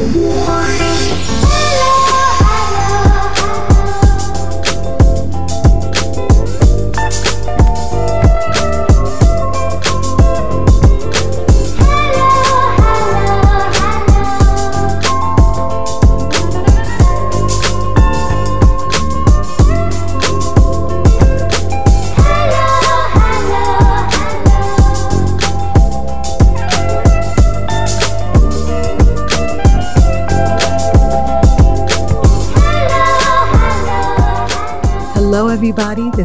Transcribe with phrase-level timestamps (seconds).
[0.00, 0.59] Música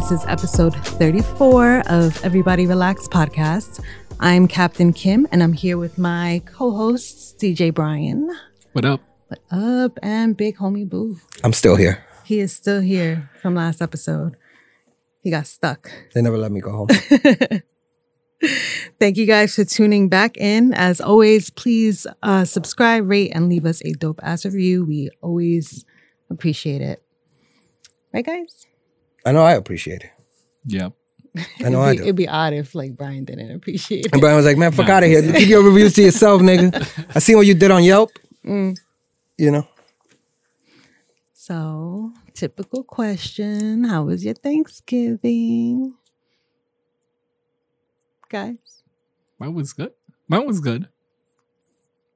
[0.06, 3.82] This is episode 34 of Everybody Relax podcast.
[4.20, 8.30] I'm Captain Kim, and I'm here with my co hosts, DJ Brian.
[8.72, 9.00] What up?
[9.26, 9.98] What up?
[10.04, 11.18] And Big Homie Boo.
[11.42, 12.04] I'm still here.
[12.22, 14.36] He is still here from last episode.
[15.24, 15.90] He got stuck.
[16.14, 16.86] They never let me go home.
[19.00, 20.72] Thank you guys for tuning back in.
[20.72, 24.84] As always, please uh, subscribe, rate, and leave us a dope ass review.
[24.84, 25.84] We always
[26.30, 27.02] appreciate it.
[28.12, 28.68] Right, guys?
[29.26, 30.10] I know I appreciate it.
[30.66, 30.92] Yep.
[31.62, 32.02] I know it'd I be, do.
[32.04, 34.20] It'd be odd if like Brian didn't appreciate And it.
[34.20, 34.94] Brian was like, man, fuck Nah.
[34.94, 35.20] out of here.
[35.32, 36.72] Keep your reviews to yourself, nigga.
[37.14, 38.10] I seen what you did on Yelp.
[38.44, 38.78] Mm.
[39.36, 39.68] You know?
[41.34, 45.94] So, typical question How was your Thanksgiving?
[48.28, 48.82] Guys,
[49.38, 49.92] Mine was good.
[50.28, 50.88] Mine was good.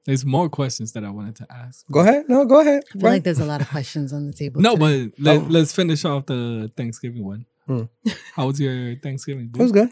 [0.05, 1.85] There's more questions that I wanted to ask.
[1.91, 2.25] Go ahead.
[2.27, 2.83] No, go ahead.
[2.89, 3.15] I feel Brian.
[3.17, 4.59] like there's a lot of questions on the table.
[4.61, 5.11] No, today.
[5.15, 5.45] but let, Oh.
[5.49, 7.45] let's finish off the Thanksgiving one.
[7.67, 7.83] Hmm.
[8.35, 9.51] How was your Thanksgiving?
[9.53, 9.89] it was good.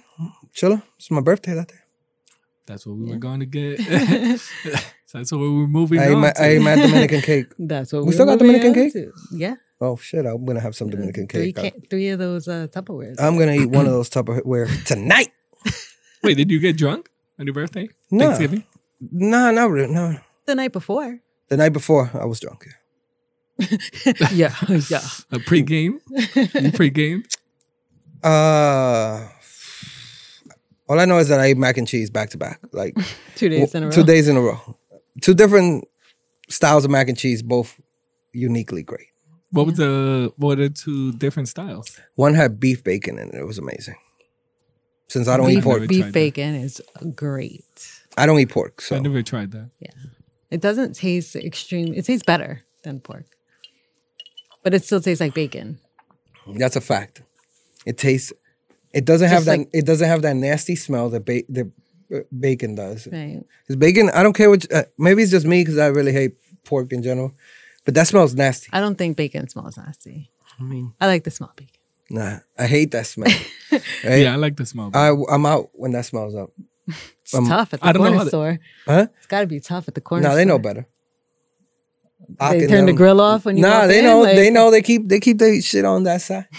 [0.55, 0.81] Chilla.
[0.97, 1.75] It's my birthday that day.
[2.65, 3.13] That's what we Yeah.
[3.13, 3.79] were going to get.
[5.13, 6.21] That's what we were moving I ate, on.
[6.21, 6.41] my, to.
[6.41, 7.47] I ate my Dominican cake.
[7.57, 8.93] that's what We we're still got moving Dominican cake?
[8.93, 9.11] to.
[9.31, 9.55] Yeah.
[9.81, 10.25] Oh, shit.
[10.25, 11.73] I'm going to have some Dominican Three, cake.
[11.73, 13.15] ca- three of those uh, Tupperwares.
[13.19, 15.31] I'm going to eat one of those Tupperware tonight.
[16.23, 17.89] Wait, did you get drunk on your birthday?
[18.11, 18.25] No.
[18.25, 18.65] Thanksgiving?
[18.99, 19.93] Nah, not really.
[19.93, 20.17] No.
[20.45, 21.19] the night before.
[21.47, 22.67] The night before, I was drunk.
[24.31, 24.53] yeah.
[24.89, 25.01] Yeah.
[25.31, 25.99] A pre-game?
[26.53, 27.23] you pre-game?
[28.23, 29.27] Uh,
[30.87, 32.59] all I know is that I ate mac and cheese back to back.
[32.71, 32.95] Like,
[33.35, 33.91] Two days in a row.
[33.91, 34.77] Two days in a row.
[35.21, 35.85] Two different
[36.49, 37.79] styles of mac and cheese, both
[38.33, 39.07] uniquely great.
[39.51, 41.99] What was the what are the two different styles?
[42.15, 43.35] One had beef bacon in it.
[43.35, 43.95] It was amazing.
[45.07, 46.81] Since I don't eat pork, beef bacon is
[47.15, 47.98] great.
[48.19, 48.81] I don't eat pork.
[48.81, 49.69] So I never tried that.
[49.79, 49.91] Yeah.
[50.51, 51.93] It doesn't taste extreme.
[51.93, 53.25] It tastes better than pork,
[54.63, 55.79] but it still tastes like bacon.
[56.55, 57.21] that's a fact.
[57.85, 58.33] It tastes.
[58.93, 59.57] It doesn't have Just that.
[59.59, 61.71] like- it doesn't have that nasty smell that ba- the
[62.13, 63.07] uh, bacon does.
[63.11, 63.43] Right.
[63.61, 64.71] Because bacon, I don't care what.
[64.73, 67.33] Uh, maybe it's just me because I really hate pork in general,
[67.85, 68.69] but that smells nasty.
[68.73, 70.31] I don't think bacon smells nasty.
[70.59, 71.75] I mean, I like the smell of bacon.
[72.09, 73.31] nah, I hate that smell.
[73.71, 74.21] right?
[74.23, 74.89] Yeah, I like the smell.
[74.93, 76.49] I I'm out when that smells up.
[77.21, 78.59] It's Um, tough at the I don't corner how to- store.
[78.85, 79.07] Huh?
[79.17, 80.27] It's got to be tough at the corner.
[80.27, 80.59] No, they know store.
[80.73, 80.87] better.
[82.27, 84.21] They Ocking turn the grill off when you Nah, walk they in, know.
[84.21, 84.71] like- they know.
[84.71, 85.07] They keep.
[85.07, 86.47] They keep their shit on that side.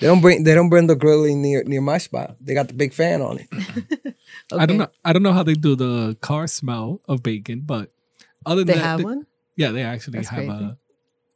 [0.00, 0.42] They don't bring.
[0.42, 2.36] They don't bring the grilling near near my spot.
[2.40, 3.48] They got the big fan on it.
[4.52, 4.88] I don't know.
[5.04, 7.92] I don't know how they do the car smell of bacon, but
[8.44, 9.26] other They than that, have they- one.
[9.56, 10.64] Yeah, they actually That's have crazy.
[10.64, 10.78] a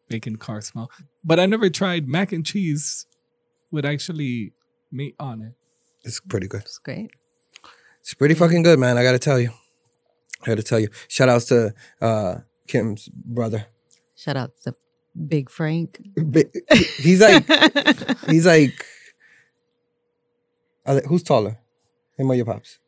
[0.09, 0.91] bacon car smell.
[1.25, 3.07] But I never tried mac and cheese
[3.71, 4.53] with actually
[4.91, 5.53] meat on it.
[6.03, 6.63] It's pretty good.
[6.63, 7.13] It's great.
[8.09, 8.97] It's pretty fucking good, man.
[8.97, 9.51] I gotta tell you.
[10.43, 10.89] I gotta tell you.
[11.09, 12.37] Shout outs to uh,
[12.67, 13.67] Kim's brother.
[14.17, 14.75] Shout out to
[15.29, 16.01] Big Frank.
[16.17, 16.47] Bi-
[16.97, 17.45] He's like.
[18.27, 18.83] he's like.
[21.07, 21.59] Who's taller?
[22.17, 22.79] Him or your pops?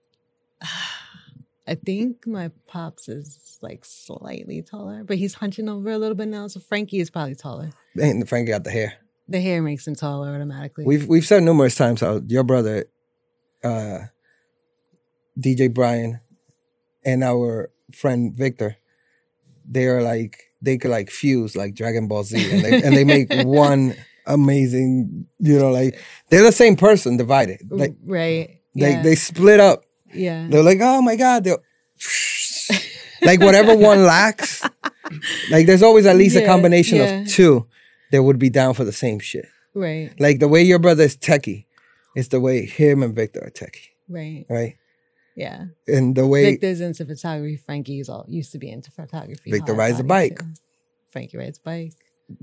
[1.68, 6.28] I think my pops is like slightly taller, but he's hunching over a little bit
[6.28, 6.46] now.
[6.46, 7.72] So Frankie is probably taller.
[8.00, 8.94] Ain't Frankie got the hair.
[9.28, 10.86] The hair makes him taller automatically.
[10.86, 12.86] We've we've said numerous times how your brother,
[13.62, 13.98] uh,
[15.40, 16.20] DJ Brian,
[17.04, 18.76] and our friend Victor,
[19.68, 23.04] they are like they could like fuse like Dragon Ball Z, and they and they
[23.04, 23.94] make one
[24.26, 25.26] amazing.
[25.38, 25.98] You know, like
[26.28, 27.60] they're the same person divided.
[27.70, 28.60] Like right.
[28.74, 29.02] they yeah.
[29.02, 29.84] they split up.
[30.12, 30.46] yeah.
[30.48, 31.58] They're like, oh my god, they're
[33.22, 34.62] like whatever one lacks.
[35.50, 37.20] Like there's always at least a combination yeah.
[37.20, 37.66] of two
[38.12, 39.46] that would be down for the same shit.
[39.74, 40.12] Right.
[40.18, 41.66] Like the way your brother is techie,
[42.16, 44.46] is the way him and Victor are techie, Right.
[44.48, 44.76] right?
[45.36, 45.66] Yeah.
[45.86, 47.56] And the way Victor's into photography.
[47.56, 49.50] Frankie's all used to be into photography.
[49.50, 50.38] Victor rides a bike.
[50.40, 50.46] too.
[51.10, 51.92] Frankie rides a bike,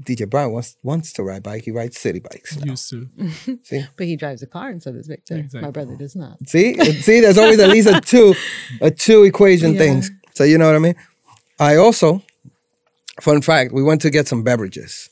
[0.02, 2.58] DJ Brian wants wants to ride bike, he rides city bikes.
[2.58, 2.72] now.
[2.72, 3.08] Used to.
[3.64, 5.46] See, but he drives a car, and so does Victor.
[5.54, 6.38] My brother does not.
[6.48, 7.20] see, see.
[7.22, 8.34] There's always at least a two,
[8.82, 9.80] a two equation Yeah.
[9.80, 10.12] things.
[10.36, 10.96] So you know what I mean.
[11.60, 12.22] I also,
[13.22, 15.10] fun fact, we went to get some beverages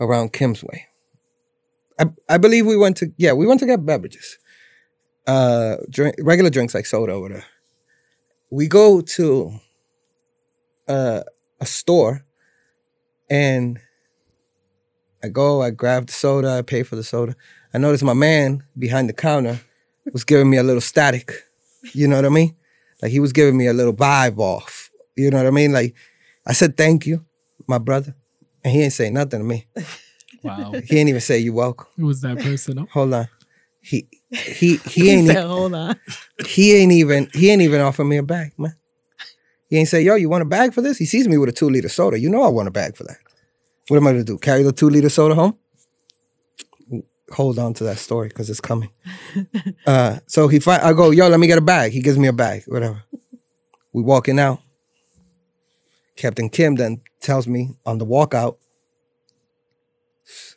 [0.00, 0.86] around Kim's way.
[1.98, 4.38] I I believe we went to yeah we went to get beverages,
[5.26, 7.44] uh, drink regular drinks like soda or whatever.
[8.50, 9.58] We go to,
[10.88, 11.22] uh,
[11.60, 12.24] a store,
[13.28, 13.80] and
[15.22, 17.34] I go, I grab the soda, I pay for the soda.
[17.74, 19.60] I notice my man behind the counter
[20.12, 21.44] was giving me a little static.
[21.92, 22.54] You know what I mean?
[23.02, 24.90] Like he was giving me a little vibe off.
[25.16, 25.72] You know what I mean?
[25.72, 25.94] Like
[26.46, 27.24] I said, thank you,
[27.66, 28.14] my brother.
[28.62, 29.66] And he ain't say nothing to me.
[30.42, 30.72] Wow.
[30.84, 31.88] He ain't even say you're welcome.
[31.96, 32.86] Who was that person?
[32.92, 33.28] Hold on.
[33.86, 35.94] He he he ain't said, hold on.
[36.44, 38.74] he ain't even he ain't even offer me a bag, man.
[39.68, 40.98] He ain't say, yo, you want a bag for this?
[40.98, 42.18] He sees me with a two liter soda.
[42.18, 43.18] You know I want a bag for that.
[43.86, 44.38] What am I gonna do?
[44.38, 45.56] Carry the two liter soda home?
[47.30, 48.90] Hold on to that story because it's coming.
[49.86, 51.92] uh, so he fi- I go, yo, let me get a bag.
[51.92, 53.04] He gives me a bag, whatever.
[53.92, 54.60] We walking out.
[56.16, 58.56] Captain Kim then tells me on the walkout,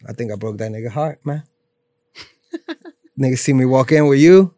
[0.07, 1.43] I think I broke that nigga heart, man.
[3.19, 4.53] nigga see me walk in with you.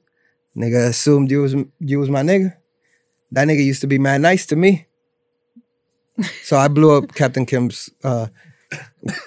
[0.55, 2.55] Nigga assumed you was you was my nigga.
[3.31, 4.87] That nigga used to be mad nice to me.
[6.43, 8.27] So I blew up Captain Kim's uh,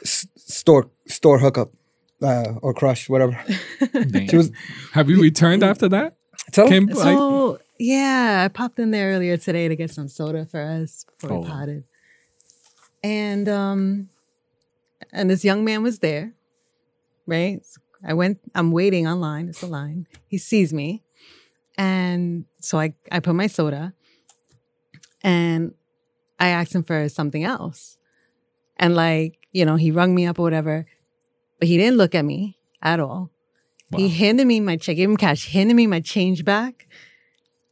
[0.02, 1.70] s- store store hookup
[2.22, 3.36] uh, or crush, whatever.
[4.28, 4.50] She was
[4.92, 6.16] Have you returned after that?
[6.52, 6.68] tell.
[6.68, 10.60] Kim, like, So yeah, I popped in there earlier today to get some soda for
[10.60, 11.48] us before we Oh.
[11.48, 11.84] potted.
[13.02, 14.08] And um
[15.12, 16.34] and this young man was there,
[17.26, 17.60] right?
[18.04, 19.48] I went, I'm waiting online.
[19.48, 20.06] It's a line.
[20.26, 21.02] He sees me.
[21.76, 23.94] And so I, I put my soda
[25.22, 25.74] and
[26.38, 27.96] I asked him for something else.
[28.76, 30.86] And like, you know, he rung me up or whatever,
[31.58, 33.30] but he didn't look at me at all.
[33.96, 36.88] He handed me my check, gave him cash, handed me my change back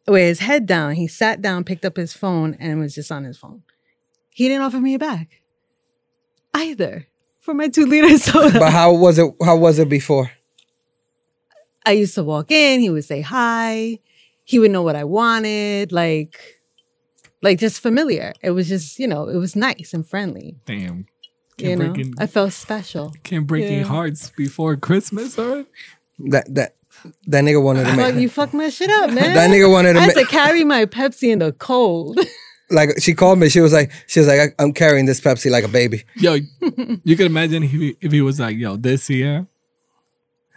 [0.07, 0.95] with his head down.
[0.95, 3.65] He sat down, picked up his phone, and was just on his phone.
[4.31, 5.29] He didn't offer me a bag
[6.55, 7.09] either
[7.43, 8.59] for my two liter soda.
[8.59, 9.31] But how was it?
[9.45, 10.31] How was it before?
[11.85, 13.99] I used to walk in, he would say hi,
[14.45, 16.39] he would know what I wanted, like,
[17.43, 18.33] like just familiar.
[18.41, 20.57] It was just, you know, it was nice and friendly.
[20.65, 21.07] damn.
[21.59, 23.13] You Can't know, in, I felt special.
[23.25, 23.83] can't break any Yeah.
[23.85, 25.67] hearts before Christmas, or
[26.31, 26.77] That that
[27.27, 29.35] that nigga wanted to But make you fucked my shit up, man.
[29.35, 32.19] that nigga wanted to I had to carry my Pepsi in the cold.
[32.73, 33.49] like she called me.
[33.49, 36.05] She was like she was like I, I'm carrying this Pepsi like a baby.
[36.17, 36.35] yo,
[37.05, 39.47] you can imagine if he, if he was like, yo, this year,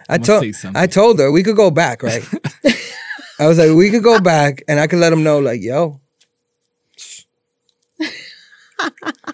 [0.10, 0.46] I I'ma told.
[0.76, 2.24] I told her we could go back, right?
[3.40, 6.00] I was like, we could go back, and I could let him know, like, yo,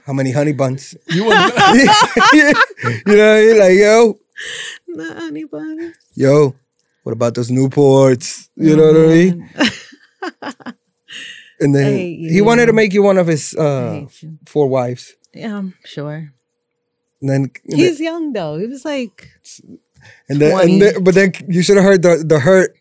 [0.05, 0.95] how many honey buns?
[1.07, 1.37] you would
[2.33, 4.17] you know, you're like, yo,
[4.87, 5.91] Not anybody.
[6.15, 6.55] yo,
[7.03, 8.49] what about those Newports?
[8.55, 9.49] You know what I mean?
[11.61, 14.05] And then Hey, he wanted to make you one of his uh,
[14.47, 15.15] four wives.
[15.33, 16.33] Yeah, I'm sure.
[17.21, 18.57] And then, and He's young though.
[18.57, 19.29] He was like,
[20.27, 22.75] And then, and then, but then you should have heard the, the hurt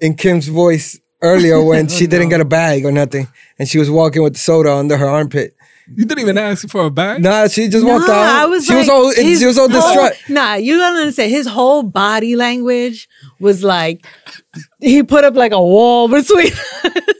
[0.00, 3.28] in Kim's voice earlier when she didn't get a bag or nothing,
[3.58, 5.54] and she was walking with soda under her armpit.
[5.94, 7.22] you didn't even ask for a bag.
[7.22, 8.42] Nah, she just walked nah, out.
[8.42, 10.12] I was she like, was all his she was all whole- distraught.
[10.30, 11.30] Nah, you don't understand.
[11.30, 13.06] His whole body language
[13.38, 14.06] was like,
[14.80, 16.52] he put up like a wall between
[16.84, 17.13] us.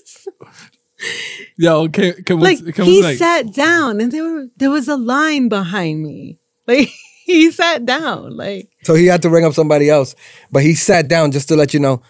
[1.57, 4.71] Yo, Kim, Kim was, like Kim he was like, sat down, and there were there
[4.71, 6.39] was a line behind me.
[6.67, 6.89] Like
[7.25, 8.37] he sat down.
[8.37, 10.15] Like So he had to ring up somebody else,
[10.51, 12.03] but he sat down just to let you know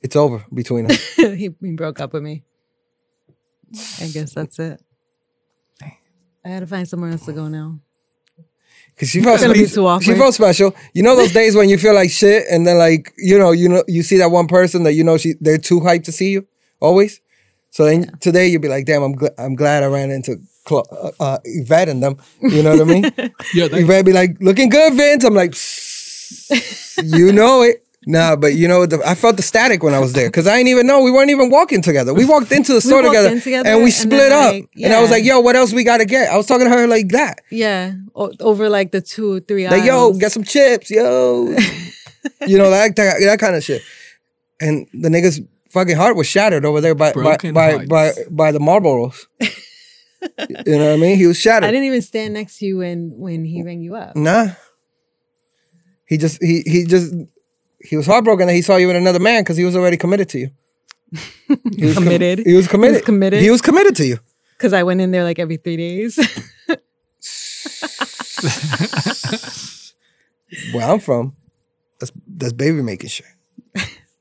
[0.00, 1.14] it's over between us.
[1.16, 2.44] he, he broke up with me.
[4.00, 4.80] I guess that's it.
[6.44, 7.78] I had to find somewhere else to go now.
[8.98, 10.74] Cause she felt gonna be too she felt special.
[10.92, 13.68] You know those days when you feel like shit, and then like you know you
[13.68, 16.30] know you see that one person that you know she they're too hyped to see
[16.30, 16.46] you
[16.78, 17.21] always.
[17.72, 20.84] So then today you'll be like, damn, I'm gl- I'm glad I ran into Cla-
[20.92, 22.18] uh, uh, Yvette and them.
[22.40, 23.02] You know what I mean?
[23.54, 25.24] yo, that, Yvette be like, looking good, Vince.
[25.24, 25.54] I'm like,
[27.02, 27.84] you know it.
[28.04, 30.56] Nah, but you know, the, I felt the static when I was there because I
[30.56, 32.12] didn't even know we weren't even walking together.
[32.12, 34.52] We walked into the store together, together and we and split then, up.
[34.54, 36.30] like, And I was like, yo, what else we got to get?
[36.30, 37.40] I was talking to her like that.
[37.50, 41.46] Yeah, o- over like the two, three Like, yo, get some chips, yo.
[42.46, 43.82] you know, that, that that kind of shit.
[44.60, 45.40] And the nigga's
[45.72, 49.26] fucking heart was shattered over there by by by, by by the Marlboros.
[49.40, 51.16] you know what I mean?
[51.16, 51.68] He was shattered.
[51.68, 54.14] I didn't even stand next to you when when he rang you up.
[54.14, 54.48] Nah.
[56.06, 57.14] He just he he just
[57.80, 60.28] he was heartbroken that he saw you with another man because he was already committed
[60.30, 60.50] to you.
[61.76, 62.46] He was com- Committed?
[62.46, 63.04] he was committed.
[63.04, 63.42] committed?
[63.42, 64.18] He was committed to you.
[64.56, 66.16] Because I went in there like every three days.
[70.72, 71.36] Where I'm from,
[71.98, 73.26] that's that's baby making shit.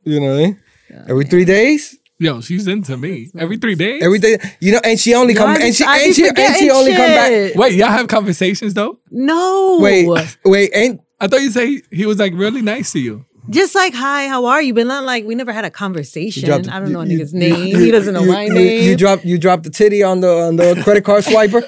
[0.04, 0.60] You know what I mean?
[1.08, 4.04] Every three days, yo, she's into me every three days.
[4.04, 4.38] every day.
[4.60, 6.44] You know, and she only come I and she I be and she and she
[6.44, 7.28] forgetting only come back.
[7.30, 7.56] shit.
[7.56, 9.00] Wait, y'all have conversations though?
[9.10, 9.80] no.
[9.82, 10.08] Wait,
[10.46, 13.26] wait, ain't I thought you say he, he was like really nice to you.
[13.50, 14.74] Just like, hi, how are you?
[14.74, 16.46] But not like we never had a conversation.
[16.46, 17.68] dropped- I don't know a you- nigga's you- name.
[17.68, 18.84] you- he doesn't know you- my you- name.
[18.88, 21.62] You dropped you dropped the titty on the on the credit card swiper.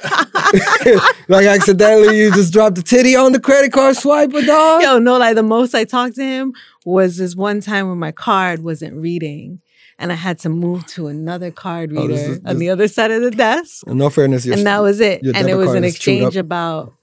[1.28, 4.84] like accidentally, you just dropped the titty on the credit card swiper, dog.
[4.84, 6.54] Yo, no, like the most I talked to him
[6.86, 9.62] was this one time when my card wasn't reading.
[10.00, 12.88] And I had to move to another card Oh, reader this is- on the other
[12.88, 13.86] side of the desk.
[13.88, 15.22] No fairness, and that was it.
[15.24, 16.94] And it was an exchange about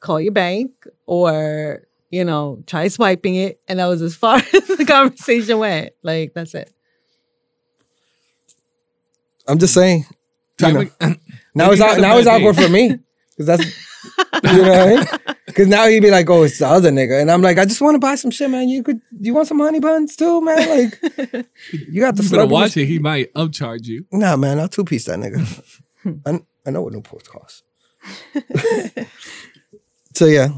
[0.00, 0.70] call your bank
[1.06, 3.60] or, you know, try swiping it.
[3.68, 5.90] And that was as far as the conversation went.
[6.02, 6.72] Like, that's it.
[9.48, 10.04] I'm just saying.
[10.60, 11.16] You know, now
[11.54, 12.98] Maybe it's out, now it's awkward for me
[13.36, 13.64] because that's
[14.44, 15.04] you know what I mean.
[15.46, 17.80] Because now he'd be like, "Oh, it's the other nigga," and I'm like, "I just
[17.82, 18.70] want to buy some shit, man.
[18.70, 20.56] You could, you want some honey buns too, man?
[20.56, 20.98] Like,
[21.72, 22.50] you got the you better Slurpees?
[22.50, 22.86] watch it.
[22.86, 24.06] He might upcharge you.
[24.12, 25.42] Nah, man, I'll two piece that nigga.
[26.26, 27.64] I, I know what Newports cost.
[30.14, 30.48] so yeah,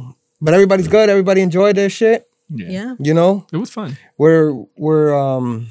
[0.40, 1.08] but everybody's good.
[1.08, 2.28] Everybody enjoyed their shit.
[2.50, 2.68] Yeah.
[2.70, 2.94] Yeah.
[3.00, 3.96] You know, It was fun.
[4.18, 5.68] we're we're um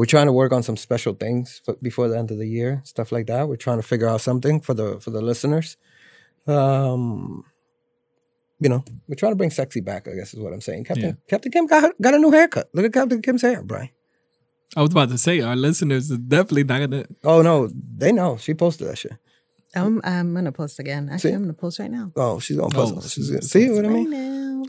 [0.00, 2.80] we're trying to work on some special things for, before the end of the year,
[2.84, 3.46] stuff like that.
[3.50, 5.76] We're trying to figure out something for the for the listeners.
[6.46, 7.44] Um,
[8.58, 10.08] you know, we're trying to bring sexy back.
[10.08, 10.84] I guess is what I'm saying.
[10.84, 11.28] Captain Yeah.
[11.28, 12.70] Captain Kim got got a new haircut.
[12.72, 13.90] Look at Captain Kim's hair, Brian.
[14.74, 17.04] I was about to say our listeners are definitely not gonna.
[17.22, 17.68] Oh no,
[18.02, 18.38] they know.
[18.38, 19.12] She posted that shit.
[19.76, 21.08] I'm, I'm going to post again.
[21.12, 21.34] Actually, See?
[21.34, 22.10] I'm going to post right now.
[22.16, 22.94] Oh, she's gonna post.
[22.96, 23.00] Oh.
[23.02, 24.62] She's she's gonna, gonna see post what I Right mean?
[24.62, 24.64] now.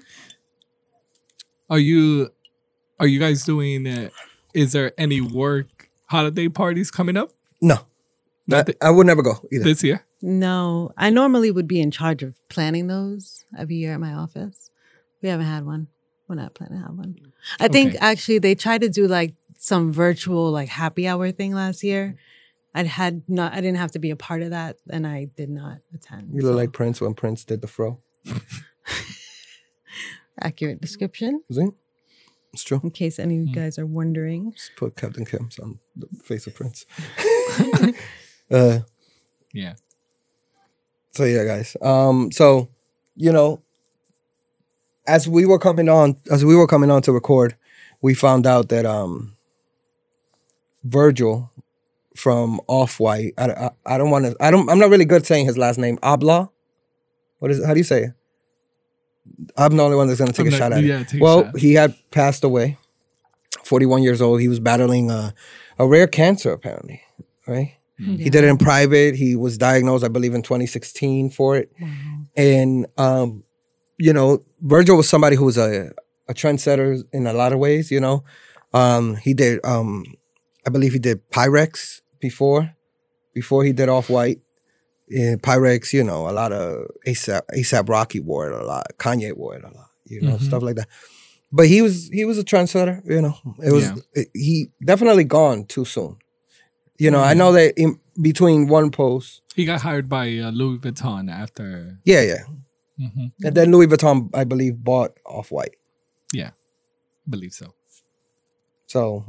[1.72, 2.30] Are you?
[3.00, 3.88] Are you guys doing?
[3.88, 4.10] Uh,
[4.54, 7.32] is there any work holiday parties coming up
[7.62, 7.80] No, I,
[8.48, 9.64] Not thi- I would never go either.
[9.64, 10.06] this year?
[10.22, 14.70] No, I normally would be in charge of planning those every year at my office.
[15.22, 15.88] We haven't had one.
[16.28, 17.16] We're not planning to have one.
[17.60, 17.98] I think Okay.
[18.00, 22.16] actually they tried to do like some virtual like happy hour thing last year.
[22.74, 23.52] I had not.
[23.54, 26.30] I didn't have to be a part of that, and I did not attend.
[26.34, 28.00] You look so- like Prince when Prince did the fro.
[30.40, 31.42] accurate description.
[31.52, 31.68] See,
[32.54, 32.80] it's true.
[32.84, 33.48] In case any of Hmm.
[33.50, 36.86] you guys are wondering, Just put Captain Kim's on the face of Prince.
[38.52, 38.80] uh,
[39.54, 39.76] Yeah.
[41.12, 41.76] so yeah, guys.
[41.82, 42.70] Um, so
[43.16, 43.62] you know,
[45.08, 47.56] as we were coming on, as we were coming on to record,
[48.02, 49.36] we found out that um,
[50.84, 51.52] Virgil
[52.16, 53.34] from Off White.
[53.38, 54.36] I, I, I don't want to.
[54.40, 54.70] I don't.
[54.70, 55.98] I'm not really good saying his last name.
[56.04, 56.50] Abla.
[57.40, 57.60] What is?
[57.60, 57.66] it?
[57.66, 58.12] How do you say it?
[59.58, 61.08] I'm the only one that's gonna take I'm a not- shot at yeah, it.
[61.10, 61.58] take a Well, shot.
[61.60, 62.78] he had passed away.
[63.64, 64.42] 41 years old.
[64.42, 65.34] He was battling a,
[65.80, 67.02] a rare cancer, apparently.
[67.48, 67.76] Right.
[67.98, 69.16] He did it in private.
[69.16, 71.72] He was diagnosed, I believe, in 2016 for it.
[71.80, 71.88] Wow.
[72.36, 73.44] And um,
[74.00, 75.92] you know, Virgil was somebody who was a,
[76.28, 78.24] a trendsetter in a lot of ways, you know.
[78.74, 80.04] Um, he did um
[80.66, 82.72] I believe he did Pyrex before,
[83.36, 84.40] before he did Off White.
[85.14, 89.36] In Pyrex, you know, a lot of ASAP ASAP Rocky wore it a lot, Kanye
[89.36, 90.42] wore it a lot, you know, Mhm.
[90.42, 90.88] stuff like that.
[91.52, 93.36] But he was he was a trendsetter, you know.
[93.62, 93.96] It was Yeah.
[94.14, 96.16] it- he definitely gone too soon.
[96.98, 100.78] You know, I know that in between one post, He got hired by uh, Louis
[100.78, 102.00] Vuitton after.
[102.06, 102.44] yeah, yeah,
[103.00, 103.32] Mhm.
[103.44, 105.76] and then Louis Vuitton, I believe, bought Off White.
[106.34, 106.52] Yeah,
[107.28, 107.74] believe so.
[108.88, 109.26] So,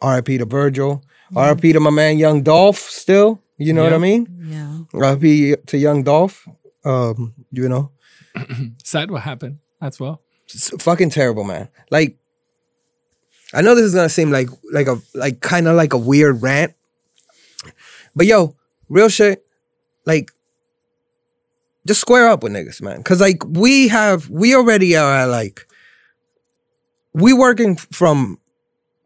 [0.00, 0.38] R.I.P.
[0.38, 1.02] to Virgil.
[1.34, 1.72] R.I.P.
[1.72, 2.78] to my man Young Dolph.
[2.78, 4.26] Still, you know what I mean.
[4.46, 4.78] yeah.
[4.92, 5.56] R.I.P.
[5.66, 6.46] to Young Dolph.
[6.84, 7.92] Um, you know,
[8.84, 10.22] Sad what happened as well.
[10.52, 11.68] it's fucking terrible, man.
[11.90, 12.16] Like,
[13.52, 16.40] I know this is gonna seem like like a like kind of like a weird
[16.42, 16.74] rant,
[18.16, 18.56] but yo,
[18.88, 19.44] real shit.
[20.06, 20.30] Like,
[21.86, 23.02] just square up with niggas, man.
[23.02, 25.66] Cause like we have, we already are at like,
[27.12, 28.38] we working from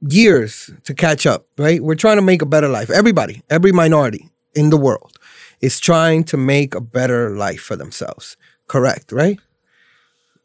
[0.09, 1.83] years to catch up, right?
[1.83, 2.91] We're trying to make a better life.
[2.91, 5.19] Everybody, every minority in the world
[5.61, 8.37] is trying to make a better life for themselves.
[8.69, 9.39] Correct, right?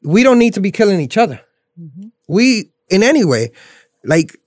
[0.03, 1.41] We don't need to be killing each other.
[1.79, 2.07] Mm-hmm.
[2.27, 3.51] We, in any way,
[4.03, 4.37] like,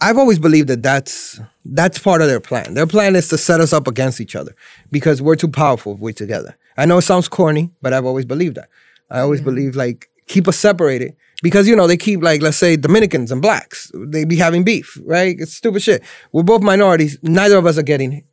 [0.00, 2.74] I've always believed that that's that's part of their plan.
[2.74, 4.54] Their plan is to set us up against each other
[4.92, 6.56] because we're too powerful if we're together.
[6.76, 8.68] I know it sounds corny, but I've always believed that.
[9.10, 12.76] I always believe like keep us separated because you know they keep like let's say
[12.76, 15.36] Dominicans and blacks they be having beef, right?
[15.38, 16.02] It's stupid shit.
[16.32, 17.18] We're both minorities.
[17.22, 18.24] Neither of us are getting it,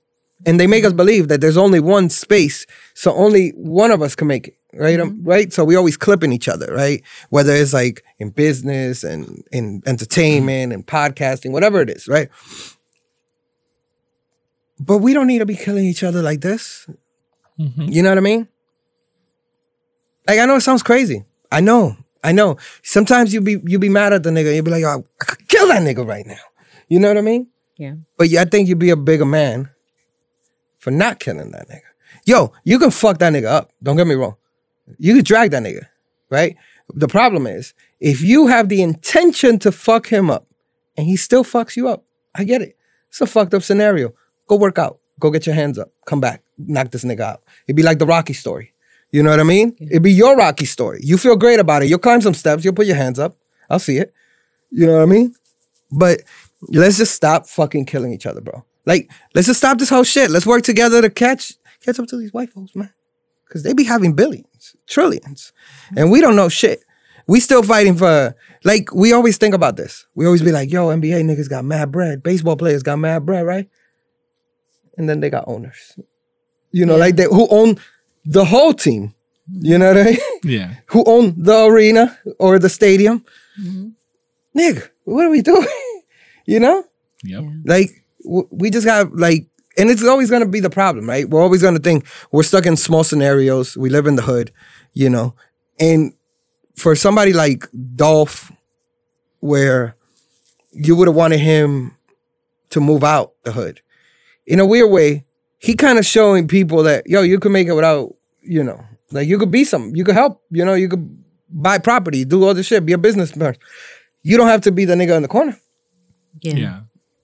[0.46, 4.16] and they make us believe that there's only one space, so only one of us
[4.16, 4.56] can make it.
[4.78, 5.54] Right, Um, right.
[5.54, 7.02] So we always clipping each other, right?
[7.30, 12.28] Whether it's like in business and in entertainment and podcasting, whatever it is, right?
[14.78, 16.88] But we don't need to be killing each other like this.
[17.58, 17.90] Mhm.
[17.94, 18.50] You know what I mean?
[20.28, 21.24] Like I know it sounds crazy.
[21.52, 21.98] I know.
[22.24, 22.58] I know.
[22.82, 24.56] Sometimes you be you be mad at the nigga.
[24.56, 26.40] You be like, oh, I could kill that nigga right now.
[26.88, 27.48] You know what I mean?
[27.78, 27.96] Yeah.
[28.18, 29.70] But yeah, I think you'd be a bigger man
[30.78, 31.82] for not killing that nigga.
[32.26, 33.72] Yo, you can fuck that nigga up.
[33.84, 34.36] Don't get me wrong.
[34.98, 35.88] You could drag that nigga,
[36.30, 36.56] right?
[36.90, 40.48] The problem is if you have the intention to fuck him up
[40.96, 42.78] and he still fucks you up, I get it.
[43.10, 44.14] It's a fucked up scenario.
[44.48, 45.00] Go work out.
[45.20, 45.92] Go get your hands up.
[46.06, 46.44] Come back.
[46.58, 47.44] Knock this nigga out.
[47.68, 48.74] It'd be like the Rocky story.
[49.16, 49.78] You know what I mean?
[49.80, 51.00] It'd be your Rocky story.
[51.02, 51.88] You feel great about it.
[51.88, 52.66] You'll climb some steps.
[52.66, 53.38] You'll put your hands up.
[53.70, 54.14] I'll see it.
[54.72, 55.34] You know what I mean?
[55.90, 56.20] But
[56.68, 58.66] let's just stop fucking killing each other, bro.
[58.86, 60.30] Like, let's just stop this whole shit.
[60.32, 62.94] Let's work together to catch catch up to these white folks, man.
[63.50, 65.54] Cause they be having billions, trillions.
[65.96, 66.84] And we don't know shit.
[67.26, 70.08] We still fighting for like we always think about this.
[70.14, 72.22] We always be like, yo, NBA niggas got mad bread.
[72.22, 73.70] Baseball players got mad bread, right?
[74.98, 75.98] And then they got owners.
[76.74, 77.00] You know, Yeah.
[77.06, 77.78] like they who own
[78.26, 79.14] the whole team.
[79.48, 80.18] You know what I mean?
[80.44, 80.74] Yeah.
[80.88, 83.24] who own the arena or the stadium.
[83.62, 83.90] Mm-hmm.
[84.60, 85.68] Nigga, what are we doing?
[86.46, 86.84] you know?
[87.24, 87.44] Yep.
[87.44, 87.50] Yeah.
[87.66, 91.30] Like w- we just have like, and it's always gonna be the problem, right?
[91.30, 93.78] We're always gonna think we're stuck in small scenarios.
[93.78, 94.52] We live in the hood,
[94.94, 95.36] you know,
[95.80, 96.14] and
[96.76, 98.52] for somebody like Dolph,
[99.40, 99.96] where
[100.72, 101.96] you would have wanted him
[102.70, 103.82] to move out the hood,
[104.48, 105.25] in a weird way,
[105.60, 109.28] he kind of showing people that yo, you can make it without, you know, like
[109.28, 112.54] you could be something, you could help, you know, you could buy property, do all
[112.54, 113.56] this shit, be a businessman.
[114.24, 115.58] You don't have to be the nigga in the corner,
[116.42, 116.56] Yeah.
[116.56, 116.80] Yeah.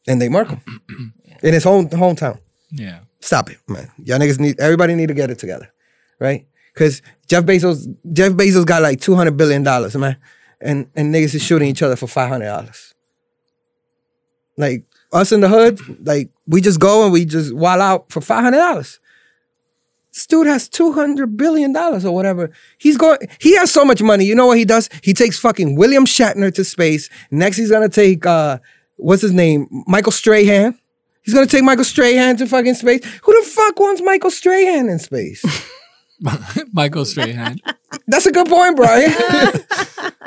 [0.08, 0.62] and they mark him
[1.44, 2.40] in his own hometown.
[2.72, 3.00] Yeah.
[3.20, 3.92] Stop it, man.
[4.04, 5.72] Y'all niggas need everybody need to get it together,
[6.20, 6.48] right?
[6.74, 10.18] Because Jeff Bezos, Jeff Bezos got like two hundred billion dollars, man,
[10.62, 12.94] and and niggas is shooting each other for five hundred dollars.
[14.58, 18.22] Like us in the hood, like we just go and we just wall out for
[18.22, 19.00] five hundred dollars.
[20.14, 22.52] This dude has two hundred billion dollars or whatever.
[22.78, 23.20] He's going.
[23.40, 24.26] He has so much money.
[24.26, 24.90] You know what he does?
[25.04, 27.10] He takes fucking William Shatner to space.
[27.30, 28.60] Next, he's gonna take uh,
[28.98, 29.68] what's his name?
[29.88, 30.78] Michael Strahan.
[31.24, 33.04] He's gonna take Michael Strahan to fucking space.
[33.24, 35.44] Who the fuck wants Michael Strahan in space?
[36.74, 37.58] Michael Strahan.
[38.08, 39.12] That's a good point, Brian.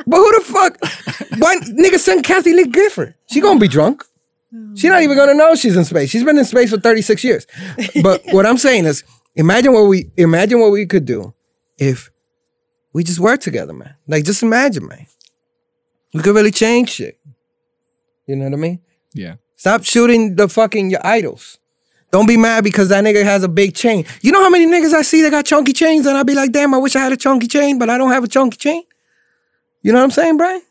[0.07, 0.79] but who the fuck?
[1.39, 3.15] Why nigga send Kathie Lee Gifford?
[3.31, 4.05] She gonna be drunk.
[4.77, 6.11] She's not even gonna know she's in space.
[6.11, 7.47] She's been in space for 36 years.
[8.03, 11.35] But what I'm saying is, imagine what we imagine what we could do
[11.77, 12.11] if
[12.93, 13.95] we just work together, man.
[14.07, 15.07] Like just imagine, man.
[16.13, 17.19] We could really change shit.
[18.27, 18.81] You know what I mean?
[19.13, 19.35] Yeah.
[19.57, 21.59] Stop shooting the fucking your idols.
[22.11, 24.05] Don't be mad because that nigga has a big chain.
[24.23, 26.53] You know how many niggas I see that got chunky chains and I be like,
[26.53, 28.85] damn, I wish I had a chunky chain, but I don't have a chunky chain.
[29.83, 30.63] You know what I'm saying, Brian?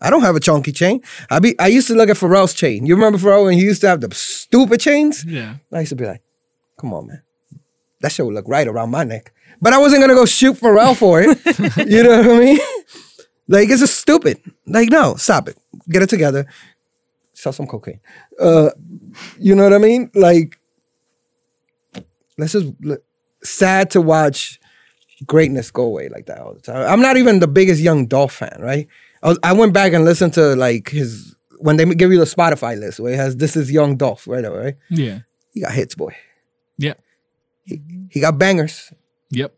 [0.00, 1.02] I don't have a chunky chain.
[1.28, 2.86] I be I used to look at Pharrell's chain.
[2.86, 5.24] You remember Pharrell when he used to have the stupid chains?
[5.24, 5.56] Yeah.
[5.72, 6.22] I used to be like,
[6.78, 7.22] come on, man.
[8.00, 9.32] That shit would look right around my neck.
[9.60, 11.28] But I wasn't gonna go shoot Pharrell for it.
[11.90, 12.58] you know what I mean?
[13.46, 14.40] Like, it's just stupid.
[14.66, 15.58] Like, no, stop it.
[15.88, 16.46] Get it together.
[17.32, 18.00] Sell some cocaine.
[18.40, 18.70] Uh,
[19.38, 20.10] you know what I mean?
[20.14, 20.58] Like,
[22.38, 23.02] let's just let-
[23.42, 24.60] sad to watch
[25.26, 26.88] greatness go away like that all the time.
[26.88, 28.86] I'm not even the biggest young Dolph fan, right?
[29.22, 32.24] I, was, I went back and listened to like his when they give you the
[32.24, 34.44] Spotify list where it has this is young Dolph, right?
[34.44, 34.76] Right?
[34.88, 35.20] Yeah.
[35.52, 36.14] He got hits, boy.
[36.78, 36.94] Yeah.
[37.64, 38.92] He he got bangers,
[39.30, 39.54] Yep.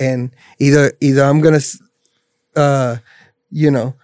[0.00, 1.60] and either either I'm gonna,
[2.56, 2.96] uh,
[3.50, 3.94] you know,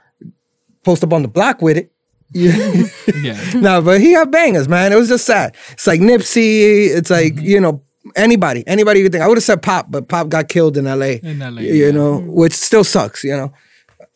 [0.84, 1.90] post up on the block with it.
[3.22, 3.40] Yeah.
[3.54, 4.92] No, but he got bangers, man.
[4.92, 5.56] It was just sad.
[5.72, 6.88] It's like Nipsey.
[6.94, 7.82] It's like you know
[8.16, 9.24] anybody, anybody you could think.
[9.24, 11.20] I would have said Pop, but Pop got killed in L.A.
[11.22, 11.90] In LA, you yeah.
[11.90, 13.24] know, which still sucks.
[13.24, 13.52] You know.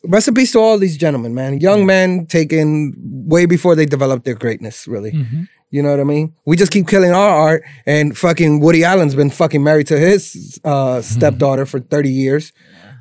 [0.03, 1.59] Rest in peace to all these gentlemen, man.
[1.59, 5.11] Young men taken way before they developed their greatness, really.
[5.11, 5.43] Mm-hmm.
[5.71, 6.33] You know what I mean?
[6.45, 10.59] We just keep killing our art, and fucking Woody Allen's been fucking married to his
[10.63, 12.53] uh, stepdaughter for 30 years.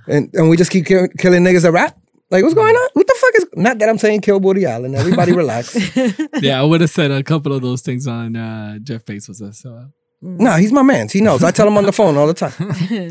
[0.07, 1.99] And, and we just keep kill, killing niggas that rap?
[2.31, 2.89] Like, what's going on?
[2.93, 3.47] What the fuck is.
[3.55, 4.95] Not that I'm saying kill Woody Allen.
[4.95, 5.97] Everybody relax.
[6.43, 6.61] Yeah.
[6.61, 9.55] I would have said a couple of those things on uh, Jeff Bezos.
[9.55, 9.89] So.
[10.21, 11.09] Nah, he's my man.
[11.09, 11.45] He knows.
[11.45, 12.51] I tell him on the phone all the time.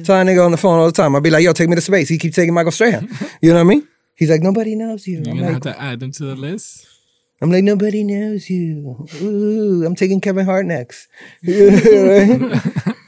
[0.04, 1.16] tell a nigga on the phone all the time.
[1.16, 2.10] I'll be like, yo, take me to space.
[2.10, 3.08] He keeps taking Michael Strahan.
[3.42, 3.88] You know what I mean?
[4.16, 5.20] He's like, nobody knows you.
[5.20, 6.86] You're I'm gonna like, have to add them to the list.
[7.42, 9.08] I'm like, nobody knows you.
[9.22, 11.08] Ooh, I'm taking Kevin Hart next.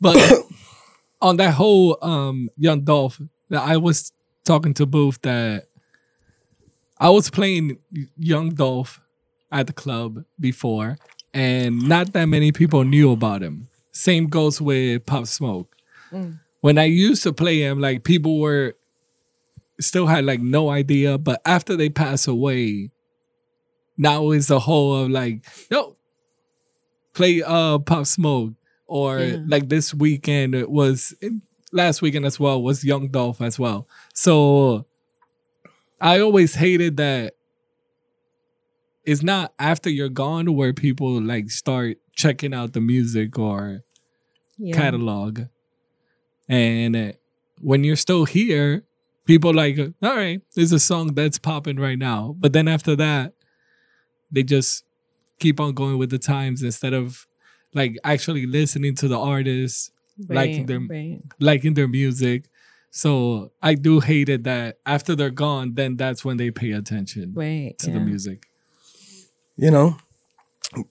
[0.00, 0.16] But
[1.20, 4.12] on that whole um young Dolph, that I was
[4.44, 5.64] talking to Booth that
[6.98, 7.78] I was playing
[8.16, 9.00] young Dolph
[9.50, 10.98] at the club before,
[11.34, 13.68] and not that many people knew about him.
[13.92, 15.74] Same goes with Pop Smoke.
[16.60, 18.74] When I used to play him, like people were
[19.80, 22.90] still had like no idea, but after they pass away,
[23.96, 25.96] now it's a whole of like, yo,
[27.14, 28.54] play uh Pop Smoke
[28.86, 29.36] or Yeah.
[29.46, 31.14] like this weekend it was
[31.72, 33.86] last weekend as well was Young Dolph as well.
[34.14, 34.86] So
[36.00, 37.34] I always hated that
[39.10, 43.82] it's not after you're gone where people like start checking out the music or
[44.58, 44.74] Yeah.
[44.80, 45.32] catalog.
[46.48, 47.12] And uh,
[47.60, 48.84] when you're still here,
[49.24, 52.34] people like, all right, there's a song that's popping right now.
[52.38, 53.32] But then after that,
[54.30, 54.84] they just
[55.38, 57.26] keep on going with the times instead of
[57.74, 59.90] like actually listening to the artists,
[60.28, 61.20] liking their right.
[61.38, 62.44] liking their music.
[62.90, 67.32] So I do hate it that after they're gone, then that's when they pay attention
[67.34, 67.74] Right.
[67.78, 68.47] to the music.
[69.60, 69.96] You know,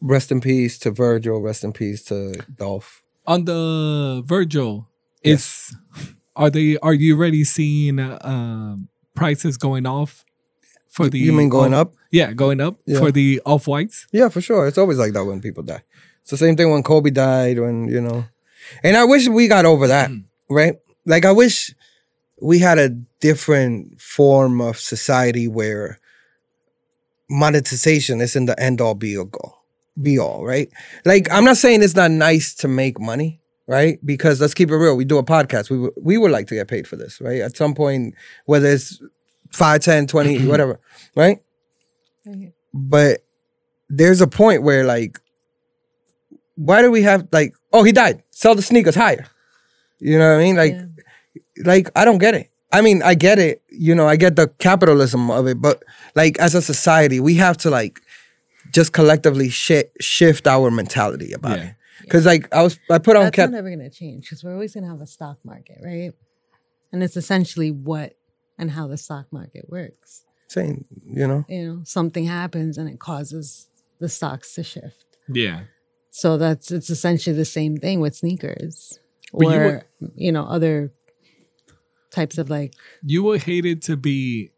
[0.01, 1.39] rest in peace to Virgil.
[1.41, 3.01] Rest in peace to Dolph.
[3.25, 4.87] On the Virgil,
[5.23, 5.73] is
[6.35, 10.25] are they are you already seeing uh, um, prices going off
[10.89, 11.93] for the You mean going off- up?
[12.11, 12.99] Yeah, going up Yeah.
[12.99, 14.05] for the off whites.
[14.11, 14.67] Yeah, for sure.
[14.67, 15.83] It's always like that when people die.
[16.21, 18.25] It's the same thing when Kobe died, when, you know.
[18.83, 20.11] And I wish we got over that,
[20.49, 20.75] right?
[21.05, 21.73] Like, I wish
[22.41, 22.89] we had a
[23.21, 25.99] different form of society where
[27.29, 29.57] monetization isn't the end all be all goal,
[30.01, 30.69] be all, right?
[31.05, 33.99] Like, I'm not saying it's not nice to make money, right?
[34.05, 34.95] Because let's keep it real.
[34.95, 35.69] We do a podcast.
[35.69, 37.41] We, would- we would like to get paid for this, right?
[37.41, 39.01] At some point, whether it's
[39.51, 40.47] 5, 10, 20, mm-hmm.
[40.47, 40.79] whatever,
[41.15, 41.39] right?
[42.25, 42.51] Right.
[42.73, 43.23] but
[43.89, 45.17] there's a point where like
[46.55, 49.25] why do we have like oh he died sell the sneakers higher
[49.99, 51.63] you know what i mean like Yeah.
[51.63, 54.47] like i don't get it i mean i get it you know i get the
[54.59, 55.83] capitalism of it but
[56.15, 57.99] like as a society we have to like
[58.73, 61.65] just collectively shi- shift our mentality about Yeah.
[61.69, 64.23] it because like i was i put on That's cap not ever going to change
[64.25, 66.11] because we're always going to have a stock market, right?
[66.91, 68.13] And it's essentially what
[68.57, 70.23] and how the stock market works.
[70.47, 70.85] saying
[71.19, 73.67] you know You know, something happens and it causes
[73.99, 75.05] the stocks to shift.
[75.27, 75.61] Yeah.
[76.11, 78.99] So that's it's essentially the same thing with sneakers
[79.33, 79.83] But you or were-
[80.15, 80.91] you know other
[82.11, 84.51] types of like you would hate it to be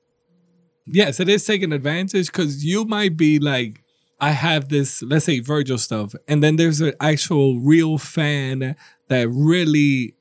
[0.85, 3.83] yes it is taking advantage because you might be like
[4.19, 8.75] i have this let's say virgil stuff and then there's an actual real fan
[9.07, 10.15] that really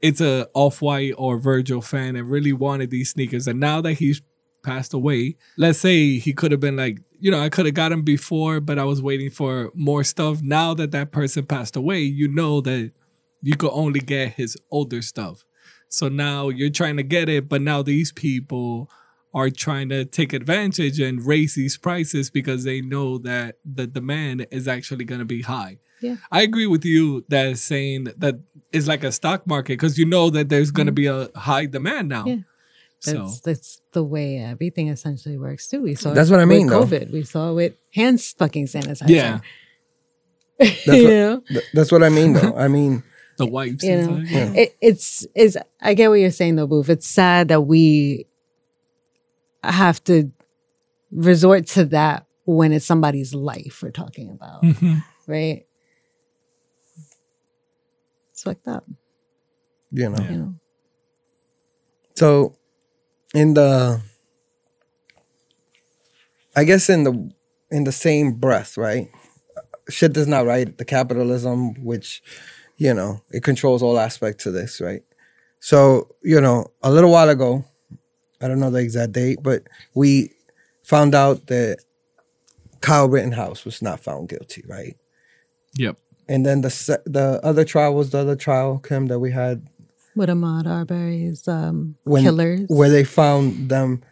[0.00, 4.22] it's a off-white or virgil fan and really wanted these sneakers and now that he's
[4.62, 7.90] passed away let's say he could have been like you know i could have got
[7.90, 10.40] him before but i was waiting for more stuff.
[10.40, 12.92] Now that that person passed away you know that
[13.42, 15.44] you could only get his older stuff
[15.92, 18.90] so now you're trying to get it, but now these people
[19.34, 24.46] are trying to take advantage and raise these prices because they know that the demand
[24.50, 25.78] is actually going to be high.
[26.00, 26.16] Yeah.
[26.30, 28.40] I agree with you that saying that
[28.72, 31.28] it's like a stock market because you know that there's going to mm-hmm.
[31.28, 32.24] be a high demand now.
[32.24, 32.36] Yeah.
[33.00, 35.82] So that's that's the way everything essentially works too.
[35.82, 36.96] We saw That's what I mean, with though.
[36.98, 37.12] COVID.
[37.12, 39.08] We saw it with hand fucking sanitizer.
[39.08, 39.40] yeah,
[40.58, 43.02] That's you what- that's what i mean though i mean
[43.38, 43.82] the wipes.
[43.84, 44.52] you know stuff, yeah.
[44.54, 48.26] it, it's is i get what you're saying though booth it's sad that we
[49.64, 50.30] have to
[51.10, 55.02] resort to that when it's somebody's life we're talking about Mhm.
[55.26, 55.66] right
[58.32, 58.84] it's fucked up
[59.90, 60.54] you know you know
[62.14, 62.56] So,
[63.34, 64.00] in the,
[66.54, 67.32] I guess in the
[67.70, 69.08] in the same breath, right?
[69.88, 70.76] Shit does not right.
[70.76, 72.22] The capitalism, which,
[72.76, 75.02] you know, it controls all aspects of this, right?
[75.60, 77.64] So, you know, a little while ago,
[78.40, 80.32] I don't know the exact date, but we
[80.82, 81.78] found out that
[82.80, 84.96] Kyle Rittenhouse was not found guilty, right?
[85.76, 85.96] Yep.
[86.28, 89.68] And then the se- the other trial was the other trial, Kim, that we had
[90.14, 94.02] with Ahmaud Arbery's um when killers where they found them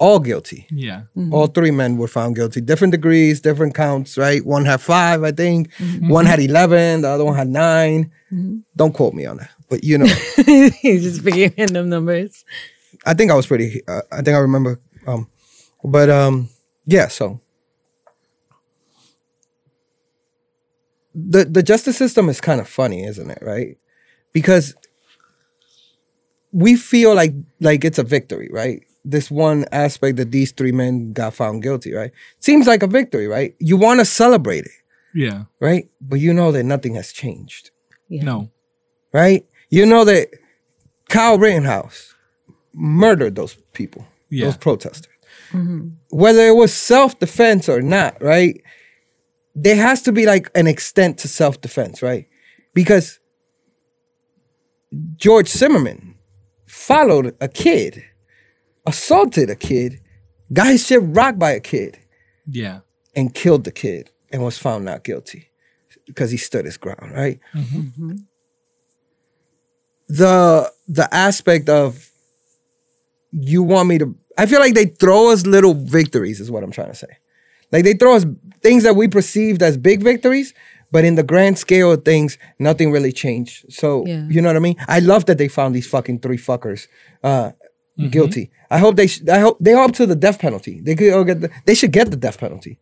[0.00, 0.66] all guilty.
[0.70, 1.02] Yeah.
[1.30, 2.62] All three men were found guilty.
[2.62, 4.44] Different degrees, different counts, right?
[4.44, 5.70] One had five, I think.
[6.00, 8.10] One had 11, the other one had 9
[8.74, 9.50] Don't quote me on that.
[9.68, 10.06] But, you know,
[10.80, 12.44] he's just picking random numbers
[13.06, 14.80] I think I was pretty, uh, I think I remember.
[15.06, 15.28] Um,
[15.84, 16.48] but, um,
[16.86, 17.40] yeah, so.
[21.14, 23.38] The, the justice system is kind of funny, isn't it?
[23.42, 23.76] Right?
[24.32, 24.74] Because
[26.52, 28.82] we feel like like it's a victory, right?
[29.04, 32.12] This one aspect that these three men got found guilty, right?
[32.38, 33.54] Seems like a victory, right?
[33.58, 34.72] You want to celebrate it,
[35.14, 35.44] Yeah.
[35.58, 35.88] right?
[36.00, 37.70] But you know that nothing has changed,
[38.08, 38.50] yeah No.
[39.12, 39.46] right?
[39.70, 40.28] You know that
[41.08, 42.14] Kyle Rittenhouse
[42.74, 44.46] murdered those people, Yeah.
[44.46, 45.12] those protesters.
[45.52, 45.88] Mm-hmm.
[46.10, 48.60] Whether it was self defense or not, right?
[49.54, 52.26] There has to be like an extent to self defense, right?
[52.74, 53.18] Because
[55.16, 56.14] George Zimmerman
[56.66, 58.04] followed a kid,
[58.86, 60.00] assaulted a kid,
[60.52, 61.98] got his shit rocked by a kid,
[62.46, 62.80] Yeah.
[63.14, 65.50] and killed the kid and was found not guilty
[66.06, 67.38] because he stood his ground, right?
[70.08, 72.10] The the aspect of
[73.32, 76.72] you want me to I feel like they throw us little victories is what I'm
[76.72, 77.18] trying to say.
[77.70, 78.26] Like they throw us
[78.62, 80.52] things that we perceived as big victories,
[80.92, 83.72] But in the grand scale of things, nothing really changed.
[83.72, 84.26] So Yeah.
[84.28, 84.76] you know what I mean?
[84.88, 86.88] I love that they found these fucking three fuckers
[87.22, 87.52] uh,
[88.00, 88.10] Mm-hmm.
[88.10, 88.50] guilty.
[88.70, 89.06] I hope they.
[89.06, 90.80] Sh- I hope they are up to the death penalty.
[90.80, 91.40] They could all get.
[91.40, 92.78] The, they should get the death penalty.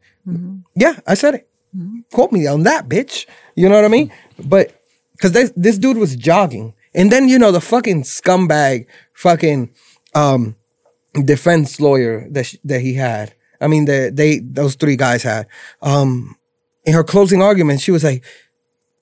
[0.74, 1.48] Yeah, I said it.
[2.12, 3.26] Quote me on that, bitch.
[3.54, 4.12] You know what I mean?
[4.38, 4.74] But
[5.12, 9.70] because this this dude was jogging, and then you know the fucking scumbag, fucking
[10.14, 10.56] um,
[11.24, 13.34] defense lawyer that sh- that he had.
[13.60, 15.46] I mean, that they those three guys had.
[15.82, 16.36] Um,
[16.84, 18.24] in her closing argument, she was like,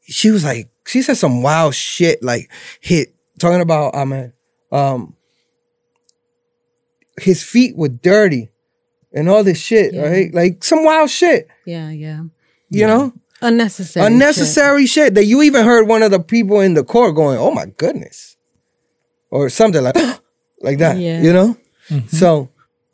[0.03, 2.51] she was like, she said some wild shit, like
[2.81, 4.33] hit talking about Ahmed.
[4.73, 5.16] Um,
[7.21, 8.51] his feet were dirty,
[9.13, 10.03] and all this shit, Yeah.
[10.03, 10.35] right?
[10.35, 12.23] Like some wild shit, Yeah, yeah.
[12.71, 14.07] you know Unnecessary.
[14.07, 15.15] unnecessary shit.
[15.15, 18.37] that you even heard one of the people in the court going, "Oh my goodness,"
[19.31, 19.97] or something like
[20.61, 20.99] like that.
[20.99, 21.21] Yeah.
[21.23, 21.57] You know,
[21.89, 22.09] mm-hmm.
[22.09, 22.51] so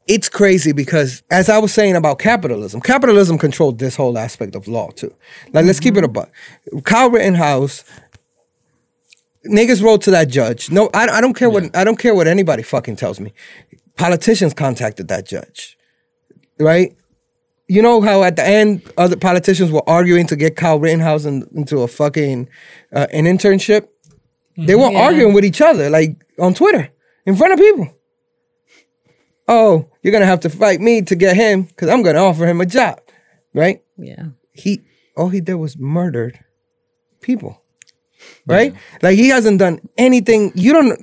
[0.07, 4.67] it's crazy because as I was saying about capitalism, capitalism controlled this whole aspect of
[4.67, 5.15] law too.
[5.53, 6.13] Like, let's keep it a mm-hmm.
[6.73, 6.85] buck.
[6.85, 7.85] Kyle Rittenhouse.
[9.45, 10.71] Niggas wrote to that judge.
[10.71, 13.33] No, I, I don't care what I don't care what anybody fucking tells me.
[13.97, 15.77] Politicians contacted that judge,
[16.59, 16.95] right?
[17.69, 21.49] you know how at the end other politicians were arguing to get Kyle Rittenhouse in,
[21.55, 22.47] into a fucking
[22.95, 23.89] uh, an internship.
[24.59, 25.01] They were Yeah.
[25.01, 26.91] arguing with each other like on Twitter
[27.25, 27.89] in front of people.
[29.49, 32.61] Oh, you're gonna have to fight me to get him because I'm gonna offer him
[32.61, 33.01] a job,
[33.55, 33.83] right?
[33.97, 34.27] Yeah.
[34.53, 34.83] He
[35.17, 36.41] all he did was murdered
[37.21, 37.63] people,
[38.47, 38.75] right?
[39.01, 40.53] Like he hasn't done anything.
[40.55, 41.01] You don't.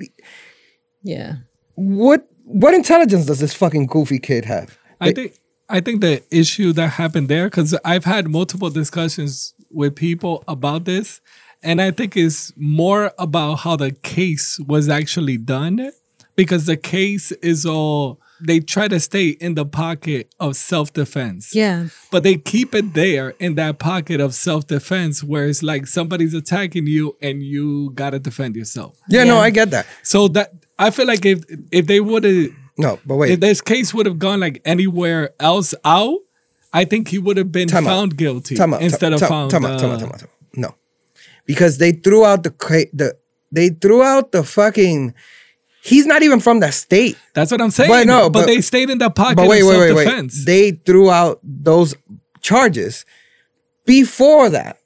[1.02, 1.36] Yeah.
[1.74, 4.76] What what intelligence does this fucking goofy kid have?
[5.00, 9.94] I think I think the issue that happened there because I've had multiple discussions with
[9.94, 11.20] people about this,
[11.62, 15.92] and I think it's more about how the case was actually done
[16.34, 21.54] because the case is all they try to stay in the pocket of self defense.
[21.54, 21.88] Yeah.
[22.10, 26.34] But they keep it there in that pocket of self defense where it's like somebody's
[26.34, 28.98] attacking you and you gotta defend yourself.
[29.08, 29.86] Yeah, no, I get that.
[30.02, 33.30] So that I feel like if if they would have No, but wait.
[33.32, 36.18] if this case would have gone like anywhere else out,
[36.72, 37.90] I think he would have been Time out.
[37.90, 39.50] found guilty Time instead of found.
[39.50, 40.56] time out, time out, uh, time out, time out.
[40.56, 40.74] No,
[41.46, 43.16] because they threw out the cra- the
[43.52, 45.14] they threw out the fucking.
[45.82, 47.16] He's not even from that state.
[47.34, 47.88] That's what I'm saying.
[47.90, 50.30] But no, but, but- they stayed in the pocket But wait, wait, wait, wait.
[50.44, 51.94] They threw out those
[52.42, 53.04] charges
[53.86, 54.78] before that.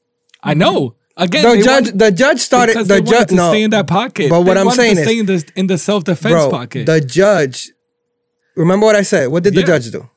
[0.42, 0.94] I know.
[1.16, 2.76] Again, The judge, want- the judge started.
[2.88, 4.28] The judge, to no, stay in that pocket.
[4.30, 6.50] But what They I'm saying to is, stay in the in the self defense bro,
[6.50, 6.86] pocket.
[6.86, 7.70] the judge.
[8.56, 9.28] Remember what I said?
[9.28, 9.66] What did the Yeah.
[9.66, 10.08] judge do?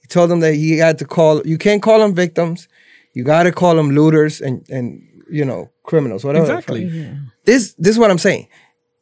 [0.00, 1.42] He told them that he had to call.
[1.44, 2.68] You can't call them victims.
[3.14, 6.46] You got to call them looters and and you know criminals, whatever.
[6.46, 6.76] the fuck.
[6.76, 7.18] exactly.
[7.44, 8.46] this this is what I'm saying.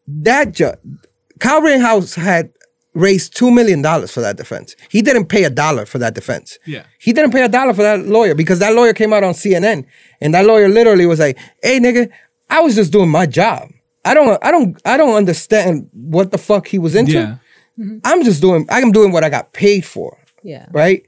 [0.09, 0.79] That judge,
[1.39, 2.51] Kyle Rittenhouse had
[2.97, 4.75] raised two million dollars for that defense.
[4.89, 6.59] He didn't pay a dollar for that defense.
[6.67, 6.85] Yeah.
[6.99, 9.85] he didn't pay a dollar for that lawyer because that lawyer came out on CNN
[10.21, 12.11] and that lawyer literally was like, "Hey, nigga,
[12.49, 13.69] I was just doing my job.
[14.05, 17.13] I don't, I don't, I don't understand what the fuck he was into.
[17.13, 17.37] Yeah.
[18.05, 20.67] I'm just doing, I'm doing what I got paid for." Yeah.
[20.73, 21.03] right?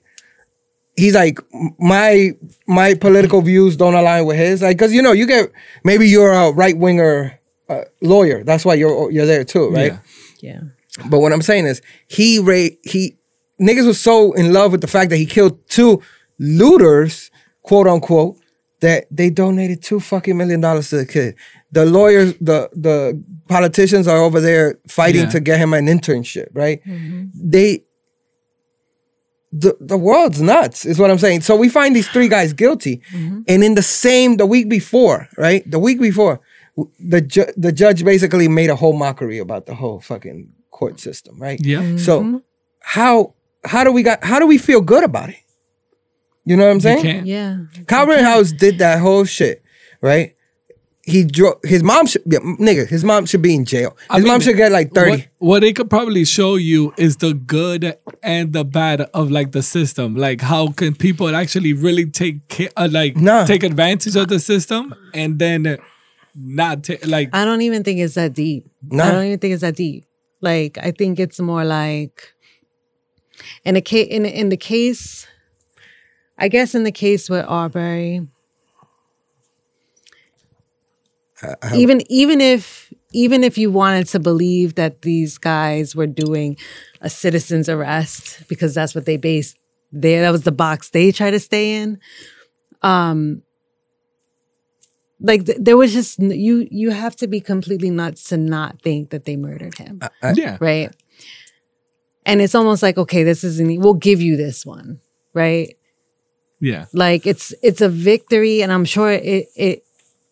[0.96, 1.38] He's like
[1.78, 2.32] my
[2.66, 5.50] my political views don't align with his, like because you know you get
[5.84, 9.92] maybe you're a right winger uh, lawyer, that's why you're you're there too, right?
[9.92, 10.52] Yeah.
[10.52, 10.60] Yeah.
[11.06, 13.16] But what I'm saying is he ra- he
[13.60, 16.02] niggas was so in love with the fact that he killed two
[16.38, 17.30] looters,
[17.62, 18.36] quote unquote,
[18.80, 21.34] that they donated two fucking million dollars to the kid.
[21.72, 25.30] The lawyers, the the politicians are over there fighting Yeah.
[25.30, 26.82] to get him an internship, right?
[26.84, 27.24] Mm-hmm.
[27.34, 27.84] They
[29.50, 31.40] the, the world's nuts, is what I'm saying.
[31.40, 33.40] So we find these three guys guilty, mm-hmm.
[33.48, 35.68] and in the same the week before, right?
[35.70, 36.40] The week before,
[37.00, 41.40] the ju- the judge basically made a whole mockery about the whole fucking court system,
[41.42, 41.58] right?
[41.60, 41.96] Yeah.
[41.96, 42.42] So
[42.80, 45.42] how how do we got how do we feel good about it?
[46.44, 47.26] You know what I'm saying?
[47.26, 47.64] Yeah.
[47.86, 49.62] Kyle Rittenhouse did that whole shit,
[50.00, 50.34] right?
[51.02, 52.86] He drove his mom should yeah, nigga.
[52.86, 53.96] His mom should be in jail.
[53.98, 55.10] His I mean, mom should get like thirty.
[55.10, 59.52] What, what it could probably show you is the good and the bad of like
[59.52, 60.14] the system.
[60.14, 63.46] Like how can people actually really take care, uh, like Nah.
[63.46, 65.78] take advantage of the system and then
[66.34, 68.70] not take like I don't even think it's that deep.
[68.82, 69.04] Nah.
[69.04, 70.04] I don't even think it's that deep.
[70.40, 72.34] Like I think it's more like
[73.64, 75.26] in a case in in the case
[76.38, 78.26] I guess in the case with Arbery
[81.74, 86.56] even even if even if you wanted to believe that these guys were doing
[87.00, 89.56] a citizen's arrest because that's what they based
[89.92, 91.98] there that was the box they try to stay in
[92.82, 93.42] um
[95.20, 99.10] like th- there was just you you have to be completely nuts to not think
[99.10, 100.56] that they murdered him I- yeah.
[100.60, 100.90] right
[102.26, 105.00] and it's almost like okay this isn't we'll give you this one
[105.34, 105.74] right
[106.60, 106.86] Yeah.
[106.92, 109.84] Like it's it's a victory, and I'm sure it it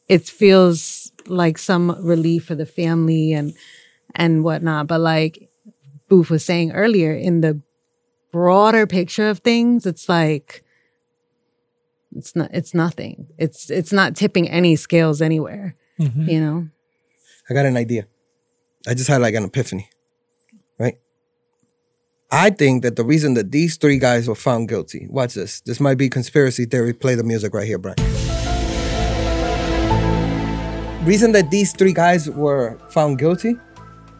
[0.08, 3.54] it feels like some relief for the family and
[4.14, 4.88] and whatnot.
[4.88, 5.48] But like
[6.08, 7.60] Booth was saying earlier, in the
[8.32, 10.65] broader picture of things, it's like
[12.16, 13.26] it's not it's nothing.
[13.38, 15.74] It's it's not tipping any scales anywhere.
[16.00, 16.28] Mhm.
[16.28, 16.68] You know.
[17.48, 18.06] I got an idea.
[18.88, 19.88] I just had like an epiphany,
[20.78, 20.98] right?
[22.30, 25.60] I think that the reason that these three guys were found guilty, watch this.
[25.60, 26.92] This might be conspiracy theory.
[26.92, 27.96] Play the music right here, Brian.
[31.04, 33.56] Reason that these three guys were found guilty,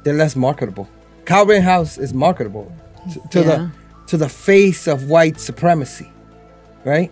[0.05, 0.89] they're less marketable.
[1.25, 2.71] Kyle Rittenhouse is marketable
[3.13, 3.45] to, to Yeah.
[3.57, 3.71] the
[4.07, 6.09] to the face of white supremacy,
[6.85, 7.11] right?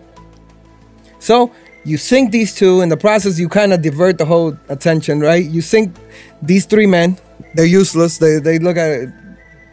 [1.19, 1.51] So
[1.83, 3.39] you sink these two in the process.
[3.39, 5.43] You kind of divert the whole attention, right?
[5.45, 5.95] You sink
[6.41, 7.17] these three men.
[7.53, 8.17] They're useless.
[8.17, 9.09] They they look at it,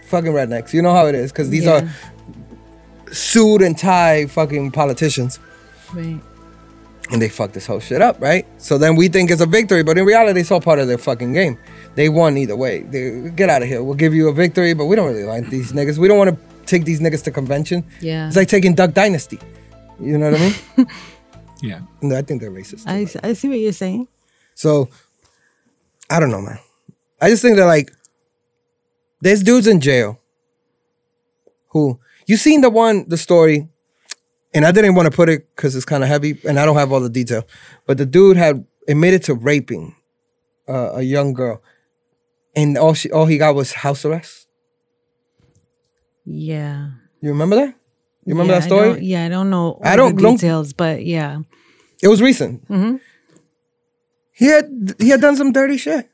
[0.07, 0.73] fucking rednecks.
[0.73, 1.83] You know how it is because these Yeah.
[1.83, 1.89] are
[3.13, 5.39] suit and tie fucking politicians,
[5.93, 6.19] Right.
[7.11, 8.47] and they fuck this whole shit up, right?
[8.59, 10.97] So then we think it's a victory, but in reality, it's all part of their
[10.99, 11.59] fucking game.
[11.95, 12.83] They won either way.
[12.89, 13.83] They, get out of here.
[13.83, 15.99] We'll give you a victory, but we don't really like these niggas.
[15.99, 17.85] We don't want to take these niggas to convention.
[18.01, 18.29] Yeah.
[18.29, 19.39] It's like taking Duck Dynasty.
[20.01, 20.45] You know what I
[20.79, 20.87] mean?
[21.63, 21.81] Yeah.
[22.01, 22.87] And I think they're racist.
[22.87, 24.09] I but- I see what you're saying.
[24.55, 24.89] So
[26.11, 26.59] I don't know, man.
[27.21, 27.91] I just think that like
[29.21, 30.19] there's dudes in jail
[31.69, 33.69] who you seen the one the story,
[34.53, 36.77] and I didn't want to put it because it's kind of heavy and I don't
[36.77, 37.45] have all the detail.
[37.87, 39.95] But the dude had admitted to raping
[40.69, 41.63] uh, a young girl,
[42.55, 44.49] and all she all he got was house arrest.
[46.25, 46.91] Yeah.
[47.21, 47.75] You remember that?
[48.25, 48.89] You remember Yeah, that story?
[48.95, 49.79] don't- yeah, I don't know.
[49.83, 51.41] I don't- the don't- details, but yeah.
[52.03, 52.67] It was recent.
[52.69, 53.01] Mhm.
[54.33, 56.09] He had he had done some dirty shit,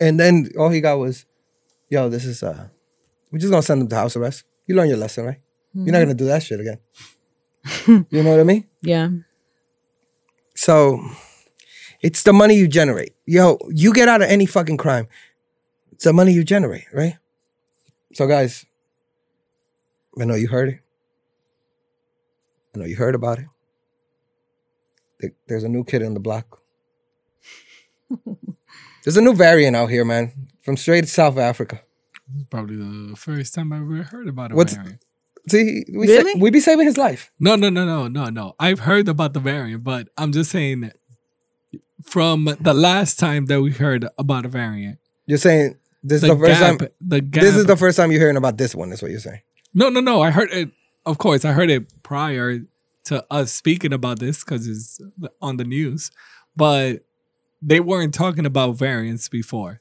[0.00, 1.24] and then all he got was,
[1.88, 2.68] "Yo, this is uh,
[3.32, 4.44] we're just gonna send him to house arrest.
[4.66, 5.40] You learn your lesson, right?
[5.74, 6.78] You're not gonna do that shit again.
[8.10, 8.64] you know what I mean?
[8.82, 9.08] Yeah.
[10.54, 11.00] So,
[12.02, 13.14] it's the money you generate.
[13.26, 15.06] Yo, you get out of any fucking crime.
[15.92, 17.16] It's the money you generate, right?
[18.12, 18.64] So, guys,
[20.20, 20.80] I know you heard it.
[22.74, 23.38] I know you heard about
[25.20, 25.32] it.
[25.48, 26.60] There's a new kid on the block.
[29.04, 31.80] There's a new variant out here, man, from straight South Africa.
[32.28, 35.02] This is probably the first time I ever heard about a What's- variant.
[35.48, 36.32] See, we Really?
[36.34, 37.32] sa- we be saving his life.
[37.40, 38.54] No, no, no, no, no, no.
[38.60, 40.96] I've heard about the variant, but I'm just saying that
[42.04, 44.98] from the last time that we heard about a variant.
[45.24, 46.88] You're saying this The is the first gap, time.
[47.00, 47.42] the gap.
[47.42, 48.92] This is the first time you're hearing about this one.
[48.92, 49.40] Is what you're saying.
[49.72, 50.20] No, no, no.
[50.20, 50.70] I heard it.
[51.08, 52.60] Of course, I heard it prior
[53.04, 55.00] to us speaking about this because it's
[55.40, 56.10] on the news,
[56.54, 57.02] but
[57.62, 59.80] they weren't talking about variants before.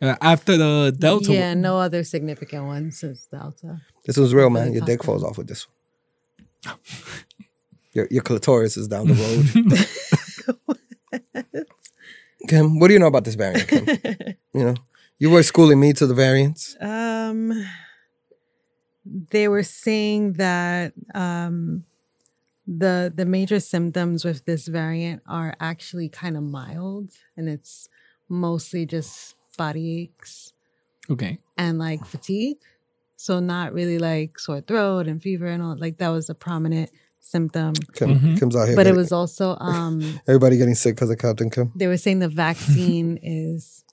[0.00, 3.82] Uh, after the Delta, Yeah, no other significant ones since Delta.
[4.06, 4.72] This was real, man.
[4.72, 5.66] Your dick falls off with this
[6.64, 6.76] one.
[7.92, 9.46] Your your clitoris is down the road.
[12.48, 13.86] Kim, what do you know about this variant, Kim?
[14.52, 14.74] You know,
[15.18, 16.74] you were schooling me to the variants.
[16.80, 17.52] Um,
[19.04, 21.84] they were saying that um,
[22.66, 27.88] the the major symptoms with this variant are actually kind of mild, and it's
[28.28, 30.52] mostly just body aches
[31.10, 32.56] okay, and like fatigue.
[33.16, 36.90] So not really like sore throat and fever and all like that was a prominent
[37.20, 37.72] symptom.
[37.94, 38.38] Kim, Mhm.
[38.38, 38.76] Kim's out here.
[38.76, 41.72] But it was also um everybody getting sick because of Captain Kim.
[41.76, 43.83] they were saying the vaccine is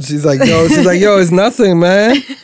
[0.00, 2.16] She's like, yo, she's like, yo, it's nothing, man.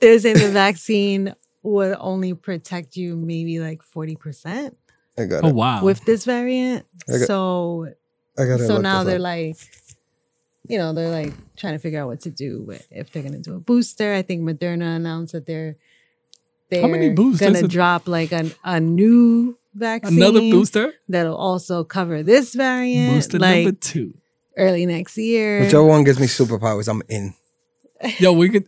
[0.00, 4.74] they were saying the vaccine would only protect you maybe like 40%
[5.16, 5.44] I got it.
[5.44, 5.54] oh it.
[5.54, 6.84] wow, with this variant.
[7.08, 7.88] I got- So
[8.36, 8.66] I got it.
[8.66, 9.56] so now they're like
[10.68, 13.38] you know, they're like trying to figure out what to do with if they're gonna
[13.38, 14.12] do a booster.
[14.12, 15.76] I think Moderna announced that they're
[16.70, 21.36] they're How many boosters gonna are- drop like an, a new vaccine another booster, that'll
[21.36, 24.14] also cover this variant booster like number two.
[24.58, 25.60] Early next year.
[25.60, 27.34] whichever one gives me superpowers, I'm in.
[28.18, 28.66] Yo, we could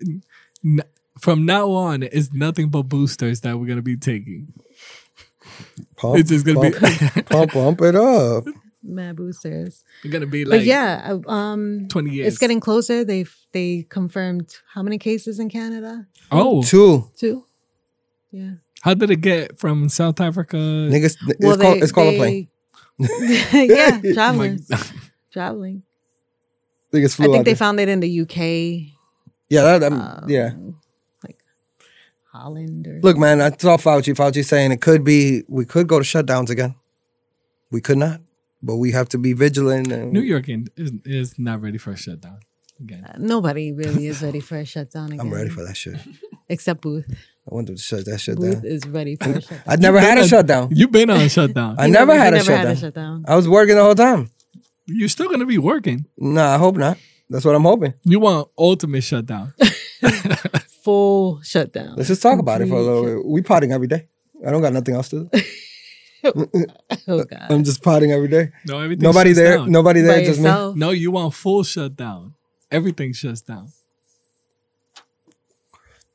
[0.64, 0.82] n-
[1.18, 4.52] from now on, it's nothing but boosters that we're gonna be taking.
[5.96, 8.44] Pump, It's just gonna pump, be pump, pump it up.
[8.82, 9.84] Mad boosters.
[10.02, 12.28] we're gonna be like but yeah, um twenty years.
[12.28, 13.04] It's getting closer.
[13.04, 16.06] They they confirmed how many cases in Canada?
[16.32, 17.44] oh, Two Two.
[18.32, 18.52] Yeah.
[18.82, 20.56] how did it get from South Africa?
[20.56, 21.16] niggas.
[21.28, 22.48] It's called it's called a plane.
[23.52, 24.60] yeah, traveling,
[25.32, 25.82] traveling.
[26.92, 27.56] Niggas I flew think out they there.
[27.56, 28.94] found it in the UK.
[29.48, 30.50] Yeah, that, that- um, yeah.
[31.24, 31.38] like
[32.32, 34.14] Holland or Look, man, I saw Fauci.
[34.14, 36.74] Fauci saying it could be we could go to shutdowns again.
[37.70, 38.20] We could not,
[38.62, 39.92] but we have to be vigilant.
[39.92, 42.40] And New York is, is not ready for a shutdown
[42.80, 43.04] again.
[43.18, 45.20] nobody really is ready for a shutdown again.
[45.20, 45.96] I'm ready for that shit.
[46.48, 47.06] except Booth.
[47.10, 48.64] I wanted to shut that shit Booth down.
[48.64, 49.60] is ready for a shutdown.
[49.66, 50.68] I never had a a- shutdown.
[50.72, 51.76] You've been on a shutdown.
[51.78, 52.66] I never he had a never shutdown.
[52.66, 53.24] had a shutdown.
[53.28, 54.30] I was working the whole time.
[54.92, 56.06] You're still gonna be working.
[56.16, 56.98] Nah, I hope not.
[57.28, 57.94] That's what I'm hoping.
[58.02, 59.54] You want ultimate shutdown.
[60.82, 61.94] Full shutdown.
[61.96, 63.26] Let's just talk about it for a little bit.
[63.26, 64.08] We potting every day.
[64.46, 65.40] I don't got nothing else to do.
[66.22, 67.46] Oh uh, God.
[67.48, 68.50] I'm just potting every day.
[68.66, 69.02] No, everything.
[69.02, 69.56] Nobody there.
[69.56, 69.72] Down.
[69.72, 70.18] Nobody there.
[70.18, 70.74] By Just me.
[70.76, 72.34] No, you want full shutdown.
[72.70, 73.72] Everything shuts down.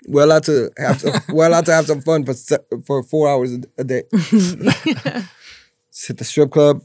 [0.07, 3.27] We're allowed to have some, we're allowed to have some fun for se- for four
[3.27, 4.03] hours a, a day.
[4.11, 6.83] Just hit the strip club,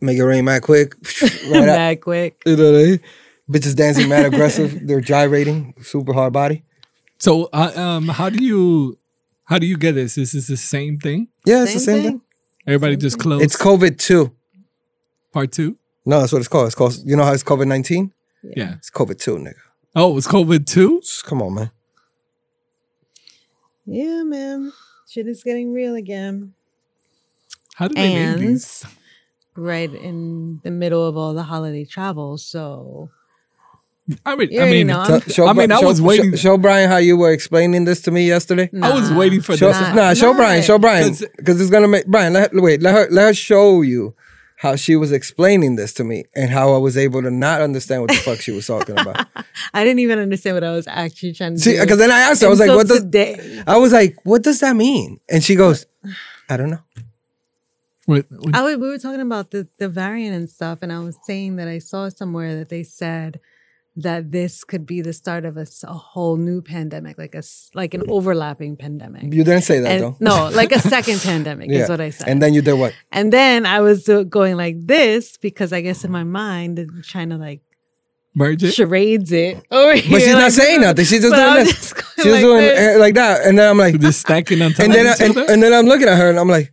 [0.00, 0.94] make it rain mad quick.
[1.22, 1.66] right out.
[1.66, 2.42] Mad quick.
[2.46, 3.00] You know what I mean?
[3.50, 4.78] Bitches dancing mad aggressive.
[4.86, 6.64] They're gyrating, super hard body.
[7.18, 8.98] So, uh, um, how do you,
[9.44, 10.18] how do you get this?
[10.18, 11.28] Is this the same thing?
[11.44, 12.12] Yeah, it's the Same same thing?
[12.12, 12.20] thing.
[12.66, 13.42] Everybody just closed.
[13.42, 14.32] It's COVID two.
[15.32, 15.78] part two.
[16.04, 16.66] No, that's what it's called.
[16.66, 16.96] It's called.
[17.04, 18.12] You know how it's COVID nineteen?
[18.42, 18.74] Yeah.
[18.74, 19.54] It's COVID two, nigga.
[19.96, 21.00] Oh, it's COVID two.
[21.24, 21.70] Come on, man.
[23.86, 24.72] Yeah, man.
[25.08, 26.52] Shit is getting real again.
[27.74, 28.84] How do they name these?
[29.58, 32.38] Right in the middle of all the holiday travel.
[32.38, 33.10] So
[34.24, 35.04] I mean, you I already mean, know.
[35.04, 37.16] So- I'm- show, I mean, Bri- I show- was waiting- Show, show Brian how you
[37.18, 38.70] were explaining this to me yesterday.
[38.82, 39.80] I was waiting for Show, this.
[39.80, 39.92] Nah.
[39.94, 40.38] nah, show Nah.
[40.38, 42.32] Brian, show Brian, Cause- it's gonna make Brian.
[42.32, 44.14] Let wait, let her let her show you
[44.56, 48.00] how she was explaining this to me and how I was able to not understand
[48.02, 49.26] what the fuck she was talking about.
[49.74, 51.80] I didn't even understand what I was actually trying to See, do.
[51.82, 53.62] because then I asked her, I was like, until "What does?" today?
[53.66, 55.84] I was like, "What does that mean?" And she goes,
[56.48, 56.80] "I don't know."
[58.08, 60.98] What- what- I was, we were talking about the, the variant and stuff, and I
[61.00, 63.38] was saying that I saw somewhere that they said
[63.96, 67.92] that this could be the start of a whole new pandemic, like a s- like
[67.94, 69.24] an overlapping pandemic.
[69.34, 70.16] You didn't say that And, though.
[70.20, 71.82] no, like a second pandemic Yeah.
[71.82, 72.28] is what I said.
[72.28, 72.94] And then you did what?
[73.12, 77.30] And then I was going like this because I guess in my mind, I'm trying
[77.30, 77.60] to like
[78.34, 78.72] merge it.
[78.72, 80.12] charades it over here.
[80.12, 81.04] But she's not saying nothing.
[81.04, 81.72] She's just doing this.
[81.72, 82.96] just She's like doing this.
[82.96, 85.24] uh, like that, and then I'm like, Just stacking on top and then of I,
[85.26, 86.72] each and, and then I'm looking at her and I'm like,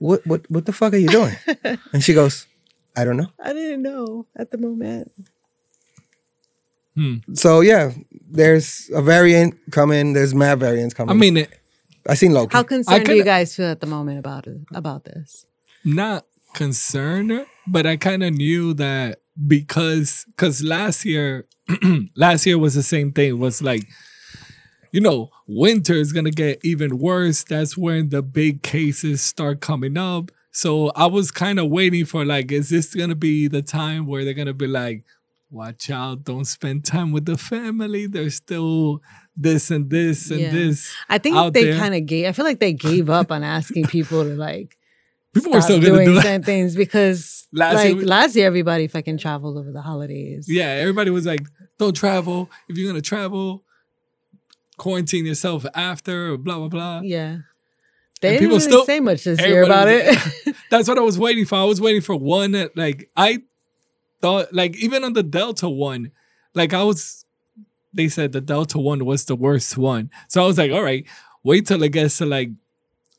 [0.00, 1.36] "What what what the fuck are you doing?"
[1.92, 2.48] and she goes,
[2.96, 5.12] "I don't know." I didn't know at the moment.
[6.96, 7.22] Hmm.
[7.34, 7.92] So yeah,
[8.28, 10.12] there's a variant coming.
[10.12, 11.14] There's mad variants coming.
[11.14, 11.50] I mean, it,
[12.08, 12.56] I seen Loki.
[12.56, 15.46] How concerned do you guys feel at the moment about it, about this?
[15.84, 21.46] not concerned, but I kind of knew that because because last year,
[22.16, 23.38] last year was the same thing.
[23.38, 23.86] Was like,
[24.92, 27.44] you know, winter is gonna get even worse.
[27.44, 30.30] That's when the big cases start coming up.
[30.52, 34.24] So I was kind of waiting for like, is this gonna be the time where
[34.24, 35.04] they're gonna be like,
[35.50, 38.06] watch out, don't spend time with the family.
[38.06, 39.00] There's still
[39.36, 40.50] this and this and Yeah.
[40.52, 40.94] this.
[41.08, 42.26] I think they kind of gave.
[42.26, 44.76] I feel like they gave up on asking people to like
[45.32, 49.18] People were still doing do certain things because Last like year last year everybody fucking
[49.18, 50.46] traveled over the holidays.
[50.48, 51.40] Yeah, everybody was like,
[51.78, 52.50] "Don't travel.
[52.68, 53.64] If you're gonna travel,
[54.84, 57.00] quarantine yourself after." Blah blah blah.
[57.04, 57.32] yeah.
[58.20, 60.04] They And didn't really still- say much this year about was-
[60.46, 60.56] it.
[60.70, 61.56] That's what I was waiting for.
[61.56, 62.52] I was waiting for one.
[62.52, 63.30] that, Like I
[64.20, 66.02] thought, like even on the Delta one,
[66.54, 67.24] like I was.
[67.92, 71.04] They said the Delta one was the worst one, so I was like, "All right,
[71.42, 72.50] wait till it gets to like."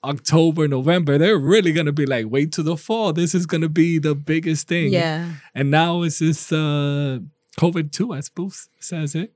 [0.04, 3.14] October, November, they're really gonna be like, wait till the fall.
[3.14, 4.92] This is gonna be the biggest thing.
[4.92, 5.34] yeah.
[5.54, 7.20] And now it's this uh
[7.60, 9.32] COVID two, I suppose says it.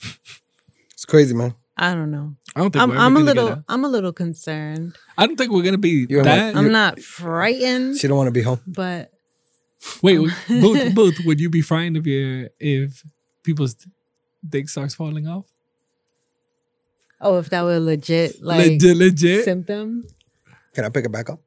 [1.00, 1.54] it's crazy, man.
[1.78, 2.34] I don't know.
[2.54, 4.96] I don't think I'm, we're I'm a gonna get little a- I'm a little concerned.
[5.16, 6.48] I don't think we're gonna be You're that.
[6.54, 8.60] like- I'm not frightened, She don't want to be home.
[8.66, 9.10] but
[10.02, 13.02] Wait, Booth, Booth, would you be frightened if you if
[13.42, 13.76] people's
[14.46, 15.46] dick starts falling off?
[17.22, 19.44] oh, if that were legit like legit, legit.
[19.44, 20.04] symptom,
[20.74, 21.40] Can I pick it back up?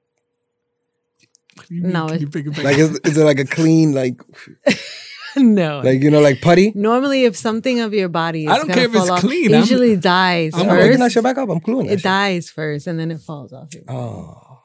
[1.69, 3.45] You mean, No, can it- you pick it back Like, is, is it like a
[3.45, 4.19] clean, like,
[5.37, 5.81] no.
[5.83, 6.71] like you know, like putty?
[6.75, 9.53] Normally, if something of your body is I don't care if it's off, clean, it
[9.53, 11.49] I'm- usually dies I'm I'm picking that shit back up.
[11.49, 12.03] I'm gluing that It shit.
[12.03, 13.73] dies first, and then it falls off.
[13.73, 14.59] Your Oh,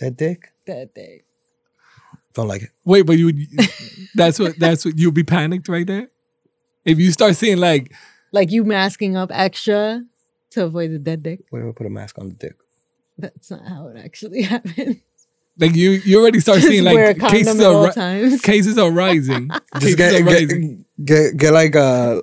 [0.00, 0.52] that dick.
[0.66, 1.24] that dick.
[2.34, 2.70] Don't like it.
[2.84, 3.38] Wait, but you would
[4.14, 6.08] that's what that's what you'd be panicked right there?
[6.84, 7.92] If you start seeing like
[8.32, 10.04] Like you masking up extra
[10.50, 11.40] to avoid the dead dick.
[11.50, 12.56] Wait, we put a mask on the dick.
[13.18, 14.96] That's not how it actually happens.
[15.58, 18.40] Like you you already start Just seeing like cases at are ri- times.
[18.42, 19.48] cases are rising.
[19.80, 20.84] Just cases get, are get, rising.
[21.04, 22.20] get, get like uh,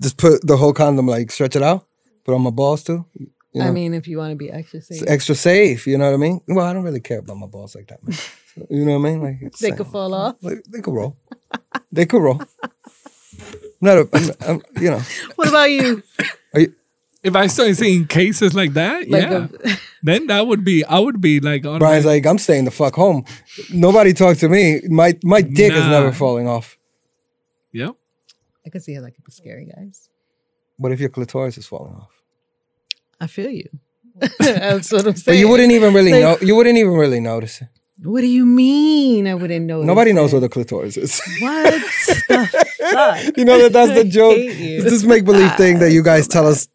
[0.00, 1.86] just put the whole condom, like stretch it out,
[2.24, 3.04] put on my balls too.
[3.14, 5.86] You know, I mean, if you want to be extra safe, it's extra safe.
[5.86, 6.40] You know what I mean?
[6.46, 8.12] Well, I don't really care about my balls like that, man.
[8.12, 9.22] So, you know what I mean?
[9.22, 10.36] Like they could fall off.
[10.42, 11.16] Like, they could roll.
[11.90, 12.42] they could roll.
[13.80, 15.00] Not a, I'm, I'm, you know.
[15.36, 16.02] What about you?
[16.54, 16.74] Are you,
[17.22, 20.98] If I start seeing cases like that, Like yeah, a- then that would be I
[21.00, 23.24] would be like, Brian's automatic- like, I'm staying the fuck home.
[23.72, 24.80] Nobody talk to me.
[24.88, 26.78] My my dick is never falling off.
[27.72, 27.94] yep.
[28.66, 30.08] I could see how that could be scary, guys.
[30.76, 32.10] What if your clitoris is falling off?
[33.20, 33.68] I feel you.
[34.38, 35.22] That's what I'm saying.
[35.26, 36.46] But you wouldn't even really Like- know.
[36.46, 37.68] You wouldn't even really notice it.
[38.04, 39.26] What do you mean?
[39.26, 39.82] I wouldn't know.
[39.82, 41.20] Nobody knows what the clitoris is.
[41.40, 43.36] What the fuck?
[43.36, 44.36] you know that that's the I joke.
[44.36, 44.76] hate you.
[44.76, 46.68] It's this make believe thing that you guys tell us.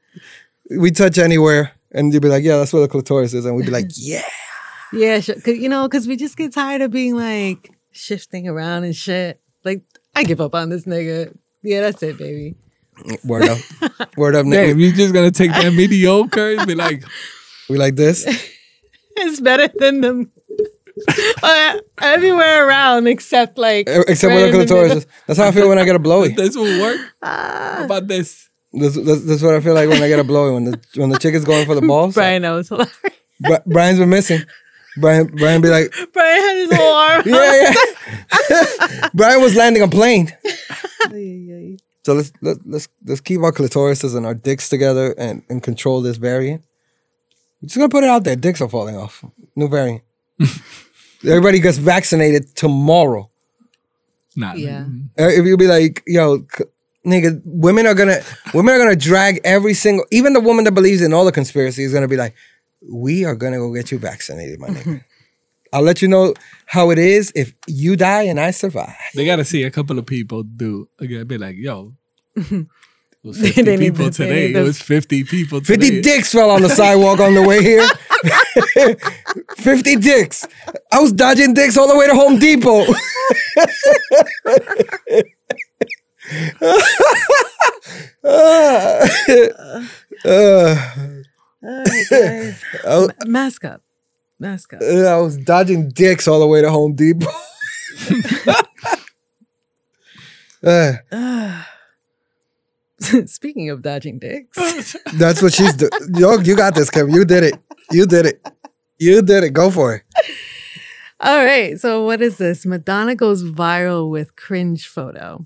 [0.78, 3.66] We touch anywhere, and you'd be like, "Yeah, that's where the clitoris is," and we'd
[3.66, 4.24] be like, "Yeah."
[4.94, 5.36] Yeah, sure.
[5.36, 9.42] Cause, you know, because we just get tired of being like shifting around and shit.
[9.64, 9.82] Like,
[10.16, 11.36] I give up on this nigga.
[11.64, 12.56] Yeah, that's it, baby.
[13.26, 13.58] Word up,
[14.18, 14.80] word up, Damn, nigga.
[14.80, 17.04] you just gonna take that mediocre and be like,
[17.70, 18.26] We like this.
[19.16, 20.32] It's better than them
[21.42, 24.98] uh, everywhere around except like Except right where in the the clitoris middle.
[25.00, 25.08] is.
[25.28, 26.30] That's how I feel when I get a blowy.
[26.34, 27.00] this will work.
[27.24, 28.50] How about this?
[28.74, 30.54] That's, that's, that's what I feel like when I get a blowy.
[30.54, 32.16] When the when the chick is going for the balls.
[32.16, 32.70] Brian knows.
[32.70, 32.88] Brian
[33.40, 34.42] Bri- Brian's been missing.
[34.98, 37.24] Brian Brian be like, Brian had his whole arm.
[37.28, 37.74] yeah,
[38.50, 39.10] yeah.
[39.14, 40.32] Brian was landing a plane.
[42.06, 46.02] So let's let, let's let's keep our clitorises and our dicks together and, and control
[46.02, 46.64] this variant.
[47.62, 48.36] I'm just gonna put it out there.
[48.36, 49.24] Dicks are falling off.
[49.56, 50.02] New variant.
[51.26, 53.30] Everybody gets vaccinated tomorrow.
[54.36, 54.86] Not Yeah.
[55.18, 56.66] Uh, If you be like, yo, c-
[57.06, 58.22] nigga, women are gonna
[58.54, 61.84] women are gonna drag every single even the woman that believes in all the conspiracy
[61.84, 62.34] is gonna be like,
[62.92, 65.04] we are gonna go get you vaccinated, my nigga.
[65.74, 66.36] I'll let you know
[66.68, 68.94] how it is if you die and I survive.
[69.16, 71.26] They gotta see a couple of people do again.
[71.26, 71.94] Be like, yo,
[72.36, 72.68] it
[73.24, 74.54] was 50 need people to- today.
[74.54, 76.02] It was 50 people 50 today.
[76.02, 77.88] dicks fell on the sidewalk on the way here.
[79.58, 80.48] 50 dicks.
[80.92, 82.86] I was dodging dicks all the way to Home Depot.
[90.26, 90.76] Uh,
[91.62, 92.64] All right, guys.
[92.86, 93.82] I, Mask up.
[94.40, 94.82] Mask up.
[94.82, 97.28] I was dodging dicks all the way to Home Depot.
[100.64, 100.94] Uh,
[103.26, 105.92] Speaking of dodging dicks, that's what she's doing.
[106.16, 107.10] Yo, you got this, Kim.
[107.10, 107.56] You did it.
[107.92, 108.48] You did it.
[108.98, 109.52] You did it.
[109.52, 110.04] Go for it.
[111.20, 111.78] all right.
[111.80, 112.66] So what is this?
[112.66, 115.46] Madonna goes viral with cringe photo.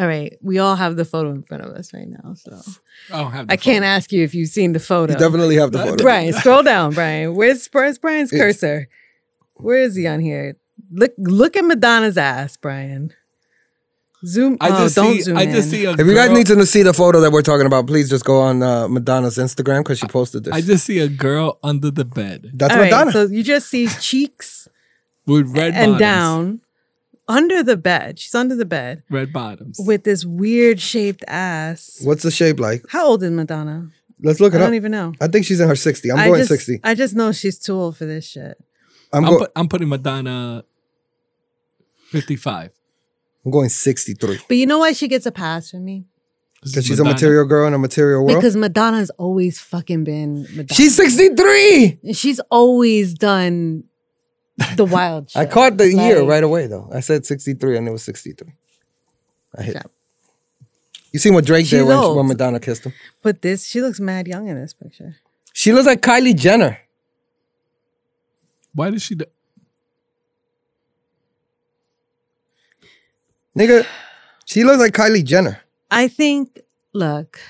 [0.00, 2.58] All right, we all have the photo in front of us right now, so
[3.12, 3.90] I don't have I can't phone.
[3.90, 5.12] ask you if you've seen the photo.
[5.12, 6.02] You definitely have the photo.
[6.02, 7.34] Brian, scroll down, Brian.
[7.34, 8.88] Where's, where's Brian's It's- cursor?
[9.56, 10.56] Where is he on here?
[10.90, 13.12] Look, look at Madonna's ass, Brian.
[14.24, 14.56] Zoom.
[14.58, 15.20] I oh, just don't see.
[15.22, 15.70] zoom I just in.
[15.80, 15.90] see a.
[15.92, 18.24] If you guys girl- need to see the photo that we're talking about, please just
[18.24, 20.54] go on uh, Madonna's Instagram because she posted this.
[20.54, 23.12] I just see a girl under the bed That's All right, Madonna.
[23.12, 24.66] so you just see cheeks
[25.26, 25.98] with red and bottoms.
[25.98, 26.60] down
[27.30, 28.18] under the bed.
[28.18, 29.80] She's under the bed Red bottoms.
[29.84, 32.00] with this weird shaped ass.
[32.04, 32.84] What's the shape like?
[32.88, 33.88] How old is Madonna?
[34.22, 34.66] Let's look I it up.
[34.66, 35.14] don't even know.
[35.20, 36.10] I think she's in her 60.
[36.12, 36.80] I'm I going just, 60.
[36.84, 38.58] I just know she's too old for this shit.
[39.12, 40.64] I'm, I'm, go- put, I'm putting Madonna
[42.10, 42.70] 55.
[43.44, 44.38] I'm going 63.
[44.48, 46.04] But you know why she gets a pass from me?
[46.60, 48.36] Because is she's a material girl in a material world.
[48.38, 50.66] Because Madonna's always fucking been Madonna.
[50.74, 52.00] she's 63.
[52.12, 53.84] she's always done
[54.76, 55.40] the wild shit.
[55.40, 56.88] I caught the year right away, though.
[56.92, 58.52] I said 63 and it was 63.
[59.56, 59.74] I hit.
[59.76, 59.82] Yeah.
[61.12, 62.16] You seen what Drake She's did when, old.
[62.16, 62.92] when Madonna kissed him?
[63.22, 65.16] But this, she looks mad young in this picture.
[65.52, 66.78] She looks like Kylie Jenner.
[68.74, 69.16] Why did she?
[69.16, 69.24] Do-
[73.58, 73.84] Nigga,
[74.44, 75.60] she looks like Kylie Jenner.
[75.90, 76.60] I think,
[76.92, 77.40] look,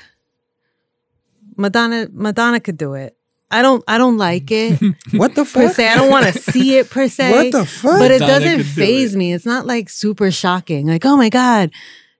[1.57, 3.17] Madonna, Madonna could do it.
[3.51, 4.81] I don't, I don't like it
[5.13, 5.89] What the per se.
[5.89, 7.33] I don't want to see it per se.
[7.33, 7.99] What the fuck?
[7.99, 9.19] But it doesn't could do phase it.
[9.19, 9.33] me.
[9.33, 10.87] It's not like super shocking.
[10.87, 11.71] Like, oh my god,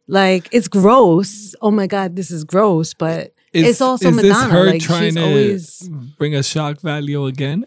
[0.09, 1.55] like it's gross.
[1.63, 2.95] Oh my god, this is gross.
[2.95, 4.35] But Is, it's also is Madonna.
[4.35, 5.89] This her like trying she's to always.
[6.19, 7.65] bring a shock value again?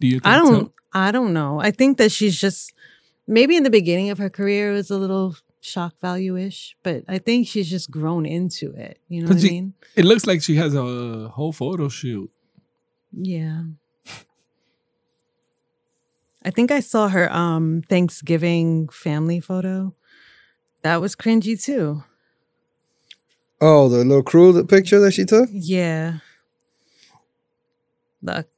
[0.00, 0.20] Do you?
[0.20, 0.66] Think I don't.
[0.66, 0.72] So?
[0.94, 1.60] I don't know.
[1.60, 2.72] I think that she's just
[3.26, 7.04] maybe in the beginning of her career it was a little shock value ish, but
[7.08, 8.98] I think she's just grown into it.
[9.08, 9.74] You know what I 'Cause you- mean?
[9.96, 12.30] It looks like she has a whole photo shoot.
[13.12, 13.62] Yeah.
[16.44, 19.94] I think I saw her um Thanksgiving family photo.
[20.82, 22.04] That was cringy too.
[23.60, 25.48] Oh, the little crew picture that she took?
[25.50, 26.18] Yeah.
[28.20, 28.48] Look.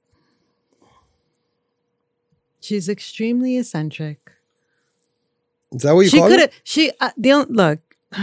[2.61, 4.33] She's extremely eccentric.
[5.73, 6.53] Is that what you she call could it?
[6.53, 7.81] have she uh, the on- look.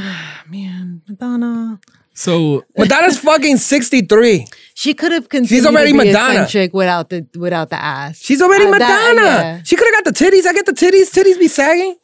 [0.50, 1.80] Man, Madonna.
[2.16, 4.46] So Madonna's fucking 63.
[4.76, 6.41] She could have continued already to be Madonna.
[6.41, 8.20] eccentric without the without the ass.
[8.20, 9.28] She's already Uh, that- Madonna.
[9.30, 9.62] yeah.
[9.64, 10.46] She could have got the titties.
[10.46, 11.12] I get the titties.
[11.14, 11.96] Titties be sagging.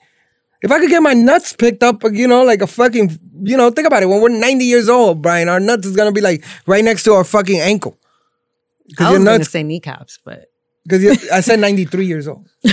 [0.62, 3.70] If I could get my nuts picked up, you know, like a fucking, you know,
[3.72, 4.08] think about it.
[4.08, 7.14] When we're 90 years old, Brian, our nuts is gonna be like right next to
[7.14, 7.98] our fucking ankle.
[8.02, 10.49] I Because was your going to nuts, say kneecaps, but
[10.84, 12.48] because I said 93 years old.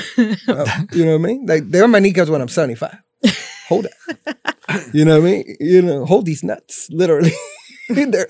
[0.49, 1.47] Uh, you know what I mean?
[1.47, 2.97] Like they're my kneecaps when I'm 75.
[3.69, 3.93] hold it.
[4.95, 5.57] you know what I mean?
[5.61, 7.33] You know, hold these nuts, literally.
[7.89, 8.27] They're-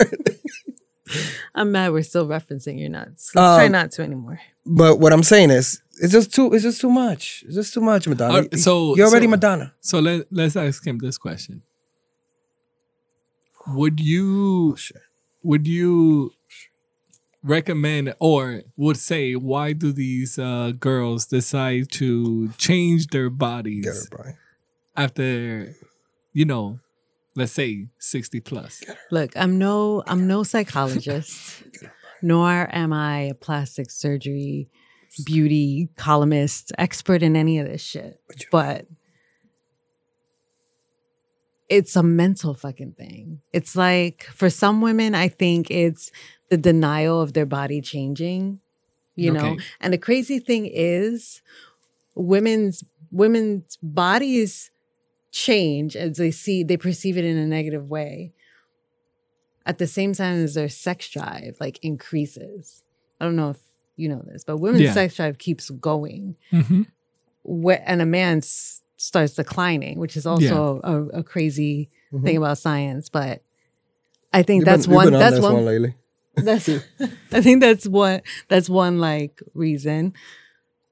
[1.55, 3.31] I'm mad we're still referencing your nuts.
[3.33, 4.39] Let's try Um, not to anymore.
[4.65, 6.53] but what I'm saying is, it's just too.
[6.53, 7.43] It's just too much.
[7.47, 8.47] It's just too much, Madonna.
[8.51, 9.73] Uh, so- you're already so- Madonna.
[9.79, 11.63] So let let's ask him this question.
[13.67, 14.97] Would you Oh, shit.
[15.43, 16.31] would you
[17.47, 23.95] recommend or would say why do these uh, girls decide to change their bodies Get
[23.95, 24.37] her, Brian.
[24.95, 25.73] after
[26.33, 26.79] you know
[27.35, 31.63] let's say 60 plus Look, I'm no I'm no psychologist,
[32.21, 34.69] nor am I a plastic surgery
[35.25, 38.19] beauty columnist expert in any of this shit.
[38.51, 38.85] But
[41.69, 43.41] it's a mental fucking thing.
[43.51, 46.11] It's like for some women, I think it's
[46.49, 48.59] the denial of their body changing,
[49.15, 49.57] you know.
[49.81, 51.41] And the crazy thing is
[52.15, 54.71] women's women's bodies
[55.31, 58.33] change as they see they perceive it in a negative way
[59.65, 62.81] at the same time as their sex drive like increases
[63.19, 63.57] i don't know if
[63.97, 64.93] you know this but women's Yeah.
[64.93, 66.83] sex drive keeps going mm-hmm.
[67.45, 72.23] wh- and a man s- starts declining which is also a, a crazy Mhm.
[72.23, 73.41] thing about science but
[74.33, 75.95] i think You've that's been- you've one been on that's this one, one lately.
[76.43, 76.69] That's
[77.31, 80.13] i think that's one that's one like reason.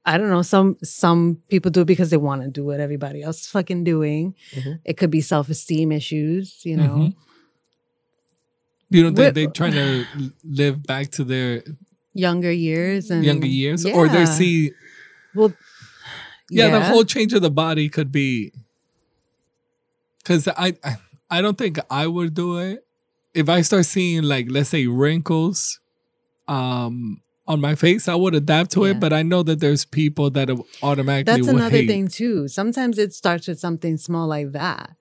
[0.07, 3.23] I don't know some some people do it because they want to do what everybody
[3.23, 4.35] else is fucking doing.
[4.53, 4.79] Mhm.
[4.85, 6.95] it could be self-esteem issues you know?
[6.97, 7.15] Mhm.
[8.91, 10.05] you don't think they're trying to
[10.43, 11.63] live back to their
[12.13, 14.71] younger years and younger years or they see
[15.33, 15.51] well
[16.51, 18.53] yeah, the whole change of the body could be
[20.19, 20.75] because I
[21.31, 22.84] i don't think i would do it
[23.35, 25.79] if i start seeing like let's say wrinkles
[26.47, 28.91] um on my face i would adapt to Yeah.
[28.91, 30.49] it but i know that there's people that
[30.81, 31.87] automatically that's another hate.
[31.87, 34.95] thing too sometimes it starts with something small like that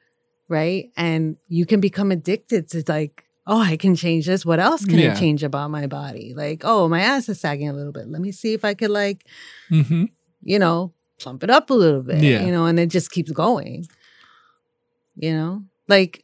[0.48, 4.84] right and you can become addicted to like oh i can change this what else
[4.84, 5.12] can Yeah.
[5.12, 8.20] i change about my body like oh my ass is sagging a little bit let
[8.20, 9.24] me see if i could like
[9.70, 10.08] Mhm.
[10.42, 12.44] you know plump it up a little bit Yeah.
[12.44, 13.86] you know and it just keeps going
[15.16, 16.23] you know like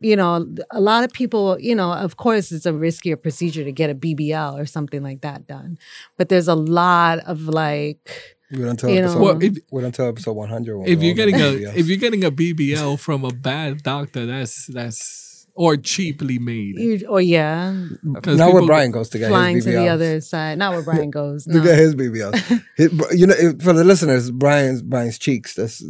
[0.00, 3.72] you know a lot of people you know of course it's a riskier procedure to
[3.72, 5.76] get a bbl or something like that done
[6.16, 8.10] but there's a lot of like
[8.50, 9.18] Wait until You episode.
[9.18, 9.24] know.
[9.24, 10.80] Well, if- wait until episode 100.
[10.86, 13.82] if we're you're all getting a gonna if you're getting a bbl from a bad
[13.82, 19.08] doctor that's that's or cheaply made you, or yeah mm, Because now where Brian goes
[19.10, 21.72] to get flying his to the other side not where brian goes Look no.
[21.72, 22.32] at his BBL.
[23.18, 25.54] You know, if- for the listeners, Brian's Brian's cheeks.
[25.54, 25.84] That's.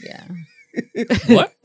[0.00, 0.22] yeah
[1.26, 1.52] what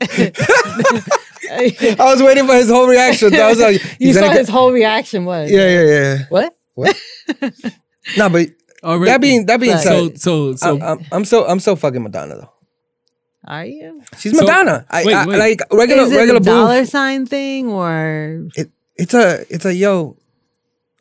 [2.00, 3.34] I was waiting for his whole reaction.
[3.34, 6.18] I was like, you saw gonna his whole reaction was Yeah, yeah, yeah.
[6.28, 6.96] what What?
[8.18, 8.48] No, but
[8.82, 9.82] Already- that being that being Right.
[9.82, 12.50] said, so so so I'm, I'm, I'm so I'm so fucking Madonna though.
[13.46, 14.84] are you She's So- Madonna.
[14.90, 15.38] I, wait, I wait.
[15.38, 16.88] like regular is it regular a dollar booth.
[16.90, 20.16] sign thing or It, it's a it's a yo.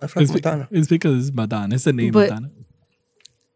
[0.02, 0.68] I fuck it's, be- Madonna.
[0.72, 1.76] it's because it's Madonna.
[1.76, 2.52] It's the name But- Madonna.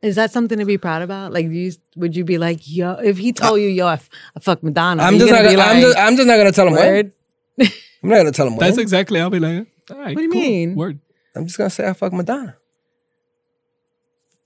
[0.01, 1.33] Is that something to be proud about?
[1.33, 4.39] Like, you would you be like, yo, if he told you, yo, I, f- I
[4.39, 5.43] fuck Madonna, I'm just not.
[5.43, 6.87] gonna Gonna, I'm like, just I'm just not gonna tell him when.
[6.87, 7.11] word?
[8.03, 8.67] I'm not gonna tell him when.
[8.67, 9.19] That's exactly.
[9.19, 10.15] I'll be like, all right.
[10.15, 10.41] What do you cool.
[10.41, 10.75] mean?
[10.75, 10.99] Word.
[11.35, 12.55] I'm just gonna say I fuck Madonna.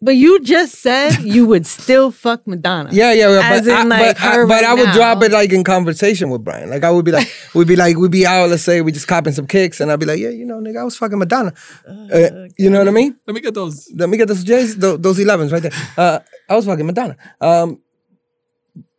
[0.04, 2.90] But you just said you would still fuck Madonna.
[3.02, 3.42] Yeah, yeah, yeah.
[3.44, 4.94] As but, I, in, like, but, I, her but right I would now.
[4.94, 6.70] drop it like in conversation with Brian.
[6.70, 8.50] Like I would be like, we'd be like, we'd be out.
[8.50, 10.80] Let's say we just copping some kicks, and I'd be like, yeah, you know, nigga,
[10.80, 11.54] I was fucking Madonna.
[11.88, 13.18] Uh, you know what I mean?
[13.28, 13.92] Let me get those.
[13.96, 15.72] Let me get those J's, those, those 11s right there.
[15.96, 17.16] Uh, I was fucking Madonna.
[17.40, 17.80] Um,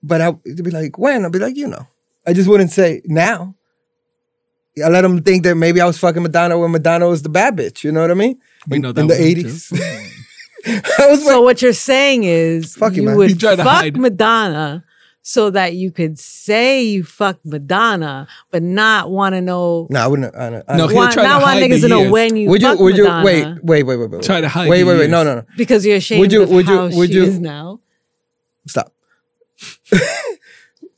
[0.03, 1.25] but I, would be like, when?
[1.25, 1.87] I'd be like, you know.
[2.27, 3.57] I just wouldn't say now.
[4.83, 7.57] I let them think that maybe I was fucking Madonna when Madonna was the bad
[7.57, 7.85] bitch.
[7.85, 8.41] You know what I mean?
[8.69, 9.71] We in, know that in the was
[10.67, 11.01] a 80s.
[11.01, 13.97] I was So like, what you're saying is Fuck you, you would tried fuck hide.
[13.97, 14.85] Madonna
[15.25, 19.87] so that you could say you fucked Madonna, but not want to know.
[19.89, 20.35] no, I wouldn't.
[20.35, 22.49] I, I, No, don't- he'll Want, try to want hide niggas to know when you
[22.51, 22.69] would you?
[22.69, 23.05] fucked Would you?
[23.05, 24.23] Madonna Wait, wait, wait, wait, wait.
[24.23, 25.11] Try to hide Wait, wait, wait.
[25.11, 25.45] No, no, no.
[25.57, 27.79] because you're ashamed you- of would you- how would she you- is now.
[28.67, 28.93] Stop.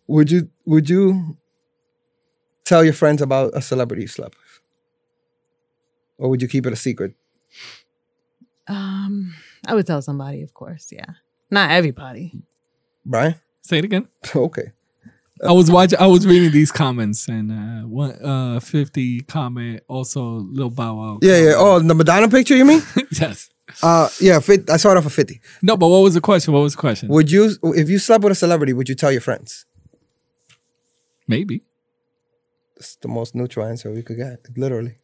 [0.07, 0.49] would you?
[0.65, 1.37] Would you
[2.65, 4.61] tell your friends about a celebrity you slept with,
[6.17, 7.15] or would you keep it a secret?
[8.67, 9.35] Um,
[9.67, 10.93] I would tell somebody, of course.
[10.93, 11.07] Yeah,
[11.51, 12.43] not everybody.
[13.05, 13.37] Brian?
[13.63, 14.09] Say it again.
[14.37, 14.73] okay.
[15.45, 15.99] I was watching.
[15.99, 21.19] I was reading these comments, and uh, one uh, fifty comment also Lil Bow Wow.
[21.23, 21.55] Yeah, yeah.
[21.57, 22.83] Oh, the Madonna picture, you mean?
[23.11, 23.51] yes.
[23.83, 24.39] Uh, yeah.
[24.39, 25.41] Fit, I saw it off of fifty.
[25.61, 26.55] No, but what was the question?
[26.55, 27.09] What was the question?
[27.09, 29.67] Would you, if you slept with a celebrity, would you tell your friends?
[31.27, 31.63] Maybe.
[32.77, 34.99] It's the most neutral answer we could get, literally.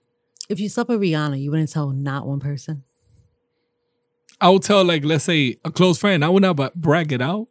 [0.49, 2.85] If you slept with Rihanna, you wouldn't tell not one person.
[4.41, 6.25] I would tell, like, let's say a close friend.
[6.25, 7.49] I would not ba- brag it out,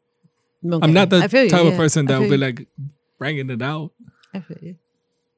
[0.63, 1.77] I'm not the I feel you, type of yeah.
[1.77, 2.41] person that would be you.
[2.41, 2.67] like
[3.17, 3.91] bragging it out,
[4.33, 4.75] I feel you.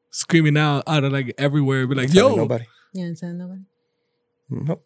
[0.09, 2.65] screaming out out of like everywhere, be like, "Yo, nobody.
[2.93, 3.61] You ain't saying nobody
[4.49, 4.83] Nope.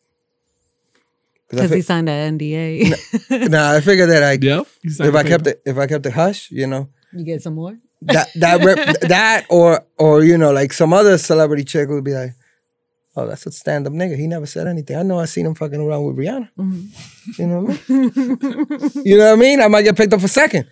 [1.49, 3.49] 'Cause I because he signed an NDA.
[3.49, 6.49] nah, I figured that I yep." If I kept it if I kept it hush,
[6.51, 7.77] you know, you get some more.
[8.01, 12.13] that that rep, that or or you know like some other celebrity chick would be
[12.13, 12.31] like,
[13.15, 14.17] oh that's a stand up nigga.
[14.17, 14.97] He never said anything.
[14.97, 16.49] I know I seen him fucking around with Rihanna.
[16.57, 17.41] Mm-hmm.
[17.41, 19.05] You know what I mean?
[19.05, 19.61] you know what I mean?
[19.61, 20.67] I might get picked up for second.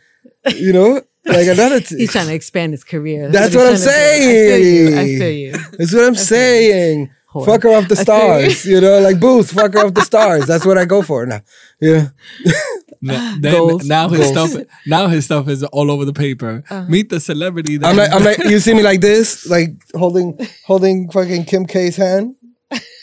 [0.55, 1.79] You know, like another.
[1.79, 3.29] T- He's trying to expand his career.
[3.29, 3.93] That's he's what I'm trying to do.
[3.93, 4.87] I feel you.
[4.87, 5.19] I saying.
[5.19, 5.77] feel you.
[5.77, 7.11] That's what I'm saying.
[7.33, 7.45] Whore.
[7.45, 8.03] Fuck her off the I you.
[8.03, 8.65] stars.
[8.65, 9.51] You know, like Booth.
[9.51, 10.45] Fuck her off the stars.
[10.45, 11.41] That's what I go for now.
[11.79, 12.09] Yeah.
[13.08, 13.86] N- then Goals.
[13.88, 14.51] now his Goals.
[14.54, 16.64] stuff now his stuff is all over the paper.
[16.70, 16.86] Uh-huh.
[16.88, 17.78] Meet the celebrity.
[17.78, 21.66] That I'm like, I'm like, you see me like this, like holding, holding fucking Kim
[21.66, 22.36] K's hand,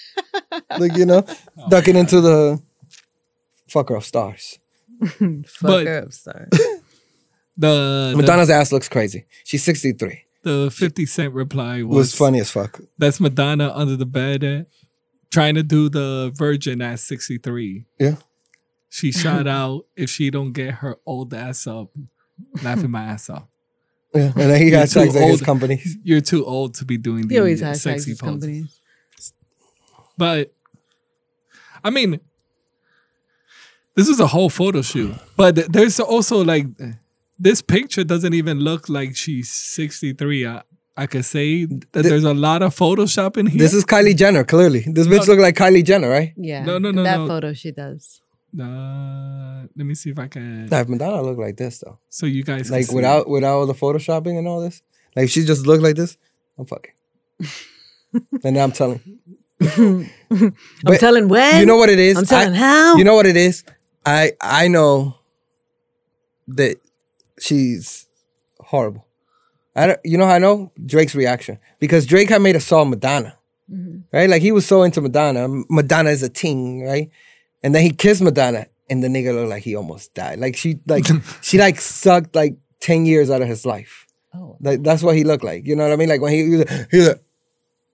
[0.78, 1.24] like you know,
[1.68, 2.60] ducking into the
[3.68, 4.58] fucker of stars.
[5.02, 6.48] fucker of stars.
[7.56, 9.26] the, the Madonna's ass looks crazy.
[9.44, 10.24] She's 63.
[10.42, 12.80] the fifty cent reply was, was funny as fuck.
[12.98, 14.62] That's Madonna under the bed, eh,
[15.30, 17.86] trying to do the Virgin at sixty three.
[17.98, 18.16] Yeah.
[18.90, 21.88] She shot out if she don't get her old ass up,
[22.62, 23.44] laughing my ass off.
[24.14, 24.22] Yeah.
[24.26, 25.42] And then he You're got too his old.
[25.44, 25.80] company.
[26.02, 28.32] You're too old to be doing He always the has sexy his poses.
[28.34, 28.80] companies.
[30.18, 30.52] But
[31.84, 32.20] I mean,
[33.94, 35.14] this is a whole photo shoot.
[35.36, 36.66] But there's also like
[37.38, 40.46] this picture doesn't even look like she's 63.
[40.46, 40.62] I,
[40.96, 43.58] I could say that there's a lot of Photoshop in here.
[43.58, 44.80] This is Kylie Jenner, clearly.
[44.86, 46.34] This bitch look like Kylie Jenner, right?
[46.36, 46.64] Yeah.
[46.64, 47.26] No, no, in no, That no.
[47.28, 48.20] photo she does.
[48.58, 50.66] Uh, let me see if I can.
[50.66, 51.98] Nah, if Madonna look like this though.
[52.08, 52.94] So you guys can Like see.
[52.94, 54.82] without without all the photoshopping and all this.
[55.14, 56.16] Like if she just looked like this,
[56.58, 56.92] I'm fucking.
[58.44, 59.00] and I'm telling.
[59.60, 60.10] I'm
[60.98, 61.60] telling when.
[61.60, 62.16] You know what it is?
[62.16, 62.96] I'm telling I- how.
[62.96, 63.64] You know what it is?
[64.06, 65.16] I I know
[66.48, 66.76] that
[67.38, 68.08] she's
[68.60, 69.06] horrible.
[69.76, 72.90] I don't, you know how I know Drake's reaction because Drake had made a song
[72.90, 73.36] Madonna,
[74.12, 74.28] right?
[74.28, 75.46] Like he was so into Madonna.
[75.68, 77.10] Madonna is a ting, right?
[77.62, 80.38] And then he kissed Madonna, and the nigga looked like he almost died.
[80.38, 81.04] Like she like
[81.42, 84.06] she like sucked like ten years out of his life.
[84.34, 84.56] Oh.
[84.60, 85.66] Like that's what he looked like.
[85.66, 86.08] You know what I mean?
[86.08, 87.14] Like when he, he was he was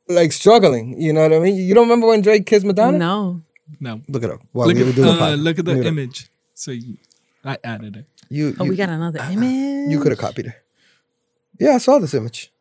[0.08, 1.00] like struggling.
[1.00, 1.56] You know what I mean?
[1.56, 2.98] You don't remember when Drake kissed Madonna?
[2.98, 3.42] No.
[3.80, 4.00] no.
[4.08, 4.40] Look it up.
[4.52, 5.92] While Look we were at, doing uh, look at the Look it up.
[5.92, 6.28] image.
[6.54, 6.96] So you,
[7.44, 8.06] I added it.
[8.28, 9.90] You, Oh, you, we got another image.
[9.90, 10.54] you could have copied it.
[11.58, 12.52] Yeah, I saw this image.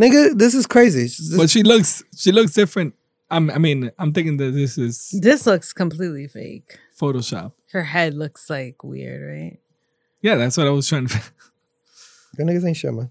[0.00, 1.02] Nigga, this is crazy.
[1.02, 2.94] It's just- But she looks she looks different.
[3.30, 6.78] I'm, I mean, I'm thinking that this is This looks completely fake.
[7.00, 7.52] Photoshop.
[7.72, 9.58] Her head looks like weird, right?
[10.20, 11.22] Yeah, that's what I was trying to.
[12.38, 13.10] Your niggas ain't shit, man.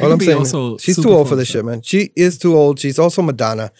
[0.00, 1.82] All I'm saying, also she's too super old for this shit, man.
[1.82, 2.78] She is too old.
[2.78, 3.70] She's also Madonna.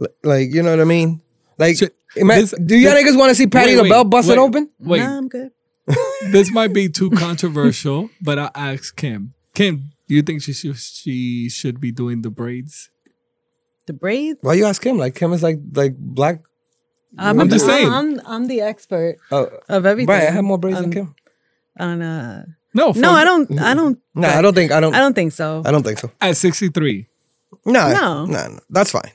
[0.00, 1.20] L- Like, you know what I mean?
[1.58, 4.10] Like, Shit, ima- this- do y'all this- niggas want to see Patti wait, LaBelle wait,
[4.10, 4.70] bust it wait, open?
[4.80, 5.50] Wait, Nah, I'm good.
[6.30, 9.34] this might be too controversial, but I asked Kim.
[9.54, 12.88] Kim, do you think she should she should be doing the braids?
[13.86, 14.38] The braids.
[14.42, 14.96] Why you ask him?
[14.98, 16.40] Like, Kim is like like black.
[17.18, 17.88] I'm, I'm just saying.
[17.90, 20.06] I'm, I'm the expert Oh, of everything.
[20.06, 21.14] Brian, I have more braids than Um, Kim.
[21.78, 23.60] On uh, No, no, I don't.
[23.60, 23.98] I don't.
[24.14, 24.72] No, I don't think.
[24.72, 24.94] I don't.
[24.94, 25.62] I don't think so.
[25.66, 26.10] I don't think so.
[26.20, 27.06] At 63.
[27.66, 28.24] Nah, No.
[28.26, 29.10] nah, nah, that's fine.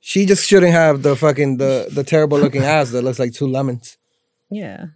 [0.00, 3.46] She just shouldn't have the fucking the the terrible looking ass that looks like two
[3.46, 3.96] lemons.
[4.50, 4.86] Yeah.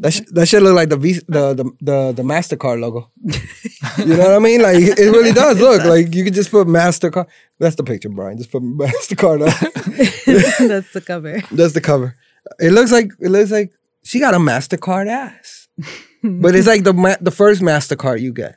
[0.00, 3.10] That sh- that should look like the Visa, the the the the Mastercard logo.
[3.98, 4.62] you know what I mean?
[4.62, 7.26] Like it really does look like you could just put Mastercard.
[7.58, 8.38] That's the picture, Brian.
[8.38, 9.52] Just put Mastercard on.
[10.68, 11.42] That's the cover.
[11.52, 12.16] That's the cover.
[12.58, 15.68] It looks like it looks like she got a Mastercard ass,
[16.24, 18.56] but it's like the ma- the first Mastercard you get,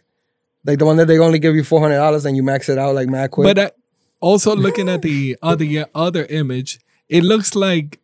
[0.66, 2.78] like the one that they only give you four hundred dollars and you max it
[2.78, 3.54] out like mad quick.
[3.54, 3.72] But uh,
[4.22, 6.80] also looking at the other other image,
[7.10, 8.00] it looks like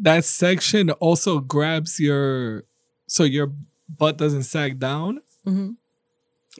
[0.00, 2.64] that section also grabs your
[3.06, 3.52] so your
[3.88, 5.20] butt doesn't sag down.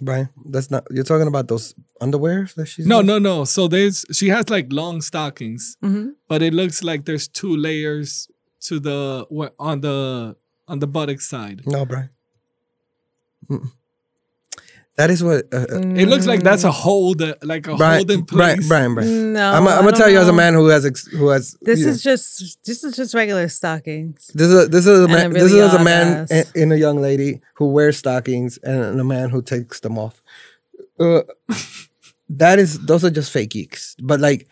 [0.00, 0.84] Brian, that's not.
[0.90, 2.86] You're talking about those underwears that she's.
[2.86, 3.44] No, no, no.
[3.44, 6.12] So there's she has like long stockings, Mhm.
[6.28, 8.28] but it looks like there's two layers
[8.62, 10.36] to the wh- on the
[10.68, 11.62] on the buttock side.
[11.66, 12.10] no, Brian.
[13.50, 13.72] Mm-mm.
[14.96, 15.46] That is what.
[15.52, 18.68] Uh, uh, It looks like that's a hold, uh, like a Brian, hold in place.
[18.68, 19.32] Brian, Brian.
[19.32, 21.28] No, I'm, I I'm gonna don't tell you as a man who has ex- who
[21.28, 21.56] has.
[21.62, 24.30] This you know, is just this is just regular stockings.
[24.34, 25.30] This is a, this is a man.
[25.30, 26.30] a this is a man ass.
[26.30, 30.22] and, and a young lady who wears stockings and a man who takes them off.
[30.98, 31.22] Uh,
[32.28, 33.96] that is those are just fake geeks.
[34.02, 34.48] But like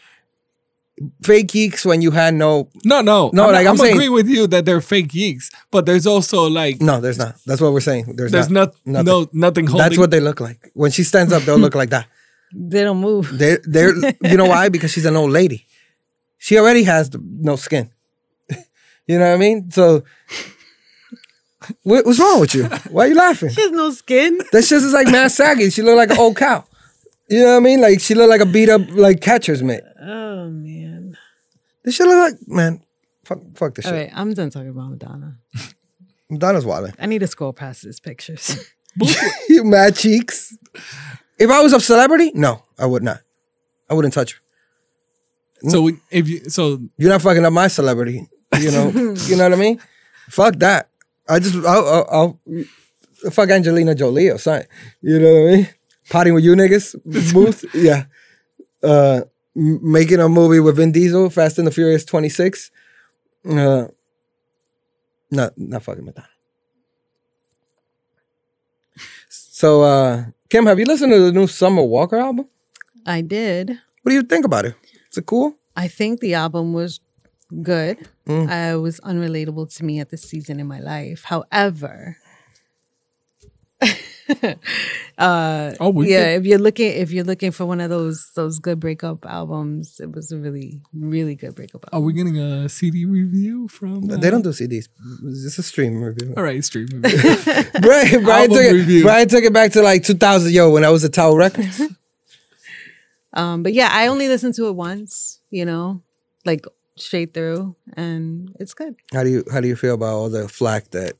[1.22, 4.12] fake geeks when you had no No, no, No, I'm, like, I'm I'm saying- agreeing
[4.12, 7.36] with you that they're fake geeks, but there's also like no, there's not.
[7.46, 8.16] That's what we're saying.
[8.16, 9.84] There's, there's not, not, no nothing holding.
[9.84, 10.70] That's what they look like.
[10.74, 12.07] When she stands up, they'll look like that.
[12.55, 13.28] They don't move.
[13.38, 14.68] They're they're you know why?
[14.74, 15.66] Because she's an old lady.
[16.38, 17.90] She already has the, no skin.
[19.07, 19.70] you know what I mean?
[19.70, 20.03] So
[21.82, 22.64] What, what's wrong with you?
[22.90, 23.51] Why are you laughing?
[23.51, 24.38] She has no skin.
[24.53, 25.68] That shit is like mad saggy.
[25.70, 26.64] She look like an old cow.
[27.28, 27.80] You know what I mean?
[27.80, 29.84] Like she looked like a beat up like catcher's mitt.
[30.00, 31.16] Oh man.
[31.84, 32.82] This shit look like man.
[33.24, 34.08] Fuck, fuck this All shit.
[34.10, 35.38] right, I'm done talking about Madonna.
[36.30, 36.94] Madonna's wilding.
[36.98, 38.58] I need to scroll past these pictures.
[39.48, 40.56] you mad cheeks.
[41.38, 43.20] If I was a celebrity, no, I would not.
[43.90, 45.70] I wouldn't touch her.
[45.70, 48.28] So we- if you so You're not fucking up my celebrity.
[48.58, 48.88] You know,
[49.26, 49.80] you know what I mean?
[50.30, 50.88] Fuck that.
[51.28, 52.40] I just, I'll, I'll,
[53.24, 54.66] I'll fuck Angelina Jolie or something.
[55.02, 55.68] You know what I mean?
[56.11, 56.94] Potting with you niggas,
[57.32, 58.04] booth, yeah.
[58.82, 59.22] Uh,
[59.56, 62.70] m- making a movie with Vin Diesel, Fast and the Furious 26.
[63.48, 63.86] Uh,
[65.30, 66.28] not, not fucking Madonna.
[69.28, 72.48] So, uh, Kim, have you listened to the new Summer Walker album?
[73.04, 73.70] I did.
[74.02, 74.74] What do you think about it?
[75.11, 75.56] Is it cool?
[75.76, 77.00] I think the album was
[77.62, 77.98] good.
[78.26, 78.48] Mm.
[78.48, 81.24] Uh, it was unrelatable to me at this season in my life.
[81.24, 82.16] However,
[85.18, 88.30] uh, oh we yeah, could- if you're looking if you're looking for one of those
[88.34, 91.98] those good breakup albums, it was a really really good breakup Album.
[92.02, 94.10] are we getting a CD review from?
[94.10, 94.88] uh, They don't do CDs.
[95.24, 96.34] It's just a stream review.
[96.36, 97.32] All right, stream review.
[97.80, 99.02] Brian, Brian, Album took it, review.
[99.02, 101.80] Brian took it back to like 2000, yo, when I was at Tower Records.
[103.34, 105.40] Um, but yeah, I only listened to it once.
[105.50, 106.02] You know,
[106.46, 106.64] like
[106.96, 108.96] straight through, and it's good.
[109.12, 111.12] how do you how do you feel about all the flack that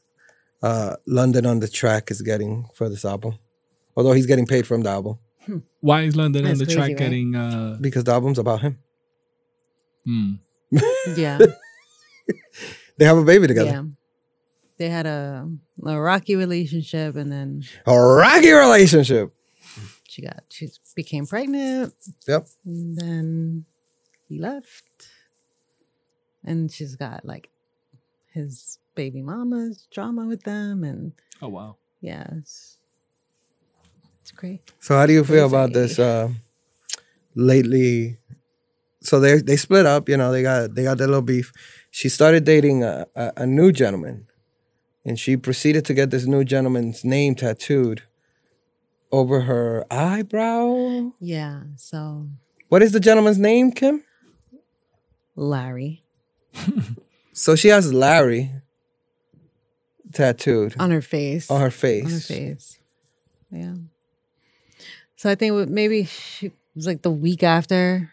[0.63, 3.39] uh, London on the track is getting for this album?
[3.97, 5.19] Although he's getting paid from the album
[5.81, 6.97] Why is London on the crazy, track right?
[6.99, 7.35] getting?
[7.35, 8.79] uh because the album's about him.
[10.05, 10.33] hmm.
[11.17, 11.39] Yeah,
[12.99, 13.71] They have a baby together.
[13.71, 13.83] yeah.
[14.79, 15.49] They had a,
[15.85, 19.33] a rocky relationship, and then A rocky relationship.
[20.09, 21.95] she got she became pregnant,
[22.29, 22.47] Yep.
[22.65, 23.65] and then
[24.29, 25.09] he left,
[26.45, 27.51] and she's got like
[28.33, 31.13] his baby mama's drama with them, and
[31.43, 31.77] Oh wow.
[32.01, 32.79] yeah, it's,
[34.23, 34.61] it's great.
[34.81, 36.31] So how do you feel about this uh,
[37.35, 38.19] lately?
[39.01, 40.09] So they they split up.
[40.09, 41.53] You know they got they got their little beef.
[41.91, 44.27] She started dating a, a, a new gentleman,
[45.05, 48.03] and she proceeded to get this new gentleman's name tattooed
[49.11, 51.13] over her eyebrow.
[51.21, 52.29] Yeah, so
[52.69, 54.05] What is the gentleman's name, Kim?
[55.37, 56.03] Larry
[57.39, 58.51] So she has Larry
[60.13, 61.49] tattooed on her face.
[61.49, 62.05] on her face.
[62.05, 62.81] on her face.
[63.53, 63.75] Yeah.
[65.15, 68.11] So I think maybe she it was like the week after,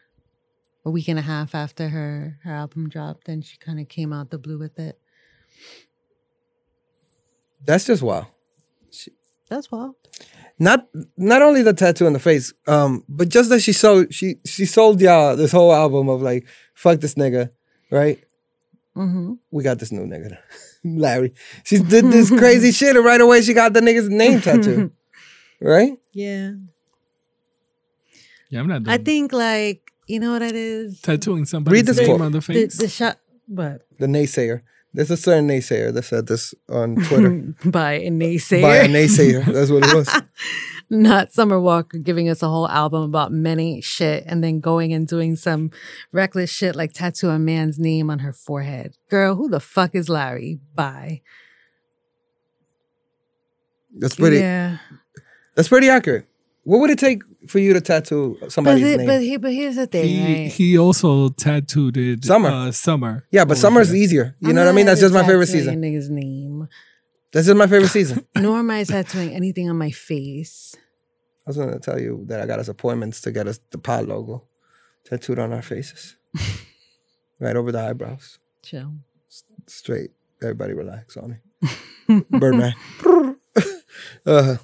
[0.85, 4.13] a week and a half after her her album dropped, and she kind of came
[4.13, 4.99] out the blue with it.
[7.65, 8.27] That's just wow.
[9.49, 9.95] That's wild.
[10.59, 14.35] Not not only the tattoo on the face, um, but just that she sold she
[14.45, 16.45] she sold y'all this whole album of like
[16.75, 17.49] fuck this nigga,
[17.89, 18.19] right?
[18.95, 19.33] Mm-hmm.
[19.51, 20.37] We got this new nigga,
[20.85, 21.33] Larry.
[21.63, 24.91] She did this crazy shit, and right away she got the nigga's name tattoo,
[25.61, 25.97] right?
[26.13, 26.51] Yeah.
[28.49, 31.01] Yeah, I'm not doing I think like you know what it is.
[31.01, 32.21] tattooing somebody's this name quote.
[32.21, 32.77] on the The, face.
[32.77, 34.61] the shot, but The naysayer.
[34.95, 37.53] There's a certain naysayer that said this on Twitter.
[37.69, 39.43] by a naysayer, By a naysayer.
[39.45, 40.09] That's what it was.
[40.89, 45.05] not Summer Walker giving us a whole album about ain't shit and then going and
[45.05, 45.71] doing some
[46.13, 48.95] reckless shit like tattoo a man's name on her forehead.
[49.09, 50.59] Girl, who the fuck is Larry?
[50.73, 51.21] Bye.
[53.97, 54.37] That's pretty.
[54.37, 54.77] Yeah.
[55.55, 56.25] That's pretty accurate.
[56.63, 59.07] What would it take for you to tattoo But, somebody's he- name?
[59.07, 60.51] but, he, but here's the thing, he right?
[60.51, 62.49] he also tattooed it Summer.
[62.49, 63.25] Uh, summer.
[63.31, 63.97] yeah, but over summer's here.
[64.03, 64.35] easier.
[64.39, 64.85] You I'm know what I mean?
[64.85, 65.75] That's just my favorite season.
[65.75, 66.67] A nigga's name.
[67.33, 68.25] That's just my favorite season.
[68.37, 70.75] Nor am I tattooing anything on my face.
[71.45, 74.07] I was gonna tell you that I got us appointments to get us the pod
[74.07, 74.45] logo
[75.03, 76.15] tattooed on our faces,
[77.39, 78.39] right over the eyebrows.
[78.63, 78.93] Chill.
[79.67, 80.11] Straight.
[80.41, 81.37] Everybody relax on
[82.09, 82.21] me.
[82.31, 82.73] Birdman.
[84.25, 84.55] uh,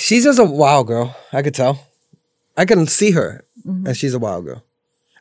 [0.00, 1.14] she's just a wild girl.
[1.32, 1.86] I could tell.
[2.56, 3.86] I can see her, Mm-hmm.
[3.88, 4.64] and she's a wild girl.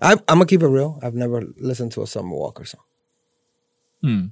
[0.02, 0.98] I, I'm gonna keep it real.
[1.04, 2.82] I've never listened to a Summer Walker song.
[4.02, 4.26] Hmm.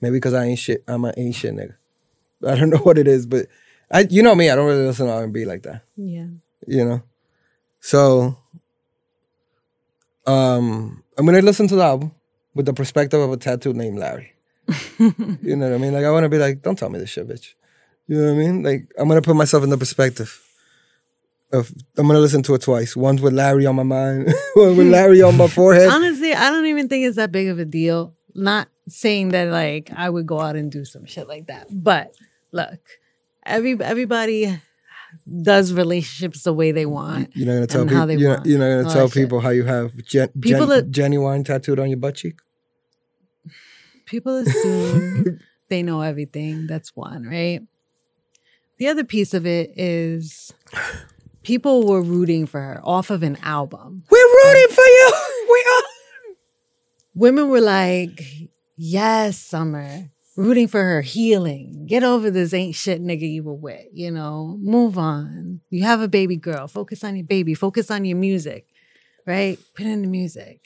[0.00, 0.82] Maybe because I ain't shit.
[0.88, 1.76] I'm an ain't shit nigga.
[2.46, 3.46] I don't know what it is, but
[3.92, 4.50] I, you know me.
[4.50, 5.82] I don't really listen to R&B like that.
[5.96, 6.26] Yeah.
[6.66, 7.02] You know,
[7.80, 8.36] so
[10.26, 12.12] um, I'm gonna listen to the album
[12.54, 14.32] with the perspective of a tattoo named Larry.
[14.98, 15.92] you know what I mean?
[15.92, 17.54] Like I want to be like, don't tell me this shit, bitch.
[18.06, 18.62] You know what I mean?
[18.62, 20.40] Like I'm gonna put myself in the perspective
[21.52, 22.94] of I'm gonna listen to it twice.
[22.96, 25.88] Once with Larry on my mind, one with Larry on my forehead.
[25.88, 28.14] Honestly, I don't even think it's that big of a deal.
[28.34, 31.68] Not saying that like I would go out and do some shit like that.
[31.70, 32.14] But
[32.52, 32.80] look,
[33.46, 34.60] every everybody
[35.42, 37.30] does relationships the way they want.
[37.36, 38.30] You're not gonna tell how they people.
[38.32, 39.22] You're, you're not gonna that tell shit.
[39.22, 42.40] people how you have gen, People gen, that- genuine tattooed on your butt cheek.
[44.06, 45.38] people assume
[45.68, 46.66] they know everything.
[46.66, 47.62] That's one, right?
[48.78, 50.52] The other piece of it is
[51.42, 54.04] people were rooting for her off of an album.
[54.10, 55.12] We're rooting for you.
[55.44, 55.82] We are.
[57.14, 58.20] Women were like,
[58.76, 61.86] yes, Summer, rooting for her healing.
[61.86, 65.60] Get over this ain't shit nigga you were with, you know, move on.
[65.70, 66.66] You have a baby girl.
[66.66, 67.54] Focus on your baby.
[67.54, 68.66] Focus on your music,
[69.26, 69.58] right?
[69.76, 70.60] Put in the music.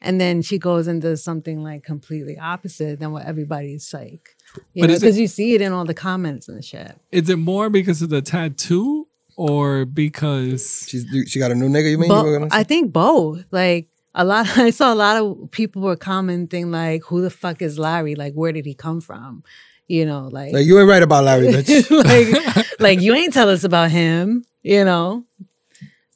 [0.00, 4.36] And then she goes and does something like completely opposite than what everybody's like.
[4.74, 6.98] You But know, because you see it in all the comments and shit.
[7.12, 9.06] Is it more because of the tattoo
[9.36, 11.90] or because She's she got a new nigga.
[11.90, 12.08] You mean?
[12.08, 12.58] Bo- you were gonna say?
[12.58, 13.44] I think both.
[13.50, 17.62] Like a lot, I saw a lot of people were commenting like, "Who the fuck
[17.62, 18.14] is Larry?
[18.14, 19.44] Like, where did he come from?"
[19.86, 21.90] You know, like, like you ain't right about Larry, bitch.
[22.04, 24.44] like, like you ain't tell us about him.
[24.62, 25.24] You know.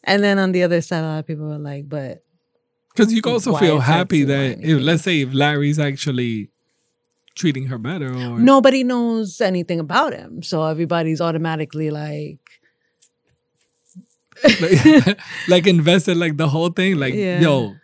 [0.05, 2.25] And then on the other side, a lot of people were like, "But
[2.95, 6.51] because you also feel happy that if let's say if Larry's actually
[7.35, 12.39] treating her better or nobody knows anything about him, so everybody's automatically like."
[14.61, 15.19] like,
[15.49, 17.41] like invested like the whole thing like Yeah.
[17.41, 17.75] yo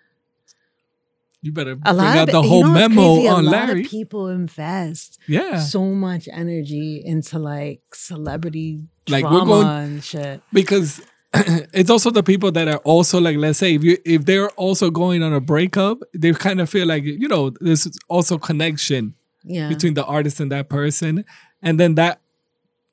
[1.41, 3.29] you better A bring lot out of the you whole know memo crazy?
[3.29, 9.45] on a Larry of people invest yeah so much energy into like celebrity Like, we're
[9.45, 10.41] going- and shit.
[10.53, 11.01] because
[11.35, 14.91] it's also the people that are also like let's say if you if they're also
[14.91, 19.15] going on a breakup they kind of feel like you know there's also connection
[19.45, 19.69] Yeah.
[19.69, 21.25] between the artist and that person
[21.63, 22.21] and then that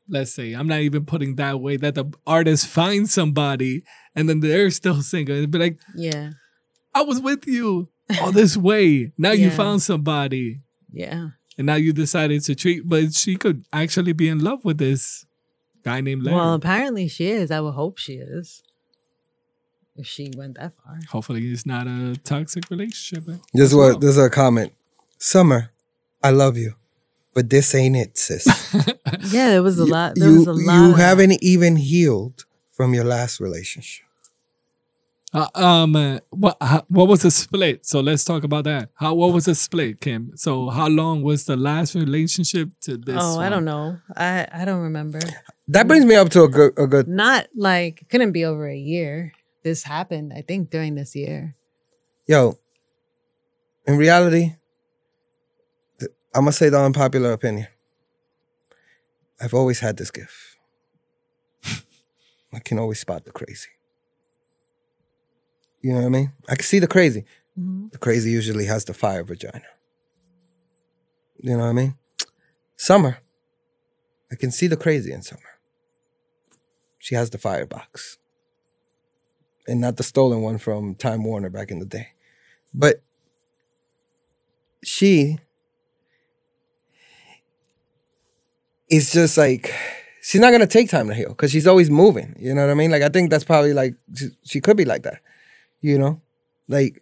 [0.07, 3.83] let's say i'm not even putting that way that the artist finds somebody
[4.15, 6.31] and then they're still single and be like yeah.
[6.93, 7.89] i was with you
[8.21, 11.29] all this way now you found somebody Yeah.
[11.57, 15.25] and now you decided to treat but she could actually be in love with this
[15.83, 17.49] guy named larry Well, apparently she is.
[17.51, 18.61] I would hope she is.
[19.97, 20.99] If she went that far.
[21.09, 23.37] hopefully it's not a toxic relationship eh?
[23.53, 23.99] This is what well.
[23.99, 24.73] this is a comment.
[25.17, 25.71] Summer,
[26.26, 26.73] I love you,
[27.36, 28.45] but this ain't it, sis.
[29.32, 30.13] Yeah, there was a lot.
[30.15, 30.76] There you was a lot.
[30.76, 34.05] you haven't even healed from your last relationship.
[35.34, 37.86] Uh, um, uh, what how, what was the split?
[37.86, 38.89] So let's talk about that.
[38.95, 40.32] How what was the split, Kim?
[40.36, 43.17] So how long was the last relationship to this?
[43.19, 43.97] Oh, I don't know.
[44.15, 45.19] I I don't remember.
[45.67, 47.07] That brings me up to a good a good.
[47.07, 49.34] Not like couldn't be over a year.
[49.63, 51.55] This happened, I think, during this year.
[52.28, 52.57] Yo,
[53.88, 54.55] in reality, th-
[56.36, 57.67] I'm gonna say the unpopular opinion.
[59.41, 60.33] I've always had this gift.
[62.53, 63.69] I can always spot the crazy.
[65.81, 66.33] You know what I mean?
[66.49, 67.23] I can see the crazy.
[67.57, 67.91] Mhm.
[67.91, 69.63] The crazy usually has the fire vagina.
[71.38, 71.97] You know what I mean?
[72.75, 73.19] Summer.
[74.31, 75.41] I can see the crazy in Summer.
[76.99, 78.17] She has the firebox.
[79.67, 82.09] And not the stolen one from Time Warner back in the day.
[82.73, 83.01] But
[84.83, 85.39] she
[88.95, 89.73] is just like
[90.21, 92.35] she's not gonna take time to heal because she's always moving.
[92.39, 92.91] You know what I mean?
[92.91, 95.21] Like I think that's probably like she, she could be like that.
[95.81, 96.21] You know,
[96.67, 97.01] like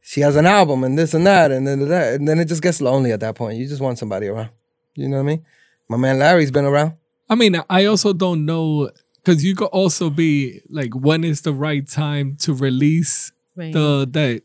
[0.00, 2.62] she has an album and this and that and then that and then it just
[2.62, 3.58] gets lonely at that point.
[3.58, 4.50] You just want somebody around.
[4.94, 5.44] You know what I mean?
[5.88, 6.94] My man Larry's been around.
[7.28, 8.90] I mean, I also don't know
[9.24, 13.72] because you could also be like, when is the right time to release Right.
[13.72, 14.42] the that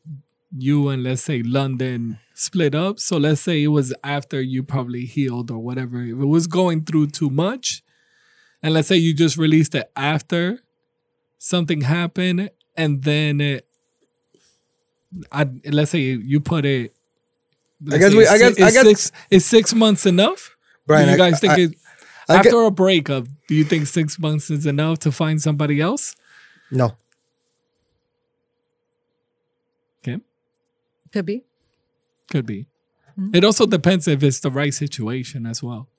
[0.58, 3.00] you and let's say London split up?
[3.00, 6.02] So let's say it was after you probably healed or whatever.
[6.02, 7.84] If it was going through too much,
[8.62, 10.60] and let's say you just released it after
[11.38, 13.68] something happened, and then it,
[15.32, 16.94] I let's say you put it.
[17.84, 19.12] let's guess we- it's I guess- si- I it's guys- six.
[19.32, 20.56] Is six months enough?
[20.86, 21.76] Brian, do you I- guys think I- it,
[22.30, 23.28] I after get- a breakup?
[23.48, 26.16] Do you think six months is enough to find somebody else?
[26.72, 26.96] No.
[30.00, 30.20] Okay,
[31.14, 31.44] Could be.
[32.30, 32.68] Could be.
[33.20, 33.36] Mm-hmm.
[33.36, 35.90] It also depends if it's the right situation as well.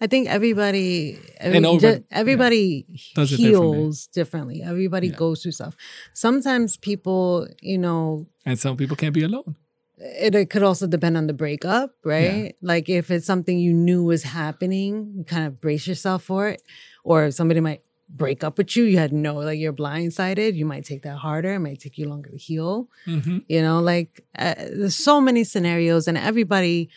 [0.00, 3.76] I think everybody, every, And over- ju- everybody Does it differently.
[3.78, 4.62] heals differently.
[4.62, 5.16] Everybody Yeah.
[5.16, 5.76] goes through stuff.
[6.14, 9.56] Sometimes people, you know, And some people can't be alone.
[9.98, 12.54] it, it could also depend on the breakup, right?
[12.62, 16.62] Like if it's something you knew was happening, you kind of brace yourself for it.
[17.04, 17.82] Or somebody might
[18.12, 21.54] break up with you, you had no, like you're blindsided, you might take that harder.
[21.54, 22.88] It might take you longer to heal.
[23.04, 26.90] hmm You know, like uh, there's so many scenarios, and everybody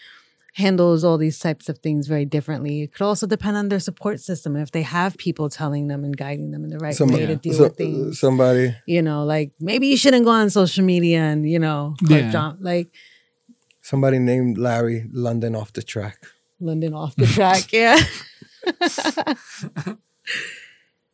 [0.55, 2.83] handles all these types of things very differently.
[2.83, 6.03] It could also depend on their support system and if they have people telling them
[6.03, 8.19] and guiding them in the right Some- way to deal So- with things.
[8.19, 8.75] somebody.
[8.85, 12.31] You know, like maybe you shouldn't go on social media and you know, click Yeah.
[12.31, 12.89] John, like
[13.81, 16.17] Somebody named Larry London off the track.
[16.59, 17.73] London off the track.
[17.73, 17.99] Yeah.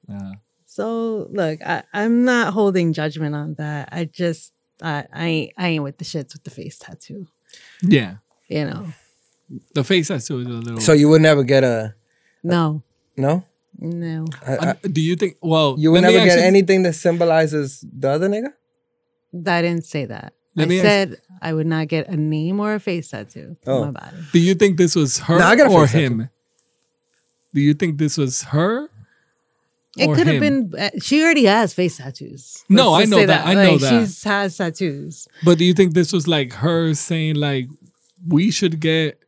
[0.09, 0.31] Yeah.
[0.65, 3.89] So look, I, I'm not holding judgment on that.
[3.91, 7.27] I just I, I ain't I ain't with the shits with the face tattoo.
[7.81, 8.15] Yeah.
[8.47, 8.87] you know,
[9.73, 10.79] The face tattoo is a little.
[10.81, 11.95] So you would never get a
[12.43, 12.83] no,
[13.17, 13.43] no.
[13.77, 14.25] no.
[14.47, 15.35] I, I, Uh, do you think?
[15.41, 18.53] Well, you would never get actually- anything that symbolizes the other nigga.
[19.45, 20.33] I didn't say that.
[20.55, 23.57] Let I me ask- said I would not get a name or a face tattoo
[23.67, 23.81] Oh.
[23.83, 24.17] on my body.
[24.33, 26.05] Do you think this was her No, I got a or face tattoo.
[26.05, 26.29] him?
[27.53, 28.88] Do you think this was her?
[29.97, 30.73] It could have been.
[30.77, 32.63] uh, She already has face tattoos.
[32.69, 33.45] No, Let's I know say that.
[33.47, 33.89] I know Like, that.
[34.01, 35.27] She's has tattoos.
[35.43, 37.67] But do you think this was like her saying like
[38.27, 39.19] we should get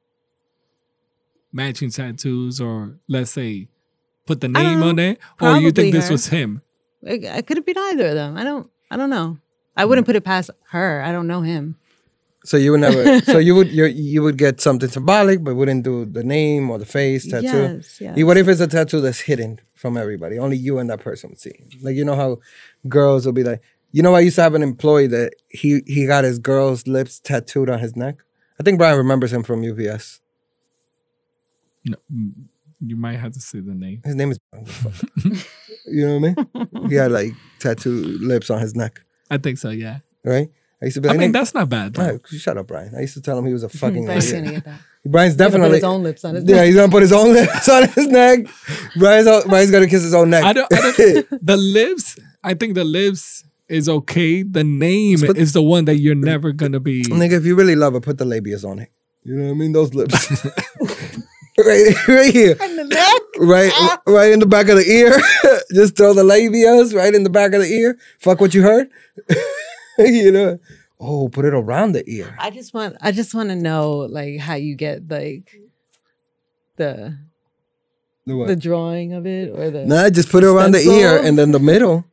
[1.52, 3.68] matching tattoos or let's say
[4.26, 5.20] put the name on it?
[5.42, 6.14] Or you think this her.
[6.14, 6.62] was him?
[7.04, 8.38] It, it could have been either of them.
[8.38, 8.70] I don't.
[8.92, 9.38] I don't know.
[9.76, 11.02] I wouldn't put it past her.
[11.02, 11.78] I don't know him.
[12.44, 13.22] So you would never.
[13.22, 16.78] so you would you you would get something symbolic, but wouldn't do the name or
[16.78, 17.48] the face tattoo.
[17.48, 18.24] Yes, yes.
[18.24, 20.38] What if it's a tattoo that's hidden from everybody?
[20.38, 21.60] Only you and that person would see.
[21.82, 22.38] Like you know how
[22.88, 23.62] girls will be like,
[23.92, 27.20] you know, I used to have an employee that he he got his girl's lips
[27.20, 28.18] tattooed on his neck.
[28.60, 30.22] I think Brian remembers him from UPS.
[31.84, 32.32] No, mm,
[32.80, 34.02] you might have to say the name.
[34.06, 34.40] His name is.
[35.88, 36.90] you know what I mean?
[36.90, 39.72] He had like tattooed lips on his neck, I think so.
[39.72, 40.00] Yeah.
[40.24, 40.50] right?
[40.82, 41.94] I used to be I like, mean, "Nigga, that's not bad.
[41.94, 42.04] though.
[42.04, 42.96] Brian, shut up, Brian.
[42.96, 44.44] I used to tell him he was a fucking Brian's idiot.
[44.46, 44.82] gonna get that.
[45.06, 46.44] Brian's He's gonna definitely put his own lips on his.
[46.46, 46.66] Yeah, neck.
[46.66, 48.40] he's gonna put his own lips on his neck.
[48.98, 50.44] Brian's, al- Brian's gonna kiss his own neck.
[50.44, 52.18] I don't, I don't the lips.
[52.44, 54.42] I think the lips is okay.
[54.44, 57.04] The name But- is the one that you're never gonna be.
[57.04, 58.90] Nigga, if you really love it, put the labias on it.
[59.24, 59.72] You know what I mean?
[59.74, 60.46] Those lips.
[61.58, 62.56] right, right here.
[63.38, 64.02] Right, ah.
[64.08, 65.12] right in the back of the ear.
[65.74, 67.98] Just throw the labias right in the back of the ear.
[68.20, 68.90] Fuck what you heard.
[70.00, 70.60] you know.
[71.00, 72.36] Oh, put it around the ear.
[72.40, 72.96] I just want.
[73.02, 75.52] I just want to know like how you get like
[76.78, 77.18] the
[78.26, 78.48] The what?
[78.48, 79.86] the drawing of it or the.
[79.86, 82.06] Nah, just put it around the ear and then the middle.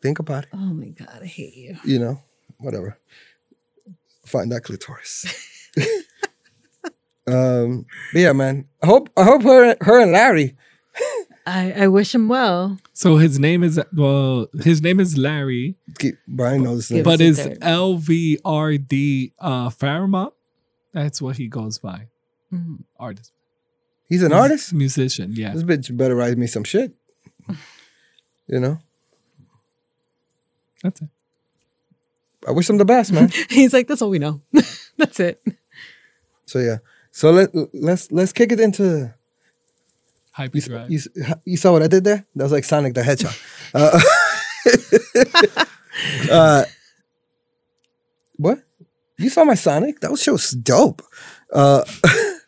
[0.00, 0.50] Think about it.
[0.52, 1.76] Oh my god, I hate you.
[1.84, 2.20] You know,
[2.58, 2.98] whatever.
[4.24, 5.26] Find that clitoris.
[7.26, 8.68] um, but yeah, man.
[8.82, 10.56] I hope I hope her her and Larry.
[11.48, 12.78] I I wish him well.
[12.92, 16.90] So his name is well, his name is Larry, Keep, Brian knows this.
[16.90, 17.04] Name.
[17.04, 17.58] but us a it's.
[17.62, 20.34] L V R D uh Fairmont.
[20.92, 22.08] That's what he goes by.
[22.52, 22.84] Mhm.
[22.98, 23.32] Artist.
[24.08, 24.72] He's an artist.
[24.72, 25.52] Musician, yeah.
[25.52, 26.92] This bitch better write me some shit.
[28.50, 28.78] You know,
[30.82, 31.08] That's it.
[32.46, 33.28] I wish him the best, man.
[33.50, 34.40] He's like, that's all we know.
[34.96, 35.38] that's it.
[36.46, 36.78] so yeah,
[37.10, 39.12] so let let's let's kick it into.
[40.38, 41.00] Hype You, you,
[41.44, 42.24] you saw what I did there?
[42.36, 43.34] That was like Sonic the Hedgehog.
[43.74, 44.00] Uh,
[46.30, 46.64] uh,
[48.36, 48.60] what?
[49.18, 50.00] You saw my Sonic?
[50.00, 51.02] That was shit dope.
[51.52, 51.84] Uh,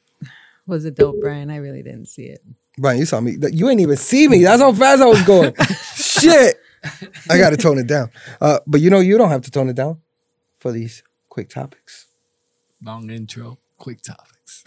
[0.66, 1.50] Was it dope, Brian?
[1.50, 2.42] I really didn't see it.
[2.78, 3.36] Brian, you saw me.
[3.52, 4.44] You ain't even see me.
[4.44, 5.52] That's how fast I was going.
[5.94, 6.56] Shit.
[7.28, 8.10] I got to tone it down.
[8.40, 10.00] Uh, but you know, you don't have to tone it down
[10.58, 12.06] for these quick topics.
[12.82, 14.64] Long intro, quick topics.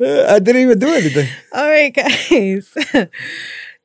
[0.00, 1.28] I didn't even do anything.
[1.52, 2.74] All right, guys.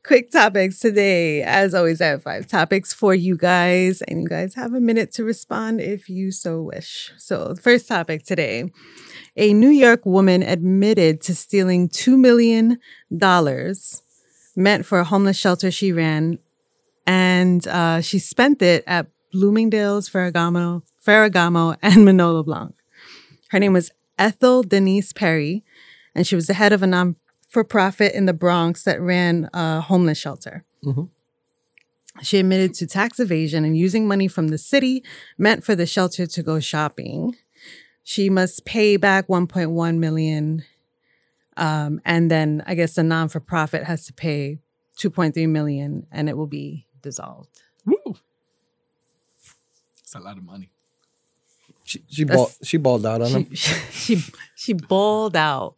[0.04, 1.42] Quick topics today.
[1.42, 5.12] As always, I have five topics for you guys, and you guys have a minute
[5.14, 7.12] to respond if you so wish.
[7.18, 8.72] So, first topic today
[9.36, 12.80] a New York woman admitted to stealing $2 million
[14.56, 16.40] meant for a homeless shelter she ran,
[17.06, 22.74] and uh, she spent it at Bloomingdale's, Ferragamo, Ferragamo, and Manolo Blanc.
[23.50, 25.64] Her name was Ethel Denise Perry
[26.14, 27.16] and she was the head of a non
[27.48, 30.66] for profit in the Bronx that ran a homeless shelter.
[30.84, 31.10] Mhm.
[32.22, 35.04] She admitted to tax evasion and using money from the city
[35.38, 37.36] meant for the shelter to go shopping.
[38.04, 40.64] She must pay back 1.1 million.
[41.58, 44.60] Um, and then I guess the non for profit has to pay
[44.98, 47.62] 2.3 million and it will be dissolved.
[47.86, 48.16] Woo!
[50.00, 50.72] It's a lot of money.
[51.86, 53.54] She, she, balled, she balled out on him.
[53.54, 54.24] She, she
[54.56, 55.76] she balled out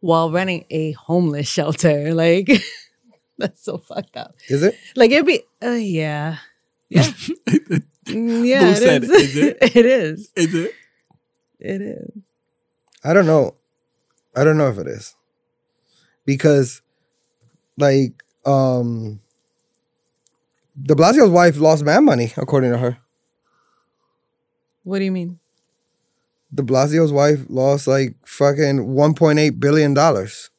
[0.00, 2.14] while running a homeless shelter.
[2.22, 2.50] Like
[3.38, 4.34] that's so fucked up.
[4.48, 4.76] Is it?
[4.96, 6.38] Like it'd be uh, yeah.
[6.88, 7.12] Yeah.
[8.04, 8.14] Yeah.
[8.14, 9.10] Who it said is.
[9.10, 9.20] it?
[9.20, 9.58] Is it?
[9.76, 10.32] it is.
[10.34, 10.74] Is it?
[11.60, 12.10] It is.
[13.04, 13.54] I don't know.
[14.34, 15.14] I don't know if it is.
[16.26, 16.82] Because
[17.78, 19.20] like um
[20.82, 22.98] De Blasio's wife lost mad money, according to her.
[24.82, 25.38] What do you mean?
[26.54, 30.50] De Blasio's wife lost like fucking 1.8 billion dollars.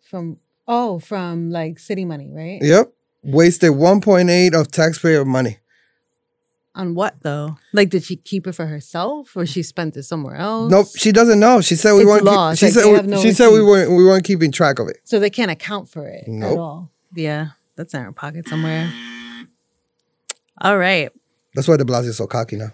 [0.00, 0.38] From
[0.68, 2.60] Oh, from like city money, right?
[2.62, 2.92] Yep.
[3.24, 5.58] Wasted 1.8 of taxpayer money.
[6.74, 7.56] On what though?
[7.72, 10.70] Like, did she keep it for herself, or she spent it somewhere else?
[10.70, 11.60] Nope, she doesn't know.
[11.60, 12.24] She said we It's weren't.
[12.24, 14.78] lost, She like, said we, have no she said we weren't we weren't keeping track
[14.78, 14.98] of it.
[15.04, 16.90] So they can't account for it at all.
[17.14, 18.90] Yeah, that's in her pocket somewhere.
[20.60, 21.10] All right.
[21.54, 22.72] That's why De Blasio is so cocky now.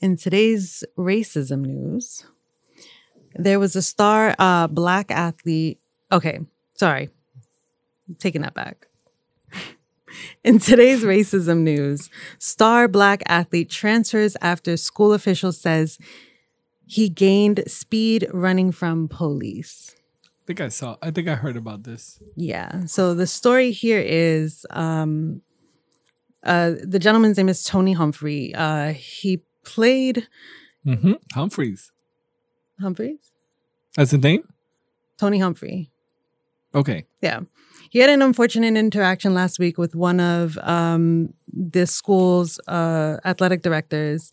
[0.00, 2.24] In today's racism news,
[3.34, 5.80] there was a star uh, black athlete.
[6.12, 6.40] Okay,
[6.74, 7.10] sorry.
[8.08, 8.86] I'm taking that back.
[10.44, 15.98] In today's racism news, star black athlete transfers after school official says
[16.86, 19.94] he gained speed running from police.
[20.24, 20.96] I think I saw.
[21.02, 22.22] I think I heard about this.
[22.34, 22.86] Yeah.
[22.86, 25.42] So the story here is um,
[26.44, 28.54] uh, the gentleman's name is Tony Humphrey.
[28.54, 30.28] Uh, he played
[30.84, 31.92] hmm Humphreys.
[32.80, 33.32] Humphreys?
[33.96, 34.44] That's the name.
[35.18, 35.90] Tony Humphrey.
[36.74, 37.06] Okay.
[37.20, 37.40] Yeah.
[37.90, 43.62] He had an unfortunate interaction last week with one of um, the school's uh, athletic
[43.62, 44.32] directors.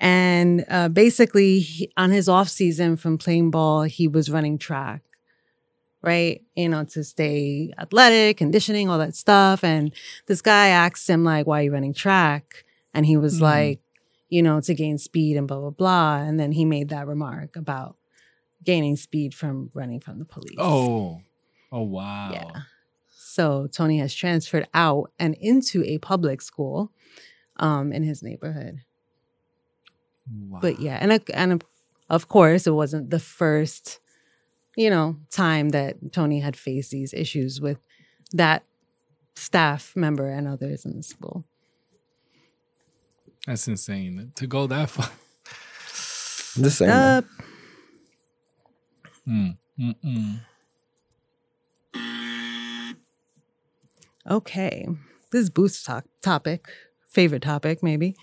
[0.00, 5.02] And uh, basically, he, on his off season from playing ball, he was running track,
[6.02, 6.42] right?
[6.56, 9.64] You know, to stay athletic, conditioning, all that stuff.
[9.64, 9.92] And
[10.26, 12.64] this guy asked him, like, why are you running track?
[12.94, 13.42] And he was Mhm.
[13.42, 13.80] like,
[14.28, 16.16] you know, to gain speed and blah, blah, blah.
[16.18, 17.96] And then he made that remark about
[18.64, 20.56] gaining speed from running from the police.
[20.58, 21.20] Oh.
[21.70, 22.30] Oh wow.
[22.32, 22.60] Yeah.
[23.16, 26.90] So Tony has transferred out and into a public school
[27.56, 28.80] um, in his neighborhood.
[30.48, 30.58] Wow.
[30.60, 31.64] But yeah, and and
[32.10, 34.00] of course, it wasn't the first,
[34.78, 37.78] you know, time that Tony had faced these issues with
[38.32, 38.62] that
[39.34, 41.44] staff member and others in the school.
[43.44, 45.10] That's insane to go that far.
[46.56, 46.92] I'm just saying.
[46.92, 47.22] Uh,
[49.28, 50.40] Mm.
[54.30, 54.88] Okay,
[55.32, 56.66] this is Booth's talk, topic,
[57.06, 58.16] favorite topic maybe.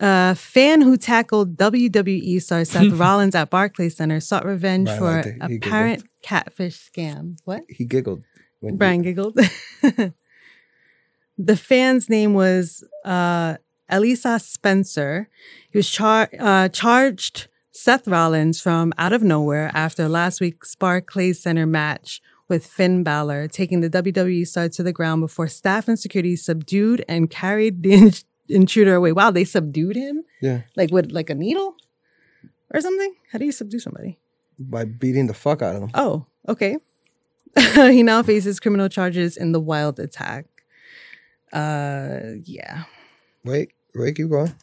[0.00, 5.12] Uh, fan who tackled WWE star Seth Rollins at Barclays Center sought revenge Brian for
[5.12, 5.32] liked it.
[5.34, 5.64] He giggled.
[5.64, 7.36] apparent catfish scam.
[7.44, 7.62] What?
[7.68, 8.22] He giggled.
[8.60, 9.38] When Brian giggled.
[11.38, 13.56] the fan's name was uh,
[13.90, 15.28] Elijah Spencer.
[15.70, 21.42] He was char- uh, charged Seth Rollins from out of nowhere after last week's Barclays
[21.42, 25.98] Center match with Finn Balor, taking the WWE star to the ground before staff and
[25.98, 28.12] security subdued and carried the in-
[28.48, 29.12] intruder away.
[29.12, 30.24] Wow, they subdued him?
[30.40, 30.62] Yeah.
[30.76, 31.76] Like with like a needle
[32.72, 33.14] or something?
[33.32, 34.18] How do you subdue somebody?
[34.58, 35.90] by beating the fuck out of him.
[35.94, 36.76] Oh, okay.
[37.74, 40.46] he now faces criminal charges in the wild attack.
[41.52, 42.84] Uh, yeah.
[43.44, 44.54] Wait, wait, keep going.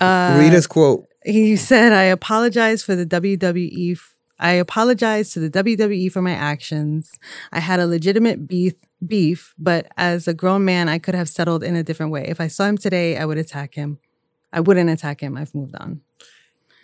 [0.00, 1.06] Uh, Read his quote.
[1.24, 3.98] He said, "I apologize for the WWE.
[4.38, 7.18] I apologize to the WWE for my actions.
[7.52, 8.74] I had a legitimate beef,
[9.06, 12.26] beef, but as a grown man, I could have settled in a different way.
[12.26, 13.98] If I saw him today, I would attack him.
[14.52, 15.36] I wouldn't attack him.
[15.36, 16.02] I've moved on.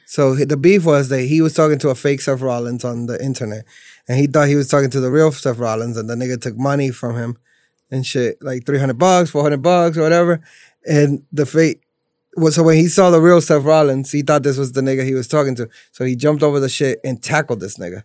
[0.06, 3.22] So the beef was that he was talking to a fake Seth Rollins on the
[3.22, 3.64] internet,
[4.06, 6.56] and he thought he was talking to the real Seth Rollins, and the nigga took
[6.56, 7.38] money from him
[7.90, 10.42] and shit, like three hundred bucks, four hundred bucks, or whatever.
[10.86, 11.81] And the fake
[12.36, 15.04] was so when he saw the real Seth Rollins, he thought this was the nigga
[15.04, 15.68] he was talking to.
[15.92, 18.04] So he jumped over the shit and tackled this nigga.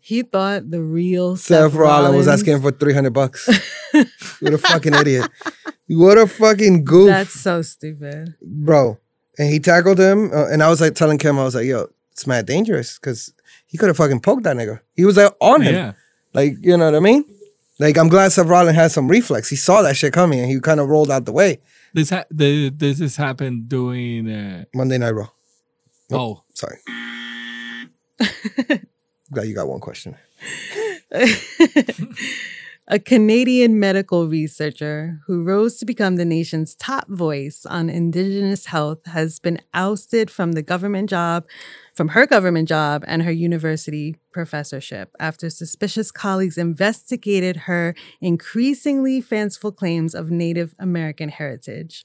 [0.00, 3.48] He thought the real Seth, Seth, Rollins was asking for three hundred bucks.
[4.40, 5.30] what a fucking idiot!
[5.88, 8.34] What a fucking goof, That's so stupid.
[8.42, 8.98] bro.
[9.38, 11.88] And he tackled him, uh, and I was like telling Kim, I was like, "Yo,
[12.12, 13.32] it's mad dangerous because
[13.66, 14.80] he could have fucking poked that nigga.
[14.94, 15.92] He was like on him, Yeah.
[16.34, 17.24] like you know what I mean."
[17.80, 19.48] Like I'm glad Seth Rollins had some reflex.
[19.50, 21.60] He saw that shit coming, and he kind of rolled out the way.
[21.94, 24.28] This ha- the, this has happened during.
[24.28, 25.28] Uh, Monday Night Raw.
[26.12, 26.78] oh, Sorry.
[29.32, 30.16] glad you got one question.
[32.88, 39.06] a Canadian medical researcher who rose to become the nation's top voice on Indigenous health
[39.06, 41.44] has been ousted from the government job,
[41.94, 49.70] from her government job and her university professorship after suspicious colleagues investigated her increasingly fanciful
[49.72, 52.04] claims of Native American heritage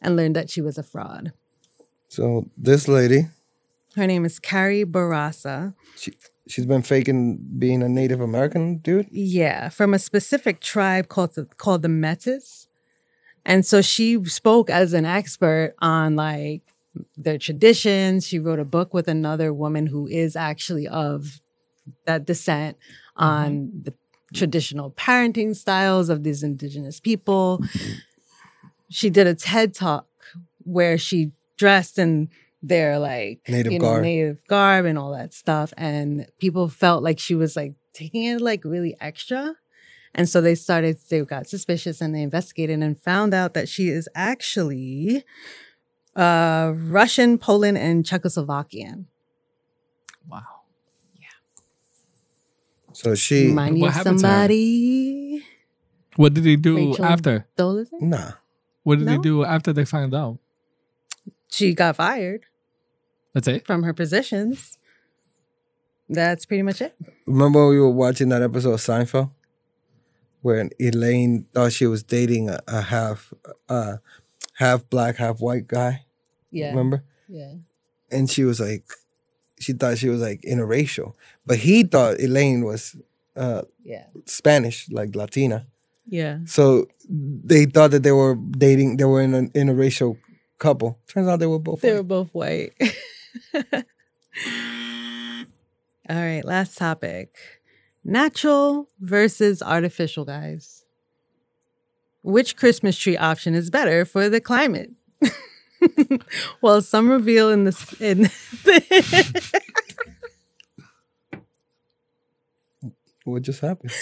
[0.00, 1.32] and learned that she was a fraud.
[2.08, 3.28] So this lady,
[3.96, 5.74] Her name is Carrie Bourassa.
[5.96, 6.12] she
[6.46, 9.08] she's been faking being a Native American dude.
[9.10, 12.68] Yeah, from a specific tribe called the, called the Metis.
[13.46, 16.62] And so she spoke as an expert on like
[17.16, 18.26] their traditions.
[18.26, 21.40] She wrote a book with another woman who is actually of
[22.06, 22.76] that descent
[23.16, 23.82] on mm-hmm.
[23.82, 23.94] the
[24.34, 27.62] traditional parenting styles of these indigenous people.
[28.90, 30.06] She did a TED talk
[30.58, 32.30] where she dressed in
[32.62, 34.02] their like Native you know, garb.
[34.02, 35.72] native garb and all that stuff.
[35.76, 39.54] And people felt like she was like taking it like really extra.
[40.14, 43.88] And so they started, they got suspicious and they investigated and found out that she
[43.88, 45.24] is actually
[46.16, 49.06] uh, Russian, Poland, and Czechoslovakian.
[50.28, 50.42] Wow.
[51.18, 51.28] Yeah.
[52.92, 54.32] So she Remind you What of happened to her?
[54.32, 55.42] somebody.
[56.16, 57.46] What did they do Rachel after?
[57.58, 58.00] Dolezal?
[58.00, 58.32] nah.
[58.84, 59.22] What did they No.
[59.22, 60.38] do after they found out?
[61.50, 62.44] She got fired
[63.32, 63.66] That's it.
[63.66, 64.78] from her positions.
[66.08, 66.94] That's pretty much it.
[67.26, 69.30] Remember when we were watching that episode of Seinfeld,
[70.42, 73.32] where Elaine thought she was dating a, a half,
[73.68, 73.96] uh,
[74.54, 76.04] half black, half white guy.
[76.50, 76.70] Yeah.
[76.70, 77.04] Remember?
[77.28, 77.54] Yeah.
[78.10, 78.84] And she was like,
[79.60, 81.14] she thought she was like interracial,
[81.46, 82.96] but he thought Elaine was
[83.36, 84.06] uh, Yeah.
[84.26, 85.66] Spanish, like Latina.
[86.06, 86.38] Yeah.
[86.46, 88.98] So they thought that they were dating.
[88.98, 90.18] They were in an interracial
[90.58, 90.98] couple.
[91.08, 91.80] Turns out they were both.
[91.80, 91.96] They white.
[91.96, 92.72] were both white.
[96.08, 97.34] All right, last topic.
[98.04, 100.83] Natural versus artificial, guys.
[102.24, 104.90] Which Christmas tree option is better for the climate?
[106.62, 108.30] well, some reveal in this in
[113.24, 113.92] What just happened?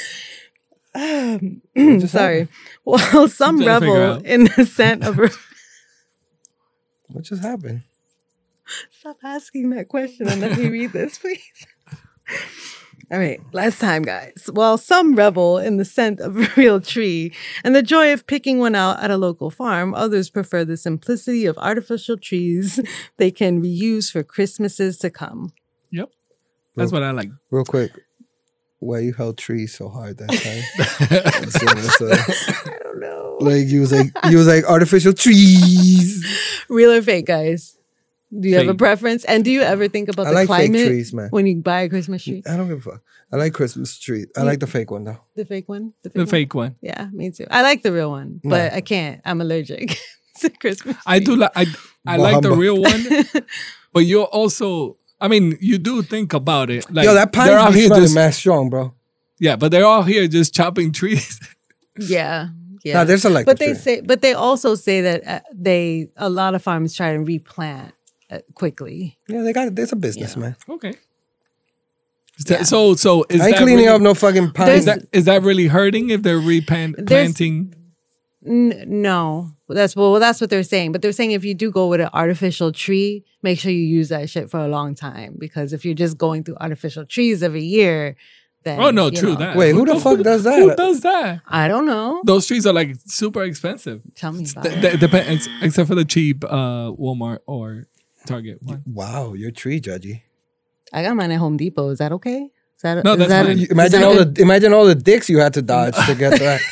[0.94, 2.46] um, just sorry.
[2.84, 5.18] Well, some trying to figure revel in the scent of
[7.08, 7.82] What just happened?
[8.90, 11.66] Stop asking that question and let me read this, please.
[13.10, 14.48] All right, last time, guys.
[14.52, 17.32] While some revel in the scent of a real tree
[17.64, 21.44] and the joy of picking one out at a local farm, others prefer the simplicity
[21.46, 22.80] of artificial trees
[23.16, 25.52] they can reuse for Christmases to come.
[25.90, 26.10] Yep.
[26.76, 27.28] That's what I like.
[27.50, 27.92] Real quick,
[28.78, 30.62] why you held trees so hard that time?
[31.52, 33.36] So it's, I don't know.
[33.40, 36.24] like you was like you was like artificial trees.
[36.68, 37.76] Real or fake, guys?
[38.40, 39.24] Do you have a preference?
[39.24, 41.28] And do you ever think about I the like fake climate trees, man.
[41.30, 42.42] when you buy a Christmas tree?
[42.48, 43.02] I don't give a fuck.
[43.30, 44.26] I like Christmas trees.
[44.36, 45.18] I like the fake one though.
[45.36, 45.92] The fake one?
[46.02, 46.26] The one?
[46.26, 46.76] fake one.
[46.80, 47.46] Yeah, me too.
[47.50, 48.76] I like the real one, but No.
[48.76, 49.20] I can't.
[49.24, 49.98] I'm allergic
[50.40, 50.96] to Christmas.
[51.06, 51.66] I do like I
[52.06, 53.04] I like the real one,
[53.92, 56.90] but you're also I mean you do think about it.
[56.90, 58.94] Like Yo, that they're out here just mad strong, bro.
[59.38, 61.38] yeah, but they're all here just chopping trees.
[61.98, 62.48] Yeah,
[62.84, 62.94] yeah.
[62.94, 63.44] Nah, there's a like.
[63.44, 67.12] but they say, but they also say that uh, they a lot of farms try
[67.12, 67.92] to replant
[68.54, 69.18] quickly.
[69.28, 69.76] yeah, they got it.
[69.76, 70.56] There's a business, man.
[70.68, 70.94] okay.
[72.38, 74.70] Is that- So so is I ain't that cleaning really, up no fucking pine.
[74.70, 77.74] is that is that really hurting if they're replant There's- planting?
[78.44, 80.90] N- no, that's well, that's what they're saying.
[80.90, 84.08] But they're saying if you do go with an artificial tree, make sure you use
[84.08, 87.62] that shit for a long time because if you're just going through artificial trees every
[87.62, 88.16] year,
[88.64, 89.56] then Oh no, you true know, that.
[89.56, 90.58] Wait, who the fuck does that?
[90.58, 91.42] Who does that?
[91.46, 92.20] I don't know.
[92.24, 94.02] Those trees are like super expensive.
[94.16, 94.80] Tell me about Th- it.
[94.80, 97.86] th- depends, except for the cheap uh, Walmart or
[98.26, 98.82] Target one.
[98.86, 100.22] wow, you're tree judgy.
[100.92, 101.88] I got mine at Home Depot.
[101.90, 102.50] Is that okay?
[102.76, 103.56] Is that No, is that's that fine.
[103.58, 105.94] a- You- Imagine that all a- the imagine all the dicks you had to dodge
[106.06, 106.60] to get that.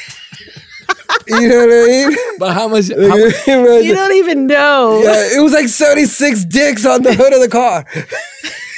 [1.28, 2.16] you know what I mean?
[2.38, 2.88] But how much?
[2.88, 5.00] How, mu- Imagine- You don't even know.
[5.02, 7.84] yeah, it was like 76 dicks on the hood of the car.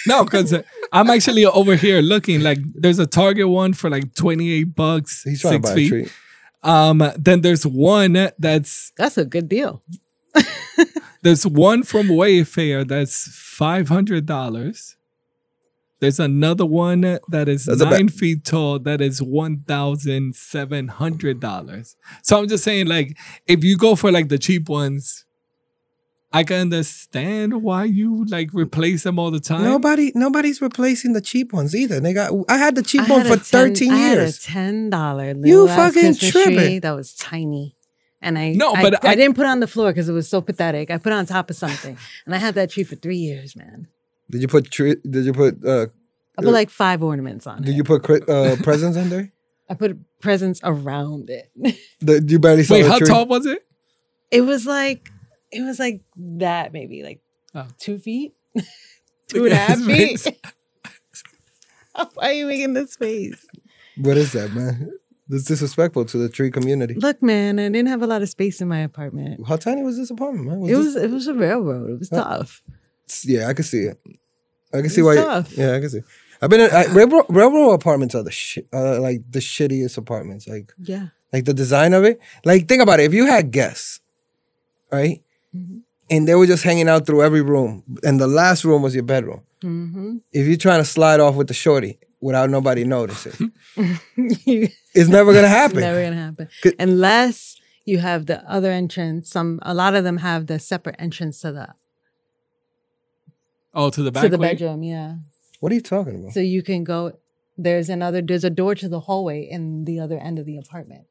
[0.07, 0.55] no, because
[0.93, 5.41] I'm actually over here looking like there's a Target one for like 28 bucks, He's
[5.41, 5.89] trying to six buy a feet.
[5.89, 6.09] tree.
[6.65, 9.83] Um, then there's one that's That's a good deal.
[11.23, 14.97] There's one from Wayfair that's five hundred dollars.
[16.01, 18.15] There's another one that is That's nine bet.
[18.17, 21.95] feet tall that is one thousand seven hundred dollars.
[22.23, 23.17] So I'm just saying, like,
[23.47, 25.25] if you go for like the cheap ones,
[26.33, 29.63] I can understand why you like replace them all the time.
[29.63, 32.01] Nobody, nobody's replacing the cheap ones either.
[32.01, 32.33] They got.
[32.49, 33.45] I had the cheap I one for a 10
[33.75, 34.43] 13 I had a years.
[34.43, 35.35] ten dollar.
[35.37, 36.81] You fucking tripping.
[36.81, 37.77] That was tiny,
[38.23, 40.13] and I No, I, but I, I- didn't put it on the floor because it
[40.13, 40.91] was so pathetic.
[40.91, 43.55] I put it on top of something, and I had that tree for three years,
[43.57, 43.89] man.
[44.31, 44.97] Did you put tree?
[45.09, 45.65] Did you put?
[45.65, 45.87] uh
[46.39, 47.67] I put like five ornaments on it?
[47.67, 47.77] Did it.
[47.77, 49.31] you put uh, presents in there?
[49.69, 51.51] I put presents around it.
[52.01, 53.07] The, you barely saw Wait, the how tree.
[53.07, 53.61] tall was it?
[54.31, 55.11] it was like
[55.51, 57.21] it was like that, maybe like
[57.55, 57.67] Oh.
[57.79, 58.35] two feet,
[59.29, 60.27] two and a half feet.
[62.15, 63.45] Why are you making this face?
[63.99, 64.91] What is that, man?
[65.33, 66.95] That's disrespectful to the tree community.
[66.95, 69.41] Look, man, I didn't have a lot of space in my apartment.
[69.49, 70.63] How tiny was this apartment, man?
[70.63, 71.91] It this- was it was a railroad.
[71.91, 72.63] It was tough.
[73.25, 73.99] Yeah, I can see it.
[74.75, 75.17] I can see why.
[75.17, 75.57] tough.
[75.57, 76.01] Yeah, I can see.
[76.43, 80.47] I've been in I, railroad, railroad apartments are the shit, uh, like the shittiest apartments.
[80.49, 81.09] Like, Yeah.
[81.33, 82.21] like the design of it.
[82.45, 83.05] Like, think about it.
[83.05, 84.01] If you had guests,
[84.93, 85.23] right,
[85.57, 85.79] Mm-hmm.
[86.11, 89.05] and they were just hanging out through every room, and the last room was your
[89.05, 89.43] bedroom.
[89.63, 90.17] Mm-hmm.
[90.33, 93.53] If you're trying to slide off with the shorty without nobody noticing,
[94.95, 95.79] it's never gonna happen.
[95.79, 96.49] It's never gonna happen
[96.79, 99.31] unless you have the other entrance.
[99.31, 101.69] Some a lot of them have the separate entrance to the
[103.75, 104.25] Oh, to the back.
[104.25, 104.49] to the way?
[104.53, 104.83] bedroom.
[104.83, 105.15] Yeah,
[105.61, 106.33] What are you talking about?
[106.33, 107.19] so you can go.
[107.57, 108.21] There's another.
[108.23, 111.05] There's a door to the hallway in the other end of the apartment.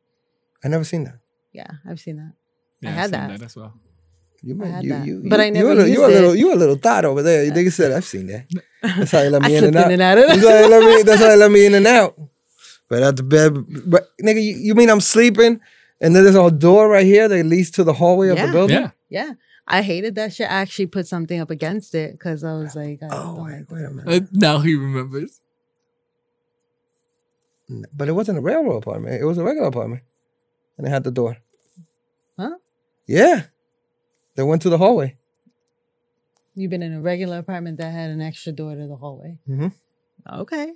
[0.64, 1.20] I never seen that.
[1.54, 2.34] Yeah, I've seen that.
[2.82, 3.42] Yeah, I I've had seen that.
[3.44, 3.74] as well.
[4.44, 5.06] You, I had you, that.
[5.06, 6.40] you, But you, I never you, a little, you a little, it.
[6.40, 7.44] you a little thought over there.
[7.46, 8.46] You nigga said, I've seen that.
[8.82, 9.86] That's how you let me in and out.
[9.86, 11.04] in and out of That's how you let me.
[11.04, 12.20] That's how you let me in and out.
[12.92, 13.54] But at the bed,
[13.90, 15.62] but nigga, you, you mean I'm sleeping,
[16.02, 18.76] and then there's a door right here that leads to the hallway of the building?
[18.76, 18.92] Yeah.
[19.08, 19.32] Yeah,
[19.66, 20.52] I hated that shit.
[20.52, 23.86] I actually put something up against it because I was like, I Oh wait, wait
[23.86, 24.24] a minute.
[24.24, 25.40] Uh, now he remembers.
[27.94, 29.22] But it wasn't a railroad apartment.
[29.22, 30.02] It was a regular apartment,
[30.78, 31.38] and it had the door.
[32.38, 32.56] Huh?
[33.08, 33.44] Yeah,
[34.36, 35.16] they went to the hallway.
[36.56, 39.38] You've been in a regular apartment that had an extra door to the hallway.
[39.48, 39.72] Mhm.
[40.30, 40.74] Okay.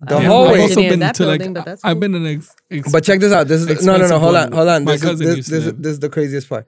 [0.00, 2.00] The Yeah, hallway- I've I've also been that to building, but that's I've cool.
[2.00, 3.48] been in ex, ex But check this out.
[3.48, 4.18] This is the, no, no, no.
[4.18, 4.84] Hold on, hold on.
[4.84, 5.82] This is, cousin this, used to this, live.
[5.82, 6.66] this is the craziest part.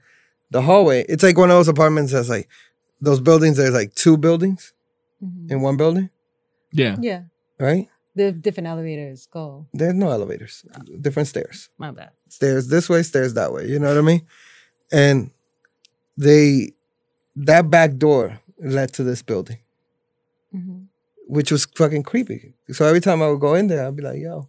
[0.50, 1.04] The hallway.
[1.08, 2.48] It's like one of those apartments that's like
[3.02, 3.58] those buildings.
[3.58, 4.72] There's like two buildings
[5.22, 5.50] Mhm.
[5.50, 6.08] in one building,
[6.72, 6.96] yeah.
[7.00, 7.22] Yeah,
[7.58, 7.86] right?
[8.14, 9.66] the different elevators go.
[9.74, 10.64] There's no elevators,
[11.00, 11.68] different stairs.
[11.78, 12.10] My bad.
[12.28, 13.66] Stairs this way, stairs that way.
[13.68, 14.22] You know what I mean?
[14.90, 15.30] And
[16.16, 16.72] they
[17.36, 19.58] that back door led to this building,
[20.50, 20.84] hmm
[21.28, 22.54] which was fucking creepy.
[22.70, 24.48] So every time I would go in there, I'd be like, "Yo,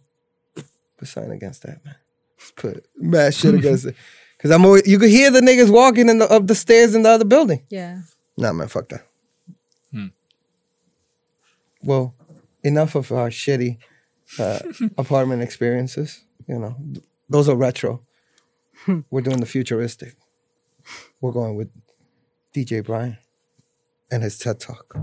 [0.96, 1.96] put something against that, man.
[2.38, 3.96] Just put mad shit against it."
[4.36, 7.02] Because I'm always, you could hear the niggas walking in the, up the stairs in
[7.02, 7.62] the other building.
[7.68, 8.00] Yeah.
[8.38, 9.06] Nah, man, fuck that.
[9.92, 10.06] Hmm.
[11.82, 12.14] Well,
[12.62, 13.76] enough of our shitty
[14.38, 14.60] uh,
[14.96, 16.24] apartment experiences.
[16.48, 16.76] You know,
[17.28, 18.02] those are retro.
[19.10, 20.14] We're doing the futuristic.
[21.20, 21.68] We're going with
[22.56, 23.18] DJ Brian
[24.10, 24.96] and his TED Talk.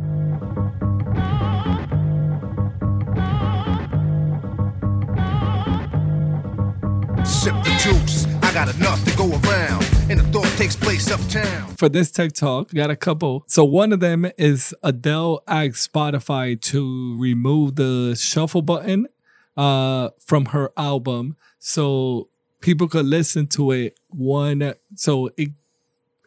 [7.87, 11.75] Juice, I got enough to go around, and the thought takes place uptown.
[11.77, 13.45] For this tech talk, got a couple.
[13.47, 19.07] So one of them is Adele asked Spotify to remove the shuffle button
[19.55, 22.29] uh from her album so
[22.61, 25.49] people could listen to it one so it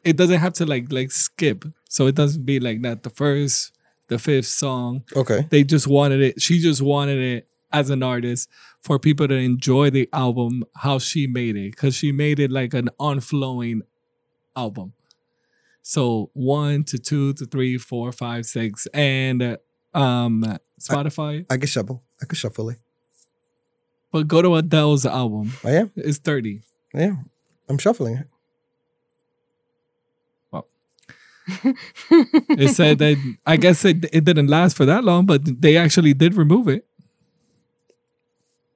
[0.03, 1.65] it doesn't have to like like skip.
[1.89, 3.73] So it doesn't be like that the first,
[4.09, 5.05] the fifth song.
[5.15, 5.47] Okay.
[5.51, 6.41] They just wanted it.
[6.41, 8.49] She just wanted it as an artist
[8.81, 12.75] for people to enjoy the album how she made it because she made it like
[12.75, 13.83] an on-flowing
[14.57, 14.93] album.
[15.83, 19.59] So one to two to three, four, five, six, and
[19.95, 21.47] um Spotify.
[21.51, 22.03] I can shuffle.
[22.23, 22.79] I can shuffle it.
[24.13, 25.53] but go to Adele's album.
[25.65, 25.93] I am.
[25.97, 26.63] It's thirty.
[26.95, 27.17] Yeah.
[27.69, 28.27] I'm shuffling it.
[30.51, 30.67] Well.
[32.51, 33.17] It said that
[33.47, 36.87] I guess it it didn't last for that long, but they actually did remove it.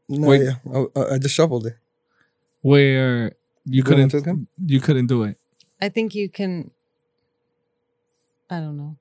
[0.08, 0.42] No, Wait.
[0.42, 0.54] yeah.
[0.74, 1.76] I, I- I just shuffled it.
[2.62, 3.32] Where
[3.64, 4.46] you Go couldn't Philcom.
[4.66, 5.36] you couldn't do it.
[5.80, 6.70] I think you can.
[8.50, 8.96] I don't know.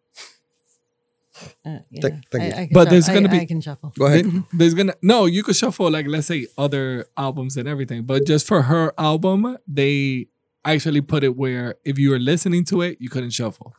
[1.65, 2.01] Uh, yeah.
[2.01, 2.53] Thank- thank I, you.
[2.53, 3.91] I But shuff- there's gonna be- I can shuffle.
[3.97, 4.25] Go ahead.
[4.25, 8.25] There- There's gonna no, you could shuffle like let's say other albums and everything, but
[8.25, 10.27] just for her album, they
[10.65, 13.73] actually put it where if you were listening to it, you couldn't shuffle.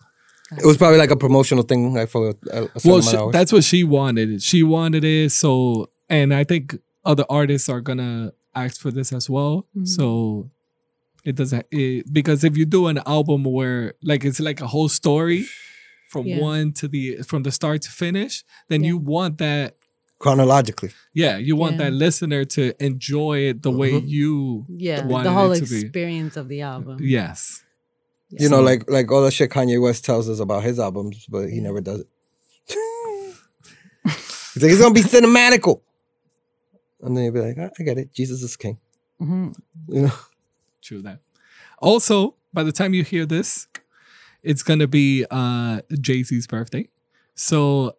[0.58, 3.32] It was probably like a promotional thing, like for a, a Well, she, of hours.
[3.32, 4.42] that's what she wanted.
[4.42, 9.28] She wanted it so, and I think other artists are gonna ask for this as
[9.28, 9.66] well.
[9.76, 9.86] Mhm.
[9.88, 10.50] So
[11.24, 14.88] it doesn't it, because if you do an album where like it's like a whole
[14.88, 15.46] story
[16.10, 16.40] from Yeah.
[16.40, 18.88] one to the from the start to finish, then Yeah.
[18.90, 19.76] you want that
[20.18, 20.90] chronologically.
[21.12, 21.84] Yeah, you want Yeah.
[21.84, 24.08] that listener to enjoy it the way Mhm.
[24.08, 24.66] you.
[24.68, 25.80] Yeah, wanted the whole it to be.
[25.80, 26.98] experience of the album.
[27.02, 27.62] Yes.
[28.30, 31.50] You know, like like all the shit Kanye West tells us about his albums, but
[31.50, 32.08] he never does it.
[34.54, 35.80] He's like, it's gonna be cinematical.
[37.04, 38.12] And then you'll be like, I, I get it.
[38.12, 38.78] Jesus is king.
[39.18, 39.50] hmm
[39.88, 40.12] You know?
[40.82, 41.20] True that.
[41.78, 43.68] Also, by the time you hear this,
[44.42, 46.88] it's gonna be uh Jay Z's birthday.
[47.34, 47.96] So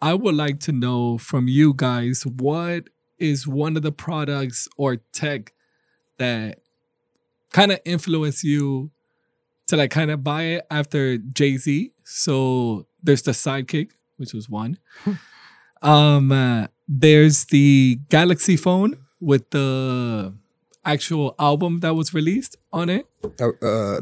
[0.00, 2.88] I would like to know from you guys what
[3.18, 5.52] is one of the products or tech
[6.18, 6.60] that
[7.52, 8.90] kind of influence you
[9.66, 11.92] to like kind of buy it after Jay Z.
[12.04, 14.78] So there's the Sidekick, which was one.
[15.82, 20.34] um, uh, there's the Galaxy phone with the
[20.84, 23.06] actual album that was released on it.
[23.40, 24.00] Uh, uh,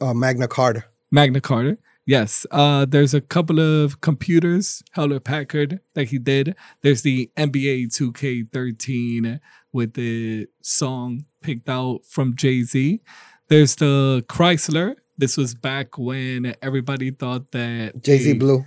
[0.00, 0.84] uh, Magna Carta.
[1.10, 1.76] Magna Carta.
[2.06, 2.46] Yes.
[2.50, 6.54] Uh, there's a couple of computers, Hewlett Packard, that he did.
[6.82, 9.40] There's the NBA 2K13
[9.72, 13.00] with the song picked out from Jay Z.
[13.48, 14.96] There's the Chrysler.
[15.18, 18.64] This was back when everybody thought that Jay Z Blue.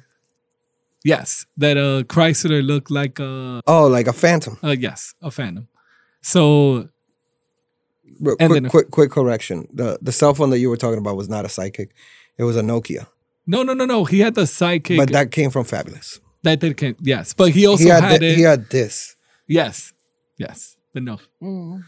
[1.04, 4.58] Yes, that a Chrysler looked like a Oh, like a phantom.
[4.64, 5.68] uh, yes, a Phantom.
[6.22, 6.90] So
[8.22, 9.68] Real And quick, then- quick, quick correction.
[9.74, 11.90] The the cell phone that you were talking about was not a Sidekick,
[12.38, 13.08] It was a Nokia.
[13.46, 14.06] no, no, no, no.
[14.06, 16.20] He had the Sidekick, But that came from Fabolous.
[16.44, 18.36] That did can yes, but he also he had, had, thi- it.
[18.38, 19.16] he had this.
[19.48, 19.94] yes,
[20.38, 21.84] yes, but no, Mm.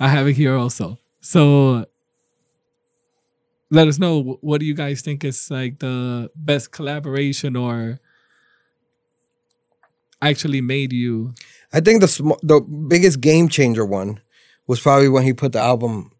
[0.00, 0.98] I have it here also.
[1.20, 1.86] So
[3.70, 8.00] let us know what do you guys think is like the best collaboration or
[10.20, 11.32] actually made you
[11.72, 14.20] I think the sm- the biggest game changer one
[14.66, 16.10] was probably when he put the album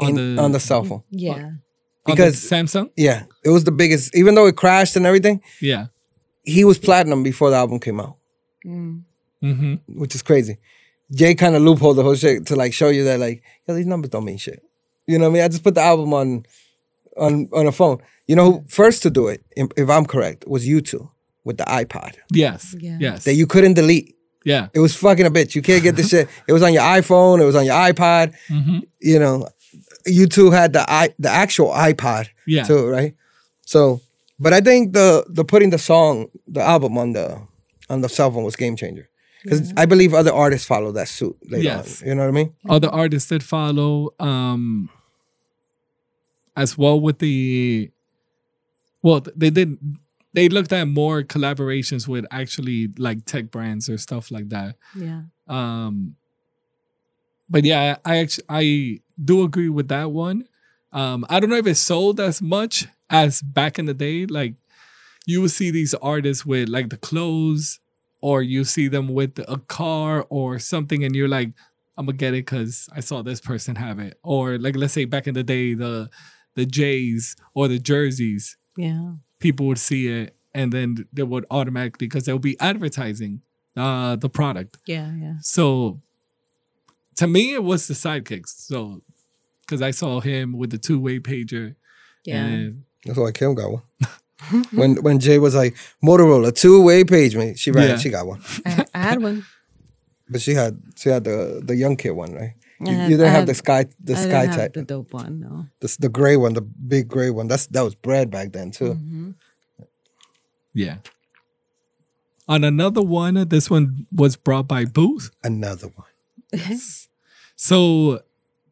[0.00, 1.02] on in, the on the cell phone.
[1.10, 1.34] Yeah.
[1.34, 1.60] on
[2.06, 2.90] because- the Samsung?
[2.96, 4.14] Yeah, it was the biggest.
[4.14, 5.86] Even though it crashed and everything, Yeah.
[6.42, 8.16] he was platinum before the album came out,
[8.66, 9.02] Mm.
[9.42, 9.74] Mm-hmm.
[10.00, 10.58] which is crazy.
[11.14, 13.86] Jay kind of loopholed the whole shit to like show you that like, yo, these
[13.86, 14.62] numbers don't mean shit.
[15.06, 15.42] You know what I mean?
[15.44, 16.44] I just put the album on
[17.16, 17.98] on on a phone.
[18.26, 21.08] You know who first to do it, if if I'm correct, was U2
[21.44, 22.74] with the iPod Yes.
[22.78, 22.96] Yeah.
[23.00, 23.24] Yes.
[23.24, 24.16] that you couldn't delete.
[24.44, 24.68] yeah.
[24.74, 25.54] It was fucking a bitch.
[25.54, 26.28] You can't get this shit.
[26.48, 27.40] It was on your iPhone.
[27.40, 28.34] It was on your iPod.
[28.48, 28.78] Mm-hmm.
[29.00, 29.48] You know,
[30.06, 32.64] U2 had the i the actual iPod Yeah.
[32.64, 33.14] too, right?
[33.64, 34.00] So,
[34.38, 37.26] but I think the the putting the song, the album on the
[37.88, 39.08] on the cell phone was game changer
[39.44, 42.02] because I believe other artists follow that suit later Yes.
[42.02, 42.08] on.
[42.08, 42.54] You know what I mean?
[42.68, 44.88] other artists that follow um
[46.56, 47.90] as well with the
[49.02, 49.78] well they did
[50.34, 54.76] they looked at more collaborations with actually like tech brands or stuff like that.
[54.96, 55.22] Yeah.
[55.48, 56.16] um
[57.48, 60.44] but yeah i actually i do agree with that one.
[60.92, 64.26] Um i don't know if it sold as much as back in the day.
[64.26, 64.54] Like
[65.26, 67.80] you would see these artists with like the clothes
[68.20, 71.50] or you see them with a car or something and you're like
[71.96, 74.18] i'm gonna get it because i saw this person have it.
[74.22, 76.08] Or like let's say back in the day the
[76.54, 78.56] the jays or the jerseys.
[78.76, 79.12] Yeah.
[79.42, 83.42] People would see it and then they would automatically because they'll be advertising
[83.76, 85.10] uh the product Yeah.
[85.24, 85.34] Yeah.
[85.42, 86.00] so
[87.16, 88.52] to me, it was the sidekicks.
[88.70, 89.02] So
[89.60, 91.74] because I saw him with the two way pager.
[92.24, 92.44] Yeah.
[92.46, 93.82] And That's why Kim got one.
[94.72, 97.96] when when Jay was like Motorola two way page me, she ran, Yeah.
[97.98, 99.44] she got one, I, I had one.
[100.30, 102.54] but she had she had the the young kid one, right?
[102.84, 104.72] You, I had- you didn't I have the sky the I sky didn't have type,
[104.74, 105.40] the dope one.
[105.40, 105.66] No.
[105.80, 107.48] the the gray one, the big gray one.
[107.48, 108.94] That's that was bread back then too.
[108.94, 109.34] Mhm.
[110.74, 110.96] yeah.
[112.48, 115.30] On another one, this one was brought by Booth.
[115.44, 116.06] Another one.
[116.52, 117.08] Yes.
[117.56, 118.20] So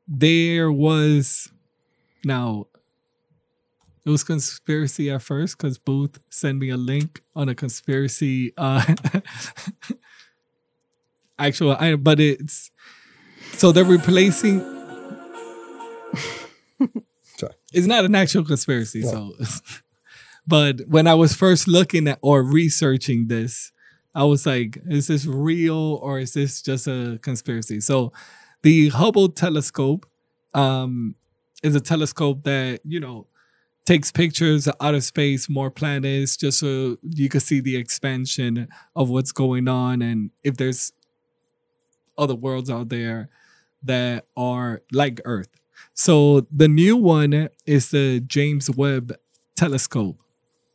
[0.06, 1.50] there was
[2.24, 2.66] now
[4.04, 8.84] it was conspiracy at first because Booth sent me a link on a conspiracy uh
[11.38, 12.70] actual I but it's
[13.52, 14.60] so they're replacing
[17.36, 17.52] Sorry.
[17.72, 19.32] it's not an actual conspiracy, so
[20.46, 23.72] but when I was first looking at or researching this,
[24.14, 27.80] I was like, is this real or is this just a conspiracy?
[27.80, 28.12] So
[28.62, 30.06] the Hubble telescope
[30.54, 31.14] um
[31.62, 33.26] is a telescope that, you know,
[33.84, 39.08] takes pictures of outer space, more planets, just so you can see the expansion of
[39.08, 40.92] what's going on and if there's
[42.18, 43.28] other worlds out there
[43.82, 45.48] that are like Earth.
[45.94, 49.14] So the new one is the James Webb
[49.56, 50.18] telescope.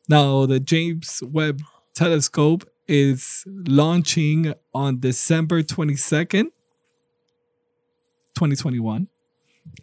[0.07, 1.61] Now, the James Webb
[1.95, 6.51] telescope is launching on December 22nd,
[8.35, 9.07] 2021,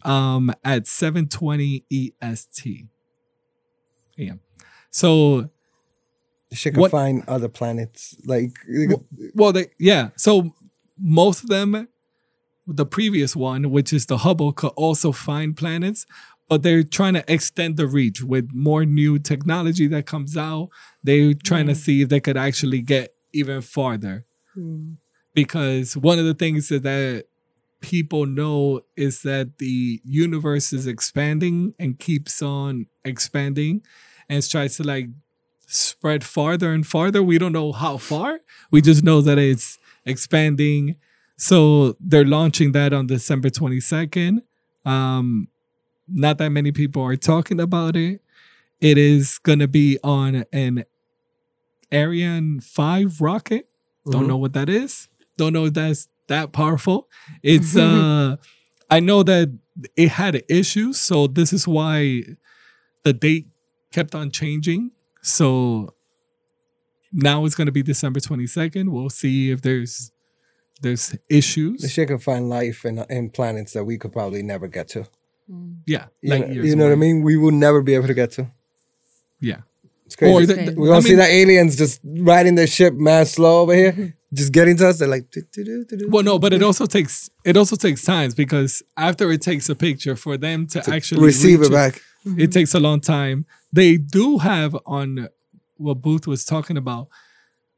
[0.05, 2.87] um, at 7:20 EST.
[4.19, 4.41] AM.
[4.91, 5.49] So
[6.53, 8.55] She could What- find other planets like
[9.35, 10.11] Well, they yeah.
[10.17, 10.55] So
[10.99, 11.89] most of them,
[12.67, 16.07] the previous one, which is the Hubble, could also find planets,
[16.49, 20.69] but they're trying to extend the reach with more new technology that comes out.
[21.03, 24.27] They're trying to see if they could actually get even farther.
[24.57, 24.97] Mm.
[25.35, 27.25] Because one of the things that
[27.81, 33.83] people know is that the universe is expanding and keeps on expanding
[34.29, 35.09] and tries to like
[35.67, 37.23] spread farther and farther.
[37.23, 38.41] We don't know how far.
[38.71, 40.97] We just know that it's expanding.
[41.37, 44.43] So they're launching that on December 22nd.
[44.85, 45.49] Um,
[46.09, 48.21] not that many people are talking about it.
[48.81, 50.85] It is going to be on an
[51.93, 53.69] Ariane 5 rocket.
[54.11, 54.29] Don't Mhm.
[54.29, 55.09] know what that is.
[55.37, 57.09] Don't know if that's that powerful.
[57.43, 58.37] It's uh
[58.91, 59.51] I know that
[59.97, 62.23] it had issues, so this is why
[63.05, 63.49] the date
[63.93, 64.91] kept on changing.
[65.23, 65.95] So
[67.13, 68.91] now it's gonna be December 22nd.
[68.91, 70.12] We'll see if there's
[70.83, 71.91] there's the issues.
[71.93, 75.01] shit can find life in in planets that we could probably never get to.
[75.51, 75.77] Mm.
[75.87, 76.07] Yeah.
[76.21, 77.23] You, know, years you know what I mean?
[77.23, 78.51] We will never be able to get to.
[79.41, 79.61] Yeah.
[80.07, 80.35] It's crazy.
[80.35, 83.27] Or the- the- We're gonna I see mean- that aliens just riding their ship mad
[83.29, 84.99] slow over here, just getting to us.
[84.99, 87.77] They're like, "Do, do, do, do, do, Well, no, but it also takes it also
[87.77, 91.73] takes time because after it takes a picture for them to, actually receive reach it
[91.73, 92.03] back.
[92.45, 93.47] It takes a long time.
[93.73, 95.29] They do have on
[95.77, 97.09] what Booth was talking about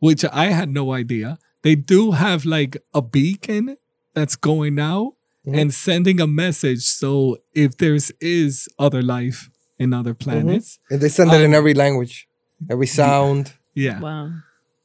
[0.01, 1.39] which I had no idea.
[1.65, 3.77] They do have like a beacon
[4.15, 5.15] that's going out
[5.47, 5.59] Mhm.
[5.61, 6.83] and sending a message.
[6.85, 11.75] So if there's is other life in other planets, And they send it in every
[11.75, 12.29] language,
[12.71, 14.31] every sound, yeah, Wow.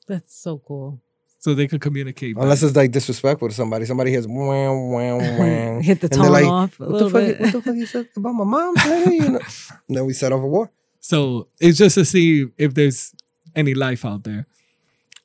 [0.07, 0.99] That's so cool.
[1.37, 2.35] so they could communicate.
[2.35, 2.43] back.
[2.43, 3.85] unless it's like disrespectful to somebody.
[3.85, 5.81] Somebody hears wham, wham, wham.
[5.89, 7.39] Hit the and tone like, off a What the, little fuck, bit.
[7.41, 8.75] what the fuck you said about my mom?
[8.75, 9.39] nigga?" You know?
[9.87, 10.71] And then we set off a war.
[10.99, 13.13] So it's just to see if there's
[13.55, 14.47] any life out there.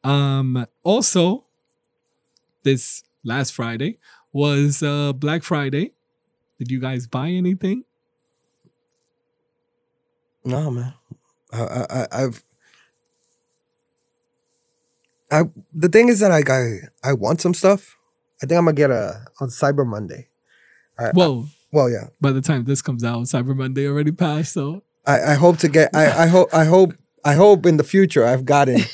[0.04, 1.43] Um, also,
[2.64, 3.98] this last Friday
[4.32, 5.92] was uh Black Friday.
[6.58, 7.84] Did you guys buy anything?
[10.44, 10.94] No, man.
[11.52, 12.42] I, I, I, I've.
[15.30, 15.42] I
[15.72, 17.96] the thing is that like I I want some stuff.
[18.42, 20.28] I think I'm gonna get a on Cyber Monday.
[20.98, 22.08] I, I- Well, well, yeah.
[22.20, 24.52] by the time this comes out, Cyber Monday already passed.
[24.52, 25.94] So I, I hope to get.
[25.94, 26.48] I, I hope.
[26.52, 26.94] I hope.
[27.24, 28.84] I hope in the future I've gotten he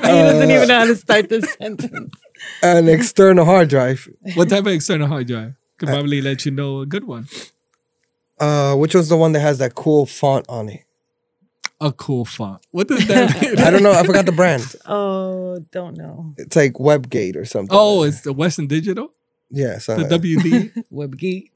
[0.00, 2.14] doesn't even know how to start this sentence.
[2.62, 4.08] An external hard drive.
[4.34, 5.54] what type of external hard drive?
[5.78, 7.26] Could Uh, probably let you know a good one.
[8.38, 10.80] Uh, which one's the one that has that cool font on it?
[11.80, 12.60] A cool font.
[12.70, 13.58] What does that mean?
[13.58, 13.92] I don't know.
[13.92, 14.74] I forgot the brand.
[14.86, 16.34] Oh, don't know.
[16.38, 17.70] It's like WebGate or something.
[17.76, 19.12] Oh, it's the Western Digital,
[19.50, 20.22] yeah, the something like that.
[20.22, 20.84] WD.
[20.92, 21.50] WebGeek.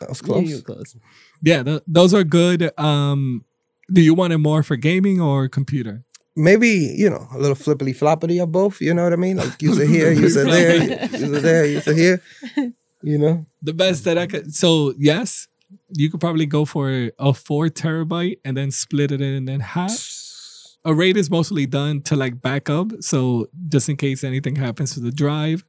[0.00, 0.48] that was Yeah, close.
[0.48, 0.96] you were close.
[1.42, 2.70] yeah, th- those are good.
[2.78, 3.44] Um,
[3.92, 6.04] do you want it more for gaming or computer?
[6.36, 8.80] Maybe you know a little flippity floppity of both.
[8.80, 9.38] You know what I mean?
[9.38, 12.22] Like use it here, use it there, use it there, use it here.
[13.02, 13.46] You know?
[13.62, 14.54] The best that I could.
[14.54, 15.48] So yes,
[15.92, 19.92] you could probably go for a four terabyte and then split it in in half.
[20.84, 25.00] A RAID is mostly done to like backup, so just in case anything happens to
[25.00, 25.64] the drive.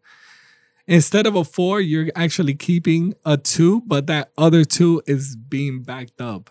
[0.85, 5.81] Instead of a four, you're actually keeping a two, but that other two is being
[5.81, 6.49] backed up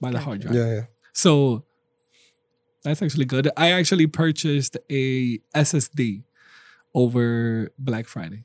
[0.00, 0.54] by the hard drive.
[0.54, 0.80] Yeah, yeah.
[1.12, 1.64] So
[2.88, 3.50] that's actually good.
[3.56, 6.24] I actually purchased a SSD
[6.94, 8.44] over Black Friday.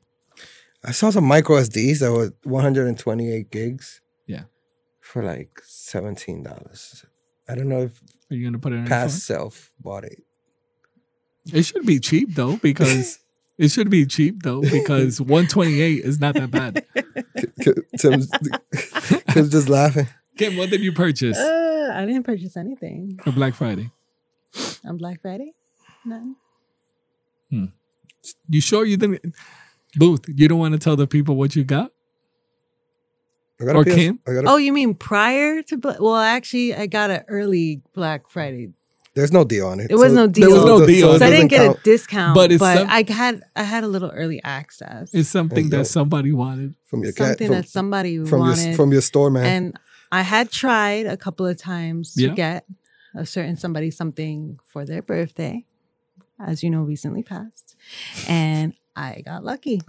[0.84, 4.00] I saw some micro SDs that were 128 gigs.
[4.26, 4.44] Yeah.
[5.00, 7.04] For like seventeen dollars.
[7.48, 8.00] I don't know if
[8.30, 10.22] Are you gonna put it in your past self bought it.
[11.52, 13.18] It should be cheap though, because
[13.58, 16.84] it should be cheap though, because 128 is not that bad.
[17.98, 18.30] Tim's,
[19.30, 20.08] Tim's just laughing.
[20.38, 23.90] Kim, what did you purchase Uh, I didn't purchase anything for Black Friday?
[24.84, 25.52] On Black Friday.
[26.04, 26.36] None.
[27.50, 27.64] Hmm.
[28.48, 29.34] You sure you didn't?
[29.96, 31.92] Booth, you don't want to tell the people what you got?
[33.60, 34.18] I got Or a PS, Kim?
[34.26, 36.00] I got a, Oh, you mean prior to Black?
[36.00, 38.72] Well, actually, I got an early Black Friday.
[39.14, 39.88] There's no deal on it.
[39.88, 40.48] There was no deal.
[40.48, 40.78] There was deal.
[40.80, 41.14] no deal.
[41.14, 43.62] it So I didn't get count a discount, But but, it's some- I had I
[43.62, 45.14] had a little early access.
[45.14, 46.74] It's something that somebody wanted.
[46.84, 48.66] from your cat something from, that somebody from wanted.
[48.66, 49.44] your from your store, man.
[49.46, 49.78] and
[50.10, 52.66] I had tried a couple of times to get
[53.14, 55.64] a certain somebody something for their birthday,
[56.38, 57.76] as you know, recently passed,
[58.28, 59.82] and I got lucky.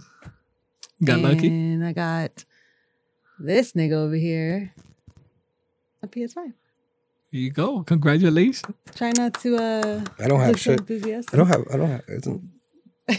[1.04, 1.48] Got lucky.
[1.48, 2.44] and I got
[3.38, 4.72] this nigga over here
[6.02, 6.52] a PS5.
[7.32, 7.82] Here you go.
[7.82, 8.62] Congratulations.
[8.94, 10.80] Try not to uh I don't have look shit.
[10.80, 11.34] enthusiastic.
[11.34, 11.64] I don't have.
[11.72, 12.02] I don't have.
[12.08, 12.28] It's,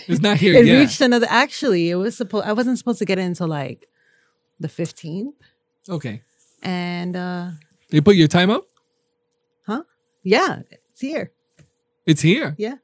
[0.10, 0.80] It's not here it yet.
[0.80, 3.88] reached another actually it was supposed I wasn't supposed to get it until like
[4.60, 5.34] the 15th
[5.90, 6.22] Okay.
[6.64, 7.52] and uh
[7.92, 8.66] They put your time up?
[10.36, 11.32] Yeah it's here
[12.06, 12.54] It's here.
[12.58, 12.76] yeah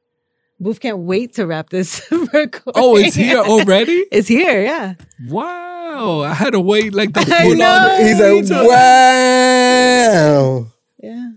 [0.60, 2.74] Booth can't wait to wrap this recording.
[2.82, 4.06] Oh, it's here already?
[4.12, 4.94] it's here yeah
[5.28, 6.22] Wow.
[6.22, 8.06] I had to wait like the I full on.
[8.06, 8.68] he's like, too.
[8.68, 10.68] wow.
[11.08, 11.30] yeah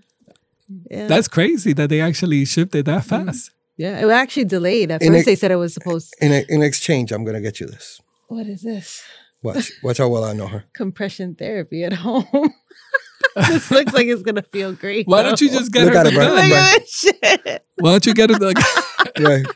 [0.91, 3.27] yeah That's crazy that they actually shipped it that Mm-hmm.
[3.27, 3.51] fast.
[3.77, 6.33] yeah it was actually delayed at In first a- they said it was supposed In
[6.49, 8.01] in exchange, I'm gonna get you this.
[8.29, 9.03] what is this
[9.43, 10.65] Watch, watch how well I know her.
[10.73, 12.53] compression therapy at home
[13.49, 16.03] this looks like it's gonna feel great Why don't you just get Look her at
[16.05, 16.27] the it, bro.
[16.27, 16.35] gun?
[16.37, 18.57] look at this shit Why don't you get it like
[19.19, 19.47] Right.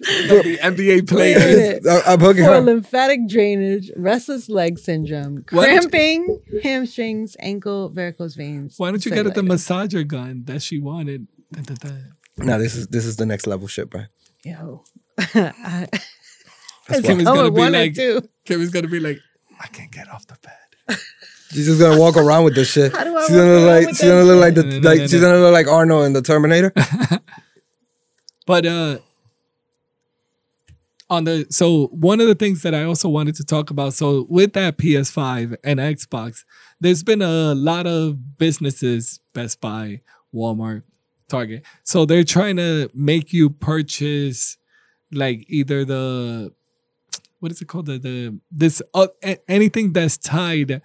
[0.00, 1.82] the NBA players?
[1.84, 1.86] Wait.
[1.90, 2.60] I- I'm hugging for her.
[2.60, 8.74] lymphatic drainage, restless leg syndrome, Why don't you- cramping, hamstrings, ankle, varicose veins.
[8.78, 9.88] Why don't you get it the cellulitis.
[9.88, 11.26] massager gun that she wanted?
[11.52, 11.94] Da, da, da.
[12.38, 14.02] No, this is this is the next level shit, bro.
[14.44, 14.82] Yo.
[15.18, 15.86] I,
[16.88, 17.08] That's it's why.
[17.08, 18.22] Kim is a gonna color be one or like- two.
[18.44, 19.18] Kim is gonna be like,
[19.60, 20.98] I can't get off the bed.
[21.54, 22.92] She's just gonna walk around with this shit.
[22.92, 24.62] How do I she's walk gonna look like with she's gonna look like the?
[24.64, 25.28] No, no, like no, she's no.
[25.28, 26.72] gonna look like Arnold in the Terminator.
[28.46, 28.98] But uh
[31.10, 34.26] on the so one of the things that I also wanted to talk about so
[34.28, 36.44] with that PS5 and Xbox
[36.80, 40.00] there's been a lot of businesses Best Buy,
[40.34, 40.82] Walmart,
[41.28, 41.64] Target.
[41.84, 44.56] So they're trying to make you purchase
[45.12, 46.52] like either the
[47.40, 50.82] what is it called the the this uh, a- anything that's tied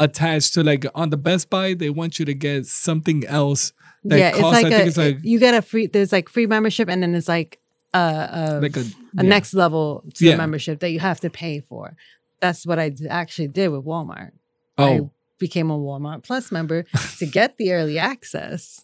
[0.00, 3.72] attached to like on the Best Buy, they want you to get something else
[4.04, 5.86] that yeah, it's like I think a, it's like you get a free.
[5.86, 7.60] There's like free membership, and then it's like
[7.94, 9.22] a a, like a, a yeah.
[9.22, 10.32] next level to Yeah.
[10.32, 11.96] the membership that you have to pay for.
[12.40, 14.32] That's what I actually did with Walmart.
[14.78, 16.84] I Oh, became a Walmart Plus member
[17.18, 18.82] to get the early access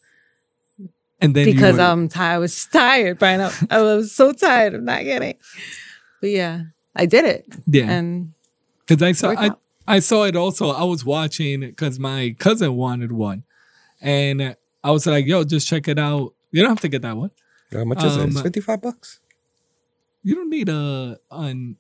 [1.21, 2.35] and then because I'm tired.
[2.35, 3.41] I was tired, Brian.
[3.41, 5.35] I, I was so tired of not getting.
[6.21, 6.63] But yeah,
[6.95, 8.33] I did it, yeah, and
[8.87, 9.61] because I saw I, out.
[9.89, 10.71] I saw it also.
[10.71, 13.45] I was watching because my cousin wanted one,
[14.01, 16.35] and I was like, "Yo, just check it out.
[16.51, 17.31] You don't have to get that one.
[17.73, 18.27] How much is it?
[18.29, 19.21] It's Um, 55 bucks.
[20.23, 21.77] You don't need a an.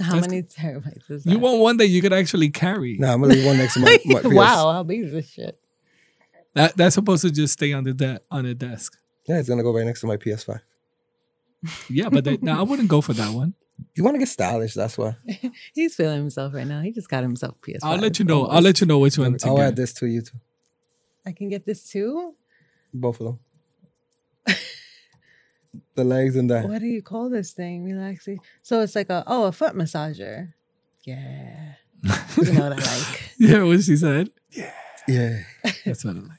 [0.00, 1.30] how many terabytes is that?
[1.30, 2.96] You want one that you could actually carry.
[2.98, 4.26] Nah, I'm gonna leave one next to my, my PS.
[4.34, 5.58] wow, how big is this shit?
[6.54, 8.96] That that's supposed to just stay on the de- on the desk.
[9.28, 10.60] Yeah, it's gonna go right next to my PS5.
[11.88, 13.54] Yeah, but they, no, I wouldn't go for that one.
[13.96, 15.16] You want to get stylish, that's why.
[15.74, 16.82] He's feeling himself right now.
[16.82, 17.78] He just got himself a PS5.
[17.82, 18.46] I'll let you know.
[18.46, 19.66] I'll let you know which one to I'll get.
[19.68, 20.38] add this to you too.
[21.24, 22.34] I can get this too.
[22.92, 24.56] Both of them.
[25.94, 26.68] the legs and that.
[26.68, 27.84] What do you call this thing?
[27.84, 28.38] Relaxing.
[28.62, 30.52] So it's like a oh a foot massager.
[31.04, 31.74] Yeah.
[32.36, 32.76] you know what I
[33.08, 33.22] like.
[33.38, 34.30] Yeah, what she said.
[35.08, 35.40] Yeah.
[35.84, 36.38] That's what I like.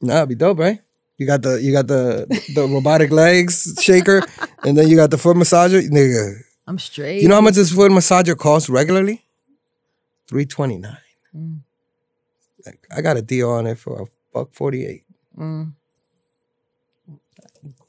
[0.00, 0.80] Nah, it'd be dope, right?
[1.18, 4.22] You got the you got the the robotic legs shaker,
[4.64, 5.80] and then you got the foot massager.
[5.88, 7.22] Nigga, I'm straight.
[7.22, 9.24] you know how much this foot massager costs regularly?
[10.28, 10.96] Three twenty nine.
[11.36, 11.60] Mm.
[12.64, 15.04] Like, I got a deal on it for a buck forty eight.
[15.36, 15.72] Mm.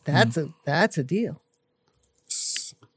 [0.06, 1.40] That's a that's a deal.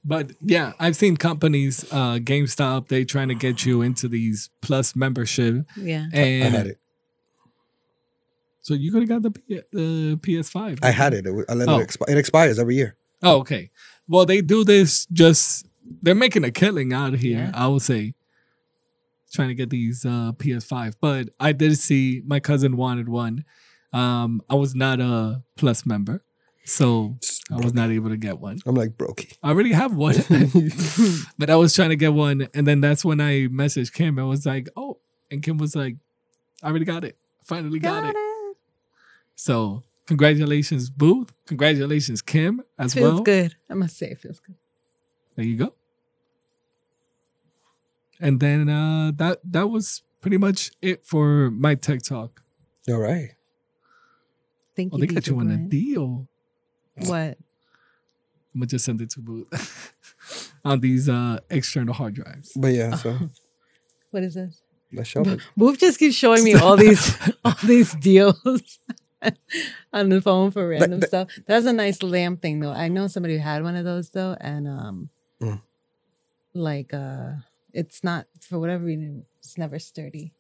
[0.05, 4.95] But yeah, I've seen companies, uh, GameStop, they trying to get you into these plus
[4.95, 6.07] membership, Yeah.
[6.15, 6.79] I and had it.
[8.63, 10.79] so you could have got the P- the PS5.
[10.83, 11.27] I had it.
[11.27, 11.81] It, was- I let Oh.
[11.81, 12.95] it, expi- it expires every year.
[13.23, 13.71] Oh, okay.
[14.09, 15.67] Well, they do this just
[16.03, 17.51] they're making a killing out of here, Yeah.
[17.55, 18.15] I would say.
[19.33, 20.95] Trying to get these uh PS5.
[21.01, 23.45] But I did see my cousin wanted one.
[23.93, 26.23] Um, I was not a plus member,
[26.65, 27.17] so
[27.51, 28.59] I was not able to get one.
[28.67, 29.37] I'm like brokey.
[29.43, 30.15] I already have one.
[31.39, 34.19] but I was trying to get one, and then that's when I messaged Kim.
[34.19, 34.99] I was like, "Oh,"
[35.31, 35.97] and Kim was like,
[36.63, 37.17] "I already got it.
[37.45, 38.17] Finally got, it.
[39.35, 41.33] So congratulations, Booth.
[41.47, 43.23] Congratulations, Kim, as Feels well.
[43.23, 43.57] good.
[43.71, 44.57] I must say it feels good.
[45.37, 45.75] There you go.
[48.21, 52.43] And then uh, that that was pretty much it for my tech talk.
[52.89, 53.31] All right.
[54.75, 55.07] Thank Oh, you.
[55.07, 56.29] they got you on a deal.
[56.97, 57.37] What?
[58.55, 59.93] I'm gonna just send it to Booth
[60.65, 62.53] on these uh, external hard drives.
[62.57, 63.19] But yeah, so
[64.11, 64.63] What is this?
[64.93, 65.41] let's show it.
[65.57, 67.15] Boof just keeps showing me all these
[67.45, 68.79] all these deals
[69.93, 71.29] on the phone for random that- stuff.
[71.47, 72.73] That's a nice lamp thing though.
[72.73, 75.61] I know somebody who had one of those though, and um, Mm.
[76.55, 77.33] like uh,
[77.73, 80.33] it's not for whatever reason, it's never sturdy.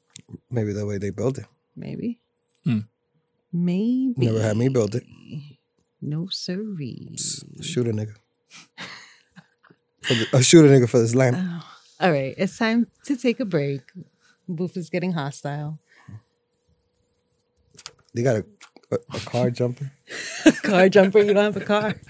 [0.50, 1.44] Maybe the way they build it.
[1.76, 2.18] Maybe.
[2.64, 2.78] Hmm.
[3.52, 4.14] Maybe.
[4.16, 5.04] Never had me build it.
[6.00, 7.16] No siree.
[7.60, 8.14] Shoot a nigga.
[10.02, 11.36] For the, uh, shoot a nigga for this lamp.
[11.38, 11.62] Oh.
[12.00, 13.80] All right, it's time to take a break.
[14.48, 15.78] Boof is getting hostile.
[18.14, 18.44] They got
[18.90, 19.92] a, a, car jumper.
[20.62, 21.94] Car jumper, you don't have a car.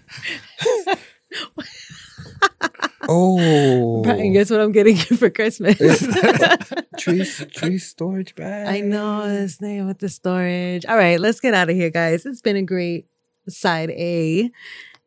[3.09, 5.79] Oh, Brian, guess what I'm getting you for Christmas?
[6.99, 8.67] tree tree storage bag.
[8.67, 10.85] I know this name with the storage.
[10.87, 12.27] All right, let's get out of here, guys.
[12.27, 13.07] It's been a great
[13.49, 14.51] side A.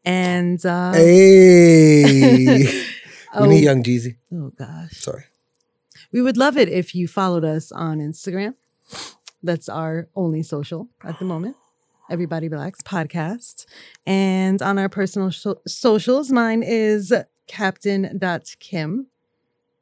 [0.05, 2.83] And uh Hey, we
[3.33, 4.15] oh, need Young Jeezy.
[4.33, 4.91] oh gosh.
[4.91, 5.25] Sorry.
[6.11, 8.55] We would love it if you followed us on Instagram.
[9.43, 11.55] That's our only social at the moment.
[12.09, 13.65] Everybody Relax podcast.
[14.05, 17.13] And on our personal so- socials, mine is
[17.47, 19.07] captain.kim,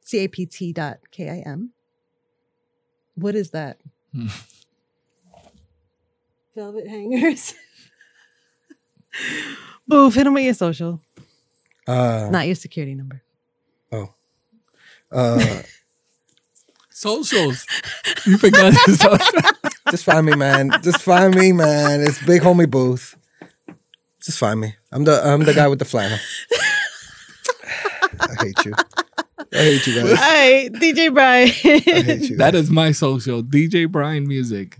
[0.00, 1.70] C A P T dot K I M.
[3.14, 3.78] What is that?
[4.14, 4.26] Hmm.
[6.54, 7.54] Velvet hangers.
[9.88, 11.00] Boof, hit them with your social,
[11.86, 13.22] Uh, not your security number.
[13.92, 14.12] oh.
[15.10, 15.62] Uh,
[16.98, 17.64] Socials.
[18.26, 19.40] you forgot your social.
[19.90, 20.72] just find me, man.
[20.82, 22.00] Just find me, man.
[22.00, 23.16] It's Big Homie Booth.
[24.20, 24.74] Just find me.
[24.90, 26.18] I'm the I'm the guy with the flannel.
[28.18, 28.74] I hate you.
[29.54, 30.18] I hate you All guys.
[30.18, 31.48] right, DJ Brian.
[31.48, 31.50] I
[32.02, 32.36] hate you.
[32.36, 33.44] That is my social.
[33.44, 34.76] DJ Brian Music.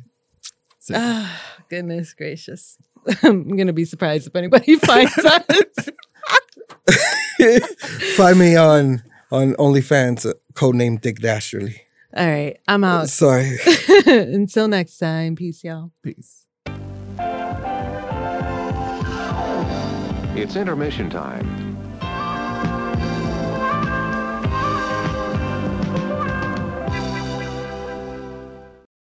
[0.80, 0.96] Sick.
[0.98, 1.40] Ah,
[1.70, 2.78] goodness gracious.
[3.22, 5.88] I'm gonna be surprised if anybody finds us.
[8.16, 11.82] Find me on on OnlyFans, uh, codename Dick Dastardly.
[12.16, 13.02] All right, I'm out.
[13.02, 13.58] Uh, sorry.
[14.06, 15.92] Until next time, peace, y'all.
[16.02, 16.46] Peace.
[20.34, 21.67] It's intermission time.